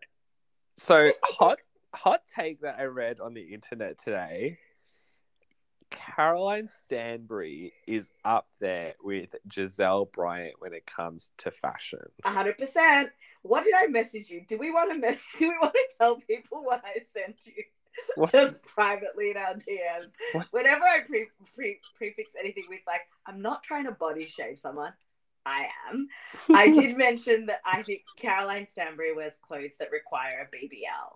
[0.77, 1.59] so hot
[1.93, 4.59] hot take that I read on the internet today.
[5.91, 11.99] Caroline Stanbury is up there with Gizelle Bryant when it comes to fashion.
[12.25, 13.11] hundred percent.
[13.43, 14.41] What did I message you?
[14.47, 17.63] Do we want to mess do we want to tell people what I sent you?
[18.15, 18.31] What?
[18.31, 20.11] Just privately in our DMs.
[20.33, 20.47] What?
[20.51, 24.93] Whenever I pre- pre- prefix anything with like, I'm not trying to body shame someone.
[25.45, 26.07] I am.
[26.53, 31.15] I did mention that I think Caroline Stanbury wears clothes that require a BBL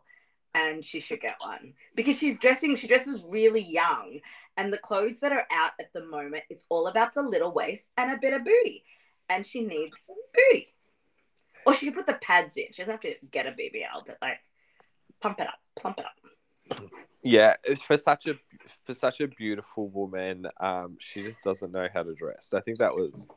[0.55, 4.19] and she should get one because she's dressing she dresses really young
[4.57, 7.87] and the clothes that are out at the moment it's all about the little waist
[7.97, 8.83] and a bit of booty
[9.29, 10.73] and she needs some booty
[11.65, 14.17] or she can put the pads in she doesn't have to get a bbl but
[14.21, 14.39] like
[15.21, 16.13] pump it up plump it up
[17.23, 18.35] Yeah, it's for such a
[18.85, 22.53] for such a beautiful woman, um, she just doesn't know how to dress.
[22.53, 23.27] I think that was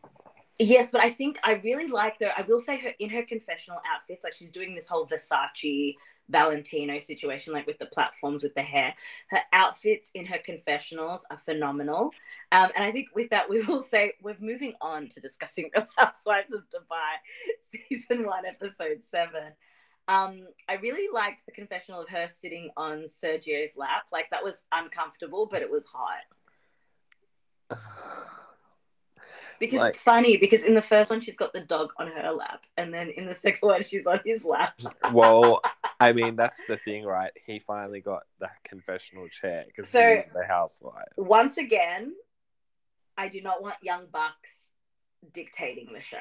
[0.59, 2.31] Yes, but I think I really like though.
[2.37, 5.95] I will say her in her confessional outfits, like she's doing this whole Versace
[6.29, 8.95] Valentino situation, like with the platforms with the hair.
[9.29, 12.11] Her outfits in her confessionals are phenomenal.
[12.53, 15.87] Um, and I think with that, we will say we're moving on to discussing Real
[15.97, 19.53] Housewives of Dubai, season one, episode seven.
[20.09, 24.05] Um, I really liked the confessional of her sitting on Sergio's lap.
[24.13, 26.23] Like that was uncomfortable, but it was hot.
[29.61, 32.33] Because Like- it's funny because in the first one she's got the dog on her
[32.33, 34.75] lap, and then in the second one she's on his lap.
[35.13, 35.61] well.
[36.01, 37.31] I mean, that's the thing, right?
[37.47, 41.07] He finally got the confessional chair because So- he's the housewife.
[41.17, 42.13] Once again,
[43.17, 44.71] I do not want young bucks
[45.33, 46.17] dictating the show.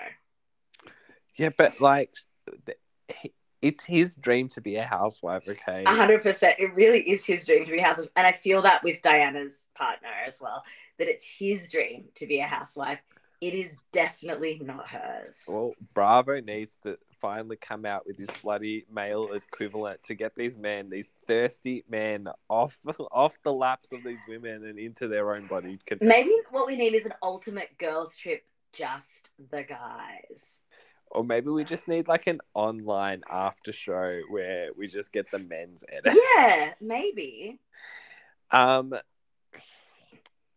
[1.35, 2.13] Yeah, but like,
[2.67, 2.77] th-
[3.21, 5.47] he- it's his dream to be a housewife.
[5.47, 5.83] Okay.
[5.85, 8.61] A hundred percent, it really is his dream to be a housewife, and I feel
[8.63, 10.63] that with Diana's partner as well.
[10.97, 12.99] That it's his dream to be a housewife.
[13.39, 15.43] It is definitely not hers.
[15.47, 20.57] Well, Bravo needs to finally come out with his bloody male equivalent to get these
[20.57, 22.77] men, these thirsty men, off
[23.11, 25.79] off the laps of these women and into their own body.
[26.01, 28.43] Maybe what we need is an ultimate girls' trip,
[28.73, 30.61] just the guys.
[31.13, 35.39] Or maybe we just need like an online after show where we just get the
[35.39, 36.17] men's edit.
[36.35, 37.59] Yeah, maybe.
[38.51, 38.93] Um.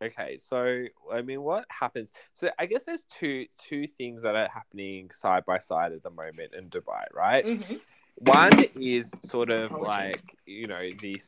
[0.02, 2.12] Okay, so I mean, what happens?
[2.35, 6.10] So I guess there's two two things that are happening side by side at the
[6.10, 7.44] moment in Dubai, right?
[7.44, 7.81] Mhm.
[8.16, 10.16] One is sort of Apologies.
[10.22, 11.26] like you know this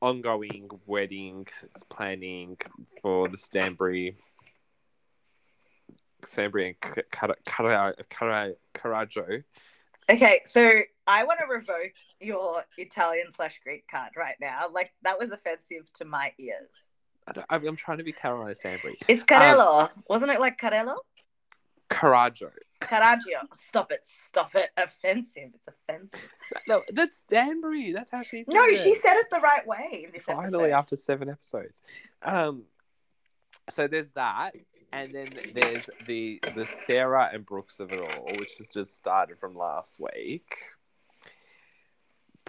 [0.00, 1.46] ongoing wedding
[1.90, 2.56] planning
[3.02, 4.16] for the Stanbury,
[6.24, 6.80] Stanbury and
[7.10, 9.44] Kara- Kara- Kara- Karajo.
[10.10, 14.66] Okay, so I want to revoke your Italian slash Greek card right now.
[14.72, 16.70] Like that was offensive to my ears.
[17.26, 18.98] I I'm trying to be Caroline Stanbury.
[19.06, 20.40] It's Carello, wasn't it?
[20.40, 20.96] Like Carello,
[21.90, 22.50] Karajo.
[22.80, 23.40] Caraggio.
[23.54, 24.04] Stop it!
[24.04, 24.70] Stop it!
[24.76, 25.50] Offensive.
[25.54, 26.28] It's offensive.
[26.66, 27.92] No, that's Stanbury.
[27.92, 28.44] That's how she.
[28.44, 30.70] Said No, said she said it the right way in this finally episode.
[30.78, 31.82] after seven episodes.
[32.22, 32.62] Um,
[33.70, 34.52] so there's that,
[34.92, 39.38] and then there's the the Sarah and Brooks of it all, which has just started
[39.38, 40.56] from last week.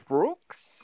[0.07, 0.82] Brooks,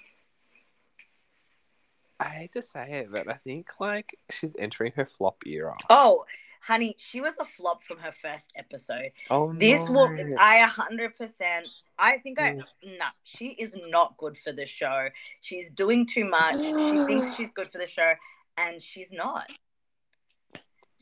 [2.20, 5.74] I hate to say it, but I think like she's entering her flop era.
[5.90, 6.26] Oh,
[6.62, 9.12] honey, she was a flop from her first episode.
[9.30, 10.08] Oh, This no.
[10.08, 11.68] will, I a hundred percent.
[11.98, 12.98] I think I, Mm.
[13.00, 15.10] nah, she is not good for the show.
[15.42, 16.56] She's doing too much.
[16.58, 18.14] she thinks she's good for the show,
[18.58, 19.48] and she's not.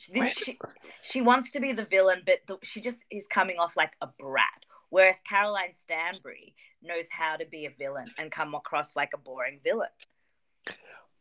[0.04, 0.60] She, she,
[1.02, 4.08] she wants to be the villain, but the, she just is coming off like a
[4.20, 4.48] brat.
[4.90, 9.60] Whereas Caroline Stanbury knows how to be a villain and come across like a boring
[9.64, 9.90] villain.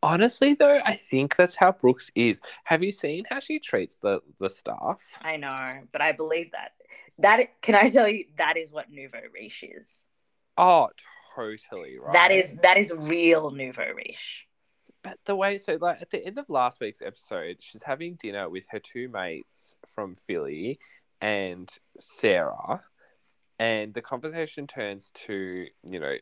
[0.03, 2.41] Honestly, though, I think that's how Brooks is.
[2.65, 4.99] Have you seen how she treats the the staff?
[5.21, 6.73] I know, but I believe that.
[7.19, 8.25] That can I tell you?
[8.37, 10.05] That is what nouveau riche is.
[10.57, 10.89] Oh,
[11.35, 12.13] totally right.
[12.13, 14.45] That is that is real nouveau riche.
[15.03, 18.49] But the way, so like at the end of last week's episode, she's having dinner
[18.49, 20.79] with her two mates from Philly
[21.21, 21.69] and
[21.99, 22.83] Sarah,
[23.59, 26.15] and the conversation turns to you know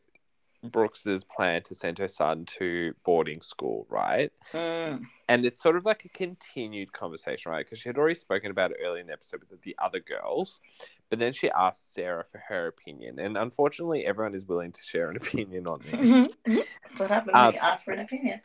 [0.64, 4.32] Brooks's plan to send her son to boarding school, right?
[4.54, 5.04] Mm.
[5.28, 7.66] And it's sort of like a continued conversation, right?
[7.66, 10.62] Because she had already spoken about it earlier in the episode with the other girls,
[11.10, 15.10] but then she asked Sarah for her opinion, and unfortunately, everyone is willing to share
[15.10, 16.36] an opinion on this.
[16.46, 18.42] That's what happens Um, when you ask for an opinion.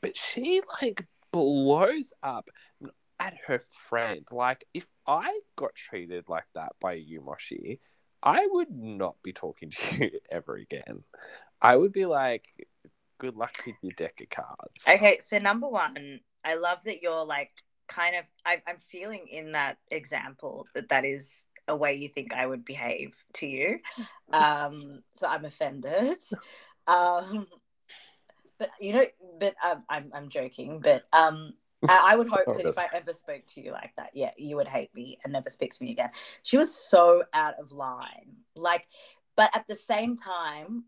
[0.00, 2.48] but she like blows up
[3.20, 4.24] at her friend.
[4.30, 7.80] Like, if I got treated like that by you, Moshi,
[8.22, 11.04] I would not be talking to you ever again.
[11.60, 12.46] I would be like,
[13.18, 14.84] good luck with your deck of cards.
[14.88, 17.50] Okay, so number one, I love that you're like
[17.88, 18.24] kind of.
[18.44, 22.64] I, I'm feeling in that example that that is a way you think I would
[22.64, 23.78] behave to you.
[24.32, 26.16] Um, so I'm offended.
[26.86, 27.46] Um,
[28.58, 29.04] but you know,
[29.38, 30.80] but um, I'm I'm joking.
[30.80, 31.52] But um,
[31.88, 34.56] I, would hope oh, that if I ever spoke to you like that, yeah, you
[34.56, 36.10] would hate me and never speak to me again.
[36.42, 38.36] She was so out of line.
[38.56, 38.86] Like,
[39.36, 40.84] but at the same time,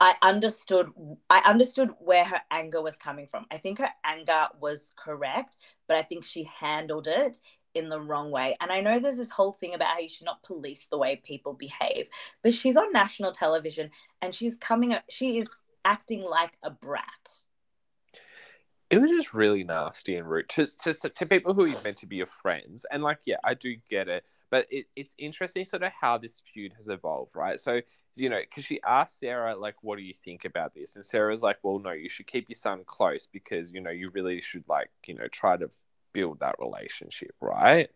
[0.00, 0.90] I understood
[1.30, 3.46] I understood where her anger was coming from.
[3.50, 5.56] I think her anger was correct,
[5.86, 7.38] but I think she handled it
[7.74, 8.56] in the wrong way.
[8.60, 11.16] And I know there's this whole thing about how you should not police the way
[11.24, 12.08] people behave,
[12.42, 13.90] but she's on national television
[14.22, 15.54] and she's coming she is
[15.84, 17.43] acting like a brat.
[18.90, 22.06] It was just really nasty and rude to, to, to people who are meant to
[22.06, 22.84] be your friends.
[22.90, 24.24] And like, yeah, I do get it.
[24.50, 27.58] But it, it's interesting sort of how this feud has evolved, right?
[27.58, 27.80] So,
[28.14, 30.94] you know, because she asked Sarah, like, what do you think about this?
[30.94, 34.10] And Sarah's like, well, no, you should keep your son close because, you know, you
[34.12, 35.70] really should, like, you know, try to
[36.12, 37.90] build that relationship, right?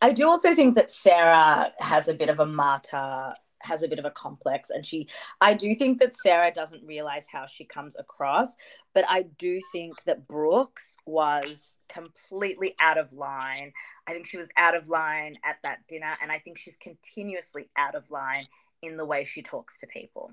[0.00, 3.34] I do also think that Sarah has a bit of a martyr
[3.64, 5.08] has a bit of a complex and she
[5.40, 8.54] I do think that Sarah doesn't realize how she comes across
[8.94, 13.72] but I do think that Brooks was completely out of line.
[14.06, 17.68] I think she was out of line at that dinner and I think she's continuously
[17.76, 18.46] out of line
[18.82, 20.32] in the way she talks to people.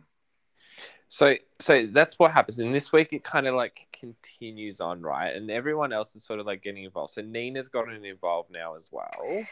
[1.09, 2.59] So so that's what happens.
[2.59, 5.35] And this week it kind of like continues on right?
[5.35, 7.13] And everyone else is sort of like getting involved.
[7.13, 9.11] So nina's gotten involved now as well.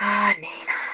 [0.00, 0.89] Ah nina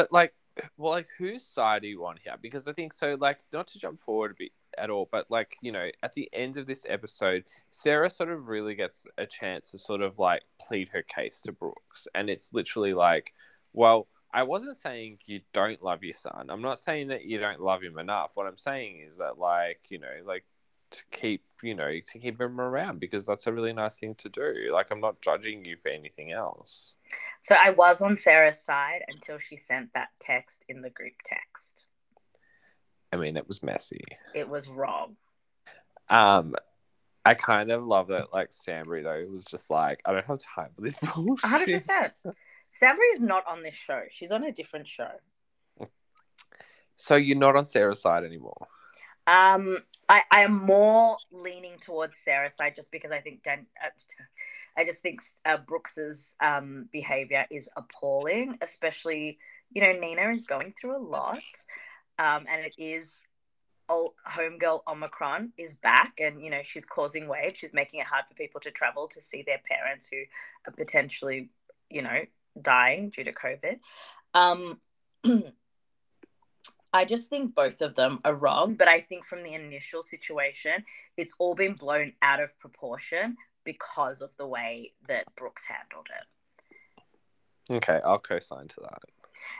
[0.00, 0.32] but like,
[0.78, 2.36] well, like whose side are you on here?
[2.40, 3.18] Because I think so.
[3.20, 6.26] Like, not to jump forward a bit at all, but like you know, at the
[6.32, 10.42] end of this episode, Sarah sort of really gets a chance to sort of like
[10.58, 13.34] plead her case to Brooks, and it's literally like,
[13.72, 14.08] well.
[14.32, 16.50] I wasn't saying you don't love your son.
[16.50, 18.30] I'm not saying that you don't love him enough.
[18.34, 20.44] What I'm saying is that, like, you know, like
[20.92, 24.28] to keep, you know, to keep him around because that's a really nice thing to
[24.28, 24.70] do.
[24.72, 26.94] Like, I'm not judging you for anything else.
[27.40, 31.86] So I was on Sarah's side until she sent that text in the group text.
[33.12, 34.04] I mean, it was messy.
[34.34, 35.16] It was wrong.
[36.08, 36.54] Um,
[37.24, 39.14] I kind of love that, like Stanbury though.
[39.14, 41.48] It was just like I don't have time for this bullshit.
[41.48, 42.12] Hundred percent.
[42.70, 44.02] Stanbury is not on this show.
[44.10, 45.10] She's on a different show.
[46.96, 48.68] So you're not on Sarah's side anymore.
[49.26, 49.78] Um,
[50.08, 53.88] I, I am more leaning towards Sarah's side just because I think Dan, uh,
[54.76, 59.38] I just think uh, Brooks's um, behavior is appalling, especially
[59.72, 61.38] you know Nina is going through a lot,
[62.18, 63.22] um, and it is
[63.88, 67.58] old homegirl Omicron is back, and you know she's causing waves.
[67.58, 70.22] She's making it hard for people to travel to see their parents who
[70.66, 71.50] are potentially,
[71.90, 72.20] you know,
[72.60, 73.80] dying due to COVID.
[74.34, 74.80] Um,
[76.92, 80.84] I just think both of them are wrong, but I think from the initial situation,
[81.16, 87.74] it's all been blown out of proportion because of the way that Brooks handled it.
[87.76, 88.98] Okay, I'll co-sign to that.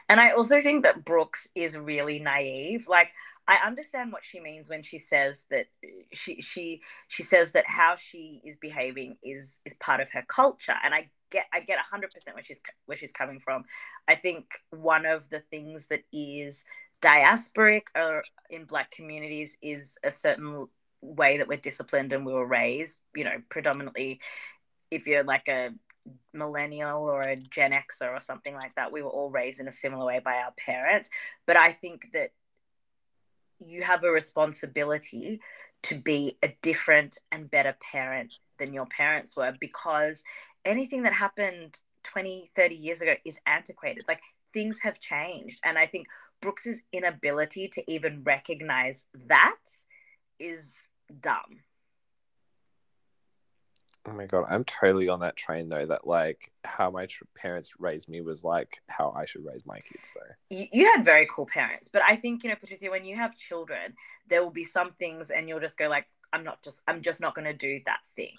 [0.09, 2.87] And I also think that Brooks is really naive.
[2.89, 3.09] Like
[3.47, 5.67] I understand what she means when she says that
[6.13, 10.75] she she she says that how she is behaving is is part of her culture
[10.83, 13.65] and I get I get 100% where she's where she's coming from.
[14.09, 16.65] I think one of the things that is
[17.01, 20.69] diasporic or in black communities is a certain
[21.03, 24.21] way that we're disciplined and we were raised you know predominantly
[24.91, 25.71] if you're like a
[26.33, 29.73] millennial or a gen xer or something like that we were all raised in a
[29.73, 31.11] similar way by our parents.
[31.47, 32.31] But i think that
[33.59, 35.41] you have a responsibility
[35.83, 40.23] to be a different and better parent than your parents were because
[40.65, 44.05] anything that happened 20 30 years ago is antiquated.
[44.09, 44.21] Like
[44.55, 45.61] things have changed.
[45.65, 46.07] And i think
[46.41, 49.59] Brooks's inability to even recognize that
[50.39, 50.89] is
[51.21, 51.63] dumb.
[54.07, 55.87] Oh my god, I'm totally on that train though.
[55.87, 59.79] That like how my tr- parents raised me was like how I should raise my
[59.79, 60.13] kids.
[60.15, 63.17] Though you, you had very cool parents, but I think you know, Patricia, when you
[63.17, 63.95] have children,
[64.27, 67.21] there will be some things, and you'll just go like, "I'm not just, I'm just
[67.21, 68.37] not going to do that thing."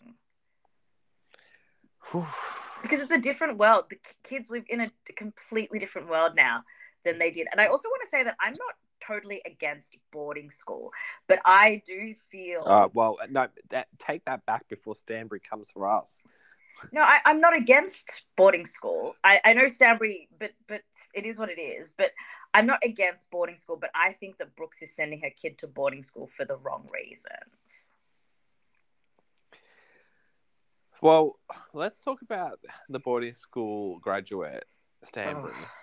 [2.82, 3.86] because it's a different world.
[3.90, 6.64] The kids live in a completely different world now
[7.04, 7.48] than they did.
[7.52, 8.76] And I also want to say that I'm not
[9.06, 10.92] totally against boarding school,
[11.28, 12.64] but I do feel.
[12.66, 16.24] Uh, well, no, that, take that back before Stanbury comes for us.
[16.92, 19.16] No, I, am not against boarding school.
[19.24, 20.82] I, I know Stanbury, but but
[21.14, 21.94] it is what it is.
[21.96, 22.12] But
[22.54, 25.68] I'm not against boarding school, but I think that Brooks is sending her kid to
[25.68, 27.92] boarding school for the wrong reasons.
[31.02, 31.40] Well,
[31.74, 32.60] let's talk about
[32.90, 34.66] the boarding school graduate,
[35.04, 35.54] Stanbury.
[35.56, 35.81] Oh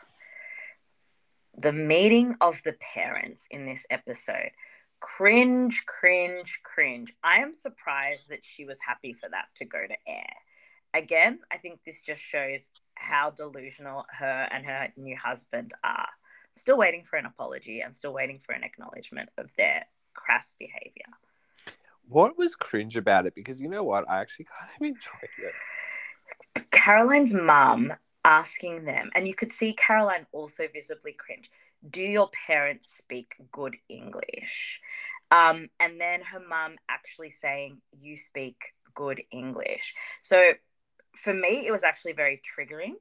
[1.59, 4.51] the meeting of the parents in this episode.
[5.01, 7.13] Cringe, cringe, cringe.
[7.23, 10.33] I am surprised that she was happy for that to go to air.
[10.95, 16.09] Again, I think this just shows how delusional her and her new husband are.
[16.09, 17.83] I'm still waiting for an apology.
[17.85, 21.07] I'm still waiting for an acknowledgement of their crass behavior.
[22.09, 23.35] What was cringe about it?
[23.35, 24.09] Because you know what?
[24.09, 25.55] I actually kind of enjoyed
[26.55, 26.71] it.
[26.71, 27.93] Caroline's mum
[28.25, 31.51] asking them, and you could see Caroline also visibly cringe.
[31.89, 34.81] Do your parents speak good English?
[35.31, 38.57] Um, and then her mum actually saying, You speak
[38.95, 39.95] good English.
[40.23, 40.53] So
[41.17, 42.95] for me, it was actually very triggering.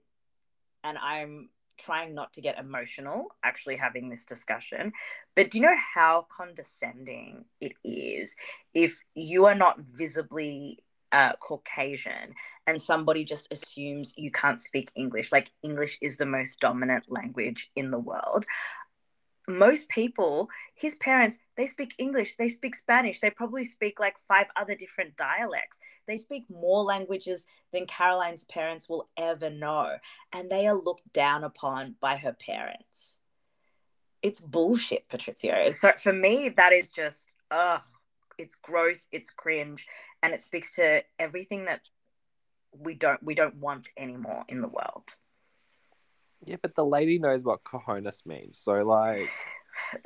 [0.83, 4.91] And I'm trying not to get emotional actually having this discussion.
[5.35, 8.35] But do you know how condescending it is
[8.73, 10.79] if you are not visibly
[11.11, 12.33] uh, Caucasian
[12.65, 15.31] and somebody just assumes you can't speak English?
[15.31, 18.45] Like, English is the most dominant language in the world
[19.47, 24.47] most people, his parents, they speak English, they speak Spanish, they probably speak like five
[24.55, 25.77] other different dialects.
[26.05, 29.95] They speak more languages than Caroline's parents will ever know.
[30.33, 33.17] And they are looked down upon by her parents.
[34.21, 35.73] It's bullshit, Patrizio.
[35.73, 37.81] So for me, that is just, ugh,
[38.37, 39.85] it's gross, it's cringe,
[40.23, 41.81] and it speaks to everything that
[42.71, 45.15] we don't we don't want anymore in the world.
[46.45, 48.57] Yeah, but the lady knows what cojones means.
[48.57, 49.29] So like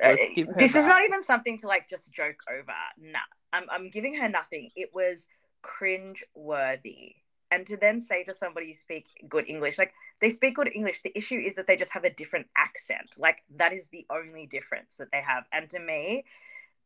[0.00, 0.76] this that.
[0.76, 2.72] is not even something to like just joke over.
[2.98, 3.18] Nah.
[3.52, 4.70] I'm I'm giving her nothing.
[4.76, 5.28] It was
[5.62, 7.16] cringe worthy.
[7.50, 11.02] And to then say to somebody you speak good English, like they speak good English.
[11.02, 13.14] The issue is that they just have a different accent.
[13.18, 15.44] Like that is the only difference that they have.
[15.52, 16.24] And to me,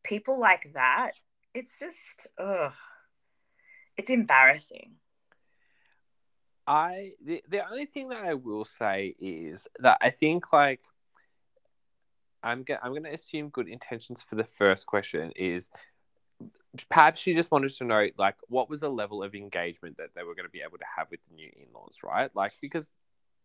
[0.03, 1.13] people like that,
[1.57, 2.71] it's just ugh.
[3.97, 4.91] It's embarrassing.
[6.67, 10.81] I the, the only thing that I will say is that I think like
[12.43, 15.71] I'm gonna I'm to assume good intentions for the first question is
[16.89, 20.21] perhaps she just wanted to know like what was the level of engagement that they
[20.21, 22.29] were going to be able to have with the new in-laws, right?
[22.35, 22.91] Like because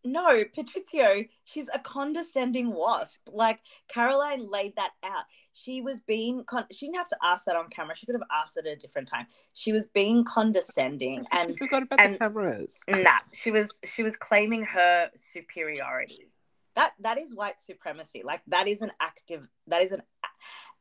[0.05, 3.29] no, Patrizio, she's a condescending wasp.
[3.33, 5.25] Like Caroline laid that out.
[5.53, 7.97] She was being con- she didn't have to ask that on camera.
[7.97, 9.27] She could have asked it at a different time.
[9.53, 12.81] She was being condescending and she forgot about and, the cameras.
[12.89, 16.29] Nah, she was she was claiming her superiority.
[16.75, 18.23] That that is white supremacy.
[18.25, 20.03] Like that is an active that is an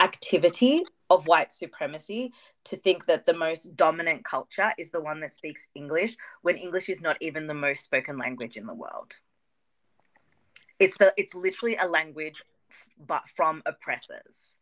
[0.01, 2.31] activity of white supremacy
[2.63, 6.87] to think that the most dominant culture is the one that speaks English when English
[6.87, 9.13] is not even the most spoken language in the world.
[10.79, 12.43] It's the it's literally a language
[12.97, 14.57] but from oppressors.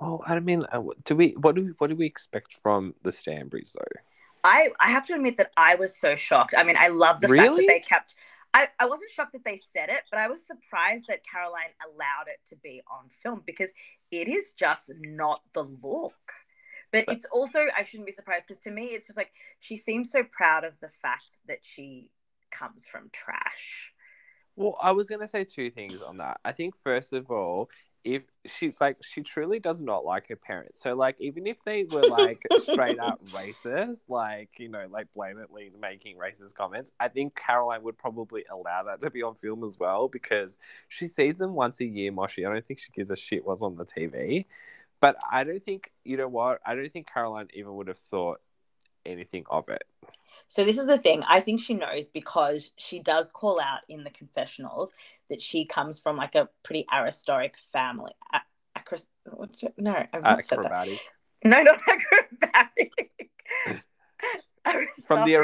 [0.00, 3.10] Well, I mean, uh, do we what do we, what do we expect from the
[3.10, 4.00] Stanburys though?
[4.44, 6.54] I I have to admit that I was so shocked.
[6.56, 7.48] I mean, I love the really?
[7.48, 8.14] fact that they kept
[8.54, 12.28] I, I wasn't shocked that they said it, but I was surprised that Caroline allowed
[12.28, 13.72] it to be on film because
[14.12, 16.14] it is just not the look.
[16.92, 19.74] But, but it's also, I shouldn't be surprised because to me, it's just like she
[19.74, 22.10] seems so proud of the fact that she
[22.52, 23.90] comes from trash.
[24.54, 26.38] Well, I was going to say two things on that.
[26.44, 27.68] I think, first of all,
[28.04, 30.82] if she like she truly does not like her parents.
[30.82, 35.72] So like even if they were like straight up racist like you know like blatantly
[35.80, 39.78] making racist comments i think caroline would probably allow that to be on film as
[39.78, 40.58] well because
[40.88, 42.44] she sees them once a year moshi.
[42.44, 44.44] I don't think she gives a shit what's on the tv
[45.00, 46.60] but i don't think you know what?
[46.64, 48.40] I don't think caroline even would have thought
[49.06, 49.84] anything of it
[50.48, 51.22] so this is the thing.
[51.28, 54.92] I think she knows because she does call out in the confessionals
[55.30, 58.12] that she comes from like a pretty aristocratic family.
[58.32, 59.06] A- acros-
[59.78, 60.44] no, I've not Acrobatic.
[60.44, 60.98] said that.
[61.44, 62.92] No, not acrobatic.
[65.06, 65.36] from the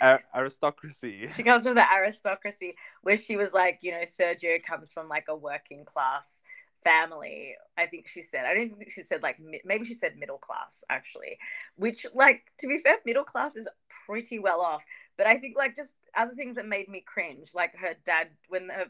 [0.00, 1.28] ar- aristocracy.
[1.34, 5.26] She comes from the aristocracy, where she was like, you know, Sergio comes from like
[5.28, 6.42] a working class
[6.82, 7.54] family.
[7.76, 8.44] I think she said.
[8.46, 11.38] I don't think she said like maybe she said middle class actually,
[11.76, 13.68] which like to be fair, middle class is
[14.06, 14.84] pretty well off.
[15.16, 18.68] But I think like just other things that made me cringe, like her dad when
[18.68, 18.86] her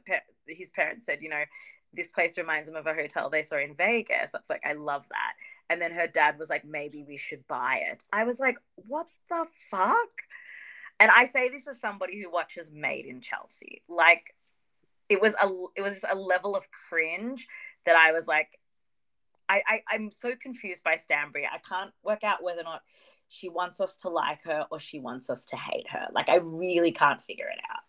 [0.46, 1.42] his parents said, you know,
[1.92, 4.34] this place reminds him of a hotel they saw in Vegas.
[4.34, 5.32] I was like, I love that.
[5.68, 8.04] And then her dad was like, maybe we should buy it.
[8.12, 10.08] I was like, what the fuck?
[10.98, 13.82] And I say this as somebody who watches Made in Chelsea.
[13.88, 14.34] Like,
[15.08, 17.46] it was a it was a level of cringe
[17.86, 18.58] that I was like,
[19.48, 21.46] I, I I'm so confused by Stanbury.
[21.46, 22.82] I can't work out whether or not
[23.28, 26.06] she wants us to like her or she wants us to hate her.
[26.12, 27.82] Like I really can't figure it out.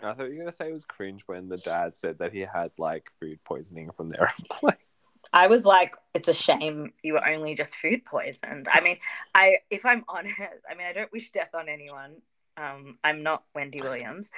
[0.00, 2.40] I thought you were gonna say it was cringe when the dad said that he
[2.40, 4.76] had like food poisoning from the airplane.
[5.32, 8.68] I was like, it's a shame you were only just food poisoned.
[8.70, 8.98] I mean,
[9.34, 10.34] I if I'm honest,
[10.70, 12.16] I mean, I don't wish death on anyone.
[12.56, 14.30] Um, I'm not Wendy Williams,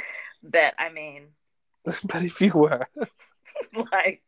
[0.42, 1.28] but I mean,
[1.84, 2.86] but if you were,
[3.92, 4.22] like,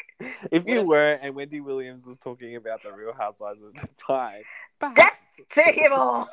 [0.50, 3.72] if you were, and Wendy Williams was talking about the Real Housewives of
[4.08, 4.42] Dubai,
[4.94, 5.20] death
[5.54, 6.28] to him all.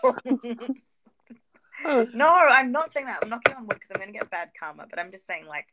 [2.14, 3.20] no, I'm not saying that.
[3.22, 4.86] I'm knocking on wood because I'm going to get bad karma.
[4.90, 5.68] But I'm just saying, like,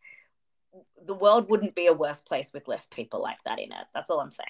[1.05, 3.87] the world wouldn't be a worse place with less people like that in it.
[3.95, 4.49] That's all I'm saying.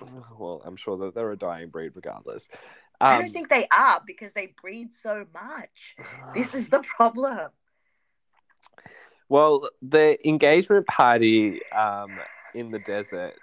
[0.38, 2.48] Well, I'm sure that they're a dying breed regardless.
[3.00, 5.96] Um, I don't um, think they are because they breed so much.
[6.34, 7.48] This is the problem.
[9.28, 12.18] Well, the engagement party um,
[12.54, 13.34] in the desert.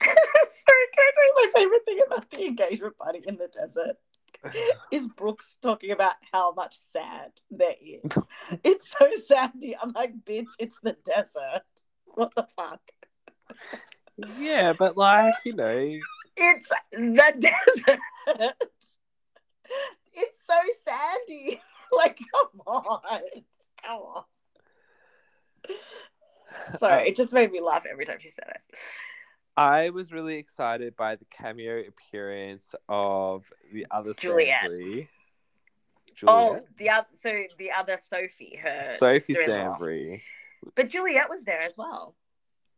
[0.02, 3.96] Sorry, can I tell you my favorite thing about the engagement party in the desert?
[4.92, 8.12] Is Brooks talking about how much sand there is?
[8.64, 9.76] It's so sandy.
[9.80, 11.62] I'm like, bitch, it's the desert.
[12.04, 12.80] What the fuck?
[14.38, 15.98] yeah, but like you know,
[16.36, 18.52] It's the desert.
[20.12, 20.54] it's so
[20.84, 21.60] sandy.
[21.96, 23.00] like, come on.
[23.84, 24.24] Come on.
[26.78, 28.78] Sorry, it just made me laugh every time she said it.
[29.56, 34.60] I was really excited by the cameo appearance of the other Juliet.
[34.64, 35.08] Stanbury.
[36.26, 39.34] Oh, the other so the other Sophie, her Sophie.
[39.34, 40.22] Stanbury.
[40.74, 42.14] But Juliet was there as well.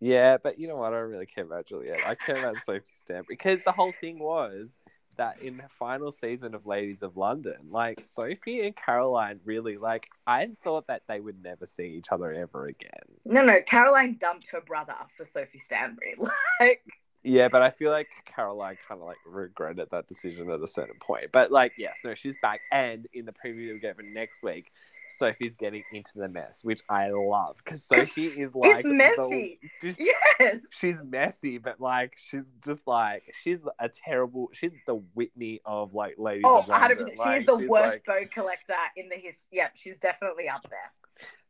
[0.01, 0.93] Yeah, but you know what?
[0.93, 2.01] I don't really care about Juliet.
[2.07, 4.79] I care about Sophie Stanbury because the whole thing was
[5.19, 10.09] that in the final season of Ladies of London, like Sophie and Caroline really like
[10.27, 12.91] I thought that they would never see each other ever again.
[13.25, 16.17] No, no, Caroline dumped her brother for Sophie Stanbury.
[16.61, 16.83] Like,
[17.23, 20.99] Yeah, but I feel like Caroline kind of like regretted that decision at a certain
[21.01, 21.27] point.
[21.31, 24.73] But like, yes, no, she's back, and in the preview we get for next week,
[25.17, 29.59] Sophie's getting into the mess, which I love because Sophie is like the- messy.
[29.83, 30.59] just- yes.
[30.73, 34.51] she's messy, but like she's just like she's a terrible.
[34.53, 36.43] She's the Whitney of like ladies.
[36.47, 37.17] Oh, of 100%.
[37.17, 39.49] Like, she's the she's worst like- bone collector in the history.
[39.53, 40.93] Yep, she's definitely up there.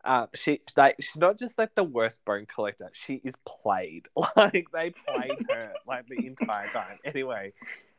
[0.05, 2.89] uh, she like she's not just like the worst bone collector.
[2.93, 4.07] She is played
[4.37, 6.99] like they played her like the entire time.
[7.05, 7.53] Anyway,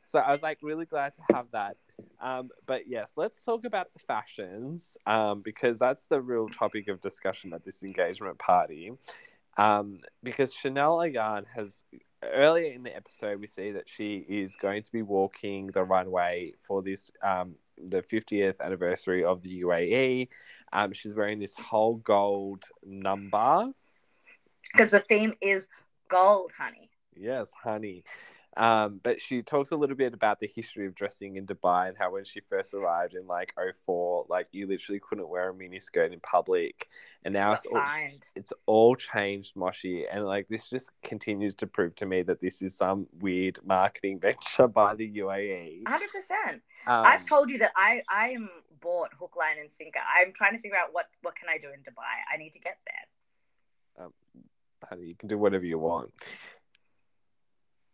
[0.10, 1.78] so I was like really glad to have that.
[2.22, 7.00] Um, but yes, let's talk about the fashions um, because that's the real topic of
[7.00, 8.94] discussion at this engagement party.
[9.58, 11.84] Um, because Chanel Ayan has
[12.24, 16.54] earlier in the episode we see that she is going to be walking the runway
[16.68, 20.28] for this um, the 50th anniversary of the UAE.
[20.74, 23.72] Um, she's wearing this whole gold number.
[24.72, 25.68] Because the theme is
[26.10, 26.90] gold, honey.
[27.16, 28.04] Yes, honey.
[28.58, 31.98] Um, but she talks a little bit about the history of dressing in Dubai and
[31.98, 33.54] how when she first arrived in like
[33.86, 36.90] 04, like you literally couldn't wear a mini skirt in public.
[37.24, 40.08] And now it's Got all, it's all changed, Moshi.
[40.08, 44.20] And like this just continues to prove to me that this is some weird marketing
[44.22, 45.84] venture by the UAE.
[45.84, 46.00] 100%.
[46.52, 48.50] Um, I've told you that I I am
[48.82, 50.00] bought hook, line, and sinker.
[50.00, 52.34] I'm trying to figure out what what can I do in Dubai.
[52.34, 54.06] I need to get there.
[54.06, 54.14] Um,
[54.84, 56.12] honey, you can do whatever you want.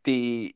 [0.05, 0.55] The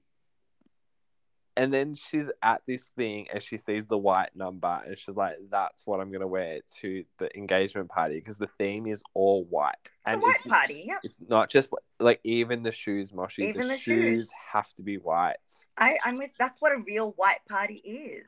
[1.59, 5.35] and then she's at this thing and she sees the white number and she's like,
[5.51, 9.73] "That's what I'm gonna wear to the engagement party because the theme is all white
[9.83, 10.85] It's and a white it's, party.
[10.87, 10.99] Yep.
[11.03, 11.67] it's not just
[11.99, 13.43] like even the shoes, Moshi.
[13.43, 14.31] Even the, the shoes, shoes.
[14.53, 15.35] have to be white.
[15.77, 16.31] I I'm with.
[16.39, 18.27] That's what a real white party is.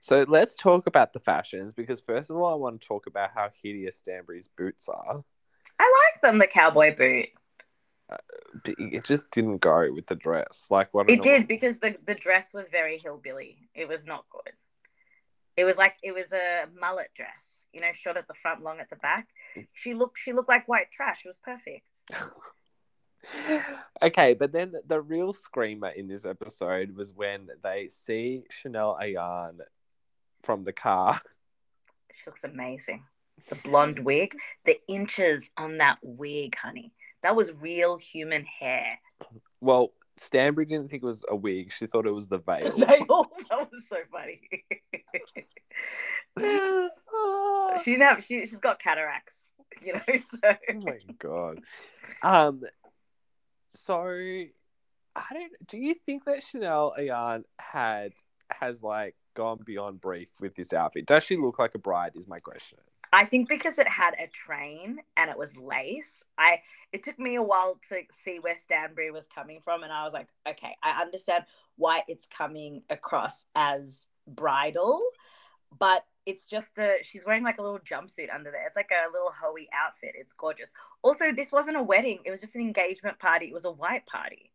[0.00, 3.30] So let's talk about the fashions because first of all, I want to talk about
[3.34, 5.22] how hideous Stanbury's boots are.
[5.78, 6.38] I like them.
[6.38, 7.28] The cowboy boot.
[8.10, 8.16] Uh,
[8.64, 10.66] but It just didn't go with the dress.
[10.70, 11.10] Like what?
[11.10, 13.68] It did because the the dress was very hillbilly.
[13.74, 14.52] It was not good.
[15.56, 18.80] It was like it was a mullet dress, you know, short at the front, long
[18.80, 19.28] at the back.
[19.72, 21.22] She looked she looked like white trash.
[21.24, 21.86] It was perfect.
[24.02, 29.58] okay, but then the real screamer in this episode was when they see Chanel Ayan
[30.42, 31.20] from the car.
[32.14, 33.04] She looks amazing.
[33.48, 36.92] The blonde wig, the inches on that wig, honey.
[37.24, 38.98] That was real human hair.
[39.62, 41.72] Well, Stanbury didn't think it was a wig.
[41.72, 42.70] She thought it was the veil.
[42.76, 43.30] Veil.
[43.48, 44.42] That was so funny.
[47.82, 49.52] she didn't have she she's got cataracts,
[49.82, 51.60] you know, so oh my god.
[52.22, 52.60] Um.
[53.70, 55.52] So, I don't.
[55.66, 58.12] Do you think that Chanel Ayan had
[58.50, 61.06] has like gone beyond brief with this outfit?
[61.06, 62.12] Does she look like a bride?
[62.16, 62.80] Is my question.
[63.14, 66.62] I think because it had a train and it was lace, I
[66.92, 70.12] it took me a while to see where Stanbury was coming from, and I was
[70.12, 71.44] like, okay, I understand
[71.76, 75.02] why it's coming across as bridal,
[75.78, 78.66] but it's just a she's wearing like a little jumpsuit under there.
[78.66, 80.14] It's like a little hoey outfit.
[80.14, 80.72] It's gorgeous.
[81.02, 83.46] Also, this wasn't a wedding; it was just an engagement party.
[83.46, 84.50] It was a white party.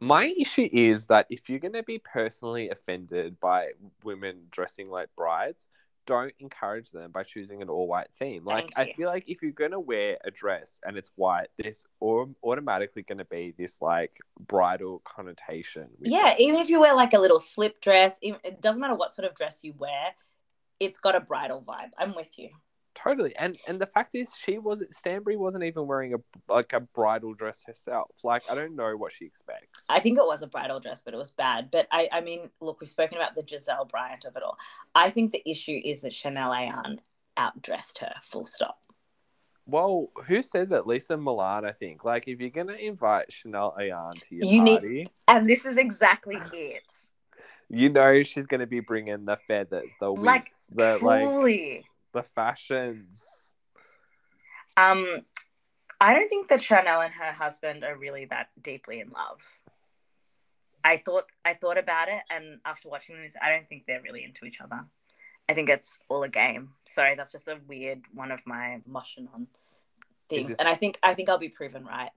[0.00, 3.70] My issue is that if you're going to be personally offended by
[4.02, 5.68] women dressing like brides,
[6.06, 8.44] don't encourage them by choosing an all white theme.
[8.44, 11.86] Like, I feel like if you're going to wear a dress and it's white, there's
[12.00, 15.88] au- automatically going to be this like bridal connotation.
[16.00, 16.40] Yeah, it.
[16.40, 19.34] even if you wear like a little slip dress, it doesn't matter what sort of
[19.34, 20.14] dress you wear,
[20.80, 21.90] it's got a bridal vibe.
[21.96, 22.50] I'm with you.
[22.94, 23.34] Totally.
[23.36, 27.32] And and the fact is, she wasn't Stanbury wasn't even wearing a like a bridal
[27.34, 28.10] dress herself.
[28.22, 29.84] Like, I don't know what she expects.
[29.88, 31.70] I think it was a bridal dress, but it was bad.
[31.70, 34.58] But I, I mean, look, we've spoken about the Gizelle Bryant of it all.
[34.94, 36.98] I think the issue is that Chanel Ayan
[37.38, 38.78] outdressed her, full stop.
[39.64, 40.86] Well, who says it?
[40.86, 42.04] Lesa Milan, I think.
[42.04, 45.78] Like, if you're gonna invite Chanel Ayan to your You need- party, And this is
[45.78, 46.82] exactly it.
[47.70, 51.86] you know she's gonna be bringing the feathers, the wigs, Like, the like truly.
[52.12, 53.22] The fashions.
[54.76, 55.22] Um,
[56.00, 59.40] I don't think that Chanel and her husband are really that deeply in love.
[60.84, 64.24] I thought I thought about it, and after watching this, I don't think they're really
[64.24, 64.84] into each other.
[65.48, 66.70] I think it's all a game.
[66.86, 69.46] Sorry, that's just a weird one of my motion on
[70.28, 72.10] things, this- and I think I think I'll be proven right.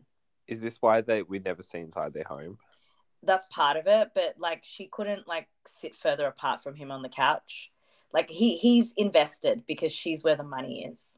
[0.47, 2.57] Is this why they we never see inside their home?
[3.23, 7.01] That's part of it, but like she couldn't like sit further apart from him on
[7.01, 7.71] the couch.
[8.15, 11.17] Like he he's invested because she's where the money is.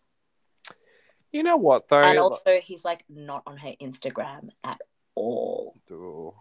[1.31, 2.01] You know what though?
[2.01, 4.81] and also he's like not on her Instagram at
[5.13, 5.75] all.
[5.87, 6.33] There's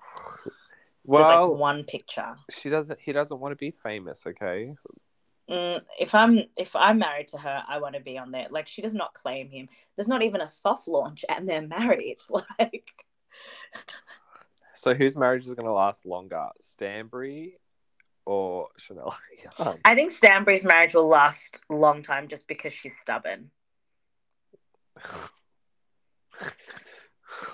[1.05, 2.37] Well, like one picture.
[2.51, 2.99] she doesn't.
[2.99, 4.27] He doesn't want to be famous.
[4.27, 4.75] Okay.
[5.51, 8.47] Mm, if I'm if I'm married to her, I want to be on there.
[8.51, 9.69] Like she does not claim him.
[9.95, 12.17] There's not even a soft launch, and they're married.
[12.59, 13.05] Like
[14.73, 17.59] So whose marriage is going to last longer, Stanbury
[18.27, 19.17] or Chanel?
[19.59, 19.79] Young?
[19.85, 23.51] I think Stanbury's marriage will last a long time just because she's stubborn.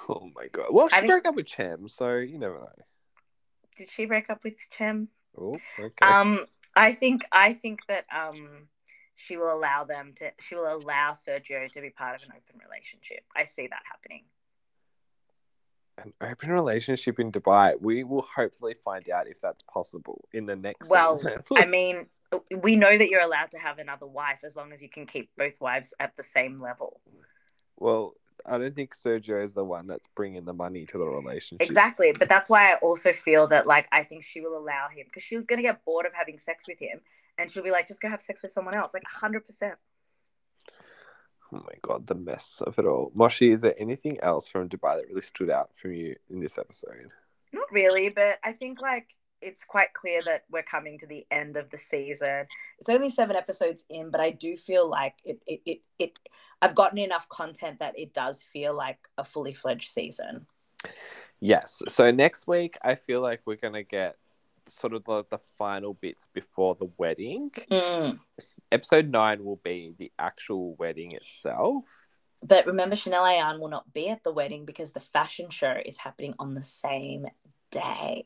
[0.08, 0.66] oh my god!
[0.70, 2.68] Well, she I think- broke up with Chem, so you never know.
[3.76, 5.08] Did she break up with Chem?
[5.38, 6.06] Oh, okay.
[6.06, 6.44] Um,
[6.76, 8.68] I think I think that um
[9.16, 12.60] she will allow them to she will allow Sergio to be part of an open
[12.64, 13.24] relationship.
[13.36, 14.24] I see that happening.
[15.98, 17.74] An open relationship in Dubai.
[17.80, 20.88] We will hopefully find out if that's possible in the next.
[20.88, 21.20] Well.
[21.56, 22.04] I mean,
[22.56, 25.30] we know that you're allowed to have another wife as long as you can keep
[25.36, 27.00] both wives at the same level.
[27.76, 28.14] well,
[28.44, 31.66] I don't think Sergio is the one that's bringing the money to the relationship.
[31.66, 35.06] Exactly, but that's why I also feel that like I think she will allow him
[35.06, 37.00] because she was going to get bored of having sex with him
[37.38, 39.74] and she'll be like just go have sex with someone else like 100%.
[41.52, 43.12] Oh my god, the mess of it all.
[43.14, 46.56] Moshi, is there anything else from Dubai that really stood out from you in this
[46.56, 47.12] episode?
[47.52, 51.56] Not really, but I think like it's quite clear that we're coming to the end
[51.56, 52.46] of the season.
[52.78, 56.18] It's only 7 episodes in, but I do feel like it it it, it
[56.62, 60.46] I've gotten enough content that it does feel like a fully fledged season.
[61.40, 61.82] Yes.
[61.88, 64.16] So next week, I feel like we're gonna get
[64.68, 67.50] sort of the, the final bits before the wedding.
[67.70, 68.18] Mm.
[68.70, 71.84] Episode nine will be the actual wedding itself.
[72.42, 75.98] But remember, Chanel Ayan will not be at the wedding because the fashion show is
[75.98, 77.26] happening on the same
[77.70, 78.24] day.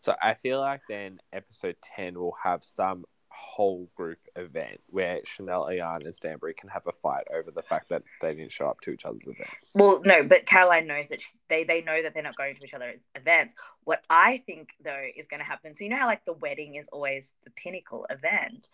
[0.00, 3.04] So I feel like then episode ten will have some
[3.38, 7.88] whole group event where Chanel, Ayan, and Stanbury can have a fight over the fact
[7.90, 9.72] that they didn't show up to each other's events.
[9.74, 12.64] Well, no, but Caroline knows that she, they they know that they're not going to
[12.64, 13.54] each other's events.
[13.84, 15.74] What I think though is going to happen.
[15.74, 18.68] So you know how like the wedding is always the pinnacle event.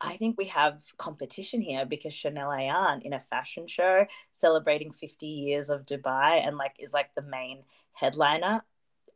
[0.00, 5.26] I think we have competition here because Chanel Ayan in a fashion show celebrating 50
[5.26, 8.62] years of Dubai and like is like the main headliner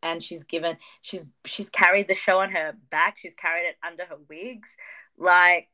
[0.02, 4.04] and she's given she's she's carried the show on her back she's carried it under
[4.04, 4.76] her wigs
[5.16, 5.68] like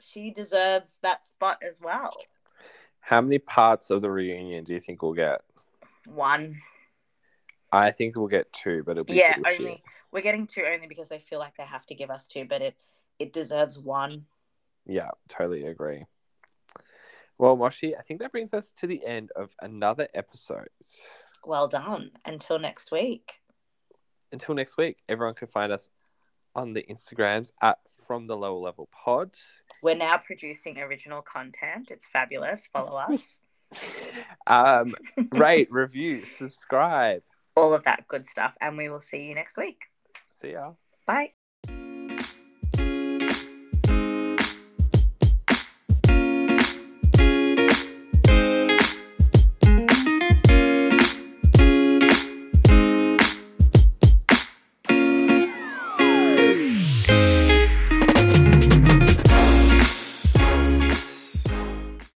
[0.00, 2.14] she deserves that spot as well
[3.00, 5.42] How many parts of the reunion do you think we'll get?
[6.06, 6.56] one
[7.72, 9.82] I think we'll get two, but it'll be yeah only
[10.12, 12.62] we're getting two only because they feel like they have to give us two but
[12.62, 12.74] it
[13.18, 14.26] it deserves one
[14.86, 16.04] Yeah, totally agree.
[17.38, 20.68] Well, Moshi, I think that brings us to the end of another episode.
[21.46, 22.10] Well done.
[22.24, 23.40] Until next week.
[24.32, 25.88] Until next week, everyone can find us
[26.54, 29.30] on the Instagrams at From the Lower Level Pod.
[29.82, 31.90] we're now producing original content.
[31.90, 32.66] It's fabulous.
[32.72, 33.38] Follow us.
[34.46, 34.94] Um,
[35.32, 37.22] rate, review, subscribe.
[37.56, 38.54] all of that good stuff.
[38.60, 39.82] And we will see you next week.
[40.40, 40.72] See ya.
[41.06, 41.35] bye